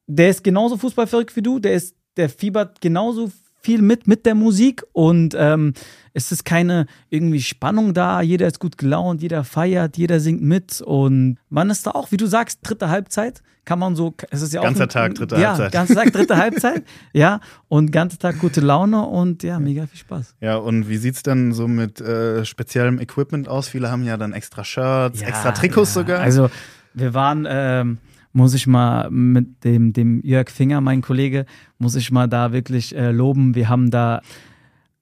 der 0.06 0.30
ist 0.30 0.44
genauso 0.44 0.76
fußballverrückt 0.76 1.34
wie 1.36 1.42
du, 1.42 1.58
der 1.58 1.74
ist, 1.74 1.96
der 2.16 2.28
fiebert 2.28 2.80
genauso 2.80 3.30
viel 3.64 3.82
mit 3.82 4.06
mit 4.06 4.26
der 4.26 4.34
Musik 4.34 4.82
und 4.92 5.34
ähm, 5.38 5.72
es 6.12 6.30
ist 6.30 6.44
keine 6.44 6.86
irgendwie 7.10 7.40
Spannung 7.40 7.94
da. 7.94 8.20
Jeder 8.20 8.46
ist 8.46 8.60
gut 8.60 8.78
gelaunt, 8.78 9.22
jeder 9.22 9.42
feiert, 9.42 9.96
jeder 9.96 10.20
singt 10.20 10.42
mit 10.42 10.80
und 10.80 11.38
man 11.48 11.70
ist 11.70 11.86
da 11.86 11.92
auch, 11.92 12.12
wie 12.12 12.16
du 12.16 12.26
sagst, 12.26 12.60
dritte 12.62 12.88
Halbzeit 12.88 13.42
kann 13.64 13.78
man 13.78 13.96
so, 13.96 14.14
es 14.30 14.42
ist 14.42 14.52
ja 14.52 14.60
ganzer 14.60 14.84
auch 14.84 14.88
ganzer 14.88 14.88
Tag 14.88 15.14
dritte 15.14 15.36
ja, 15.36 15.48
Halbzeit, 15.48 15.72
ganzer 15.72 15.94
Tag 15.94 16.12
dritte 16.12 16.36
Halbzeit, 16.36 16.82
ja 17.14 17.40
und 17.68 17.90
ganzer 17.92 18.18
Tag 18.18 18.38
gute 18.38 18.60
Laune 18.60 19.02
und 19.06 19.42
ja 19.42 19.58
mega 19.58 19.86
viel 19.86 19.98
Spaß. 19.98 20.36
Ja 20.40 20.56
und 20.56 20.88
wie 20.88 20.98
sieht's 20.98 21.22
denn 21.22 21.52
so 21.52 21.66
mit 21.66 22.00
äh, 22.00 22.44
speziellem 22.44 23.00
Equipment 23.00 23.48
aus? 23.48 23.68
Viele 23.68 23.90
haben 23.90 24.04
ja 24.04 24.18
dann 24.18 24.34
extra 24.34 24.64
Shirts, 24.64 25.20
ja, 25.20 25.28
extra 25.28 25.52
Trikots 25.52 25.94
ja. 25.94 26.02
sogar. 26.02 26.20
Also 26.20 26.50
wir 26.92 27.14
waren 27.14 27.46
ähm, 27.48 27.98
muss 28.34 28.52
ich 28.52 28.66
mal 28.66 29.10
mit 29.10 29.64
dem, 29.64 29.92
dem 29.92 30.20
Jörg 30.22 30.50
Finger, 30.50 30.80
mein 30.80 31.00
Kollege, 31.00 31.46
muss 31.78 31.94
ich 31.94 32.10
mal 32.10 32.28
da 32.28 32.52
wirklich 32.52 32.94
äh, 32.94 33.12
loben. 33.12 33.54
Wir 33.54 33.68
haben 33.68 33.90
da 33.90 34.20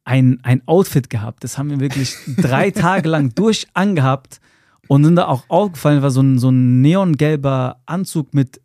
ein, 0.04 0.38
ein 0.42 0.62
Outfit 0.66 1.08
gehabt. 1.10 1.42
Das 1.42 1.56
haben 1.56 1.70
wir 1.70 1.80
wirklich 1.80 2.14
drei 2.36 2.70
Tage 2.70 3.08
lang 3.08 3.34
durch 3.34 3.66
angehabt 3.72 4.40
und 4.86 5.04
sind 5.04 5.16
da 5.16 5.26
auch 5.26 5.44
aufgefallen, 5.48 6.02
war 6.02 6.10
so 6.10 6.20
ein, 6.20 6.38
so 6.38 6.50
ein 6.50 6.82
neongelber 6.82 7.80
Anzug 7.86 8.34
mit 8.34 8.60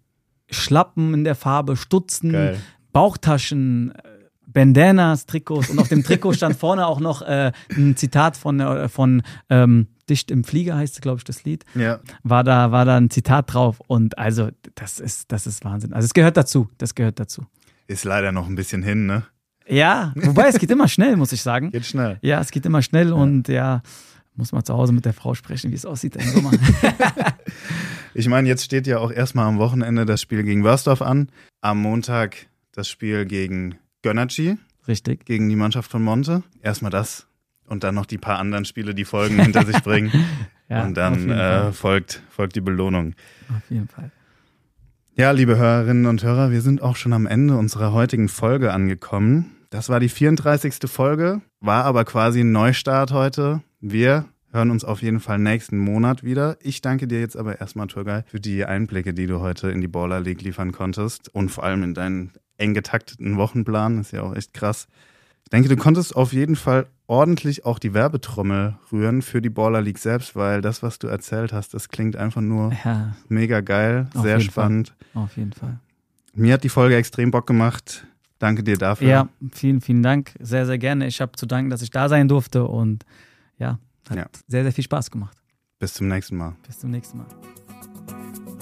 Schlappen 0.50 1.14
in 1.14 1.24
der 1.24 1.36
Farbe, 1.36 1.78
Stutzen, 1.78 2.34
Geil. 2.34 2.60
Bauchtaschen, 2.92 3.94
Bandanas, 4.48 5.26
Trikots 5.28 5.70
und 5.70 5.80
auf 5.80 5.88
dem 5.88 6.04
Trikot 6.04 6.34
stand 6.34 6.58
vorne 6.58 6.88
auch 6.88 7.00
noch 7.00 7.22
äh, 7.22 7.52
ein 7.76 7.96
Zitat 7.96 8.36
von, 8.36 8.60
äh, 8.60 8.90
von 8.90 9.22
ähm, 9.50 9.88
Dicht 10.10 10.32
im 10.32 10.44
Flieger 10.44 10.76
heißt, 10.76 11.02
glaube 11.02 11.18
ich, 11.18 11.24
das 11.24 11.44
Lied. 11.44 11.66
Ja. 11.76 12.00
War 12.24 12.44
da, 12.44 12.72
war 12.72 12.86
da 12.86 12.98
ein 12.98 13.10
Zitat 13.10 13.54
drauf. 13.54 13.82
Und 13.88 14.18
also, 14.18 14.50
das 14.76 15.00
ist, 15.00 15.32
das 15.32 15.48
ist 15.48 15.64
Wahnsinn. 15.66 15.94
Also, 15.94 16.06
es 16.06 16.14
gehört 16.14 16.38
dazu. 16.38 16.70
Das 16.78 16.96
gehört 16.96 17.20
dazu. 17.20 17.46
Ist 17.88 18.04
leider 18.04 18.32
noch 18.32 18.48
ein 18.48 18.56
bisschen 18.56 18.84
hin, 18.84 19.06
ne? 19.06 19.24
Ja, 19.70 20.14
wobei 20.16 20.48
es 20.48 20.60
geht 20.60 20.72
immer 20.72 20.88
schnell, 20.88 21.18
muss 21.18 21.32
ich 21.34 21.42
sagen. 21.42 21.72
Geht 21.72 21.86
schnell. 21.86 22.18
Ja, 22.22 22.40
es 22.40 22.52
geht 22.52 22.66
immer 22.66 22.82
schnell 22.82 23.10
ja. 23.10 23.14
und 23.14 23.48
ja, 23.50 23.82
muss 24.36 24.52
man 24.52 24.64
zu 24.64 24.74
Hause 24.74 24.94
mit 24.94 25.06
der 25.06 25.14
Frau 25.14 25.34
sprechen, 25.34 25.72
wie 25.72 25.76
es 25.76 25.86
aussieht 25.86 26.16
im 26.16 26.22
Sommer. 26.30 26.52
ich 28.14 28.28
meine, 28.30 28.48
jetzt 28.48 28.64
steht 28.64 28.88
ja 28.88 29.00
auch 29.00 29.12
erstmal 29.12 29.48
am 29.48 29.58
Wochenende 29.58 30.06
das 30.06 30.22
Spiel 30.22 30.44
gegen 30.44 30.64
Wörsdorf 30.64 31.02
an. 31.02 31.30
Am 31.62 31.82
Montag 31.82 32.48
das 32.72 32.88
Spiel 32.88 33.26
gegen 33.26 33.76
Gönnergy. 34.04 34.58
Richtig. 34.88 35.26
Gegen 35.26 35.50
die 35.50 35.56
Mannschaft 35.56 35.92
von 35.92 36.04
Monte. 36.04 36.44
Erstmal 36.62 36.92
das 36.92 37.27
und 37.68 37.84
dann 37.84 37.96
noch 37.96 38.06
die 38.06 38.18
paar 38.18 38.40
anderen 38.40 38.66
Spiele, 38.66 38.96
die 38.96 39.06
Folgen 39.06 39.40
hinter 39.40 39.66
sich 39.66 39.82
bringen. 39.84 40.12
Ja, 40.70 40.84
und 40.84 40.98
dann 40.98 41.30
äh, 41.30 41.72
folgt, 41.72 42.22
folgt 42.30 42.58
die 42.58 42.60
Belohnung. 42.60 43.14
Auf 43.48 43.72
jeden 43.72 43.88
Fall. 43.88 44.12
Ja, 45.16 45.32
liebe 45.32 45.58
Hörerinnen 45.58 46.08
und 46.08 46.24
Hörer, 46.24 46.52
wir 46.52 46.62
sind 46.62 46.82
auch 46.82 46.98
schon 46.98 47.14
am 47.14 47.26
Ende 47.26 47.56
unserer 47.56 47.94
heutigen 47.94 48.28
Folge 48.28 48.74
angekommen. 48.74 49.56
Das 49.70 49.88
war 49.88 50.02
die 50.02 50.10
34. 50.10 50.76
Folge, 50.92 51.42
war 51.62 51.86
aber 51.86 52.04
quasi 52.04 52.42
ein 52.42 52.52
Neustart 52.52 53.14
heute. 53.14 53.62
Wir 53.80 54.26
hören 54.52 54.72
uns 54.72 54.84
auf 54.84 55.02
jeden 55.02 55.20
Fall 55.20 55.40
nächsten 55.40 55.78
Monat 55.78 56.24
wieder. 56.24 56.58
Ich 56.62 56.82
danke 56.82 57.08
dir 57.08 57.20
jetzt 57.20 57.38
aber 57.38 57.60
erstmal, 57.60 57.88
Turgay, 57.88 58.24
für 58.28 58.40
die 58.40 58.66
Einblicke, 58.66 59.14
die 59.14 59.28
du 59.28 59.40
heute 59.40 59.70
in 59.70 59.82
die 59.82 59.88
Baller 59.88 60.20
League 60.20 60.42
liefern 60.42 60.72
konntest 60.72 61.34
und 61.34 61.50
vor 61.50 61.64
allem 61.64 61.84
in 61.84 61.94
deinen 61.94 62.32
eng 62.58 62.74
getakteten 62.74 63.38
Wochenplan. 63.38 64.00
Ist 64.00 64.12
ja 64.12 64.22
auch 64.24 64.36
echt 64.36 64.54
krass. 64.54 64.88
Ich 65.48 65.52
denke, 65.52 65.70
du 65.70 65.78
konntest 65.78 66.14
auf 66.14 66.34
jeden 66.34 66.58
Fall 66.58 66.88
ordentlich 67.08 67.64
auch 67.64 67.80
die 67.80 67.94
Werbetrommel 67.94 68.76
rühren 68.92 69.22
für 69.22 69.42
die 69.42 69.50
Baller 69.50 69.80
League 69.82 69.98
selbst, 69.98 70.36
weil 70.36 70.60
das, 70.60 70.84
was 70.84 71.00
du 71.00 71.08
erzählt 71.08 71.54
hast, 71.54 71.74
das 71.74 71.88
klingt 71.88 72.18
einfach 72.18 72.42
nur 72.42 72.74
ja. 72.84 73.16
mega 73.30 73.62
geil, 73.62 74.10
auf 74.14 74.24
sehr 74.24 74.42
spannend. 74.42 74.94
Fall. 75.14 75.24
Auf 75.24 75.38
jeden 75.38 75.54
Fall. 75.54 75.80
Mir 76.34 76.54
hat 76.54 76.66
die 76.66 76.70
Folge 76.70 76.98
extrem 76.98 77.32
Bock 77.32 77.48
gemacht. 77.48 78.06
Danke 78.40 78.62
dir 78.62 78.76
dafür. 78.76 79.08
Ja, 79.08 79.30
vielen, 79.54 79.80
vielen 79.80 80.04
Dank. 80.04 80.34
Sehr, 80.38 80.66
sehr 80.66 80.78
gerne. 80.78 81.08
Ich 81.08 81.22
habe 81.22 81.32
zu 81.38 81.46
danken, 81.46 81.70
dass 81.70 81.82
ich 81.82 81.92
da 81.92 82.10
sein 82.10 82.28
durfte 82.28 82.66
und 82.66 83.06
ja, 83.58 83.80
hat 84.10 84.18
ja. 84.18 84.26
sehr, 84.50 84.64
sehr 84.64 84.74
viel 84.74 84.84
Spaß 84.84 85.12
gemacht. 85.12 85.38
Bis 85.80 85.94
zum 85.94 86.10
nächsten 86.10 86.36
Mal. 86.36 86.58
Bis 86.68 86.78
zum 86.78 86.92
nächsten 86.92 87.20
Mal. 87.20 87.28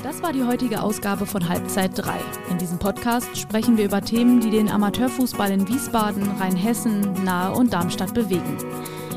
Das 0.05 0.21
war 0.21 0.33
die 0.33 0.43
heutige 0.43 0.83
Ausgabe 0.83 1.25
von 1.25 1.49
Halbzeit 1.49 1.93
3. 1.95 2.13
In 2.51 2.59
diesem 2.59 2.77
Podcast 2.77 3.35
sprechen 3.35 3.75
wir 3.75 3.85
über 3.85 4.01
Themen, 4.01 4.39
die 4.39 4.51
den 4.51 4.69
Amateurfußball 4.69 5.49
in 5.49 5.67
Wiesbaden, 5.67 6.29
Rheinhessen, 6.39 7.23
Nahe 7.23 7.55
und 7.55 7.73
Darmstadt 7.73 8.13
bewegen. 8.13 8.55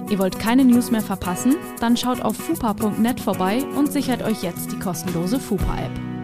Ihr 0.08 0.18
wollt 0.18 0.38
keine 0.38 0.64
News 0.64 0.90
mehr 0.90 1.02
verpassen? 1.02 1.56
Dann 1.78 1.98
schaut 1.98 2.22
auf 2.22 2.36
fupa.net 2.36 3.20
vorbei 3.20 3.62
und 3.76 3.92
sichert 3.92 4.22
euch 4.22 4.42
jetzt 4.42 4.72
die 4.72 4.78
kostenlose 4.78 5.38
Fupa-App. 5.38 6.17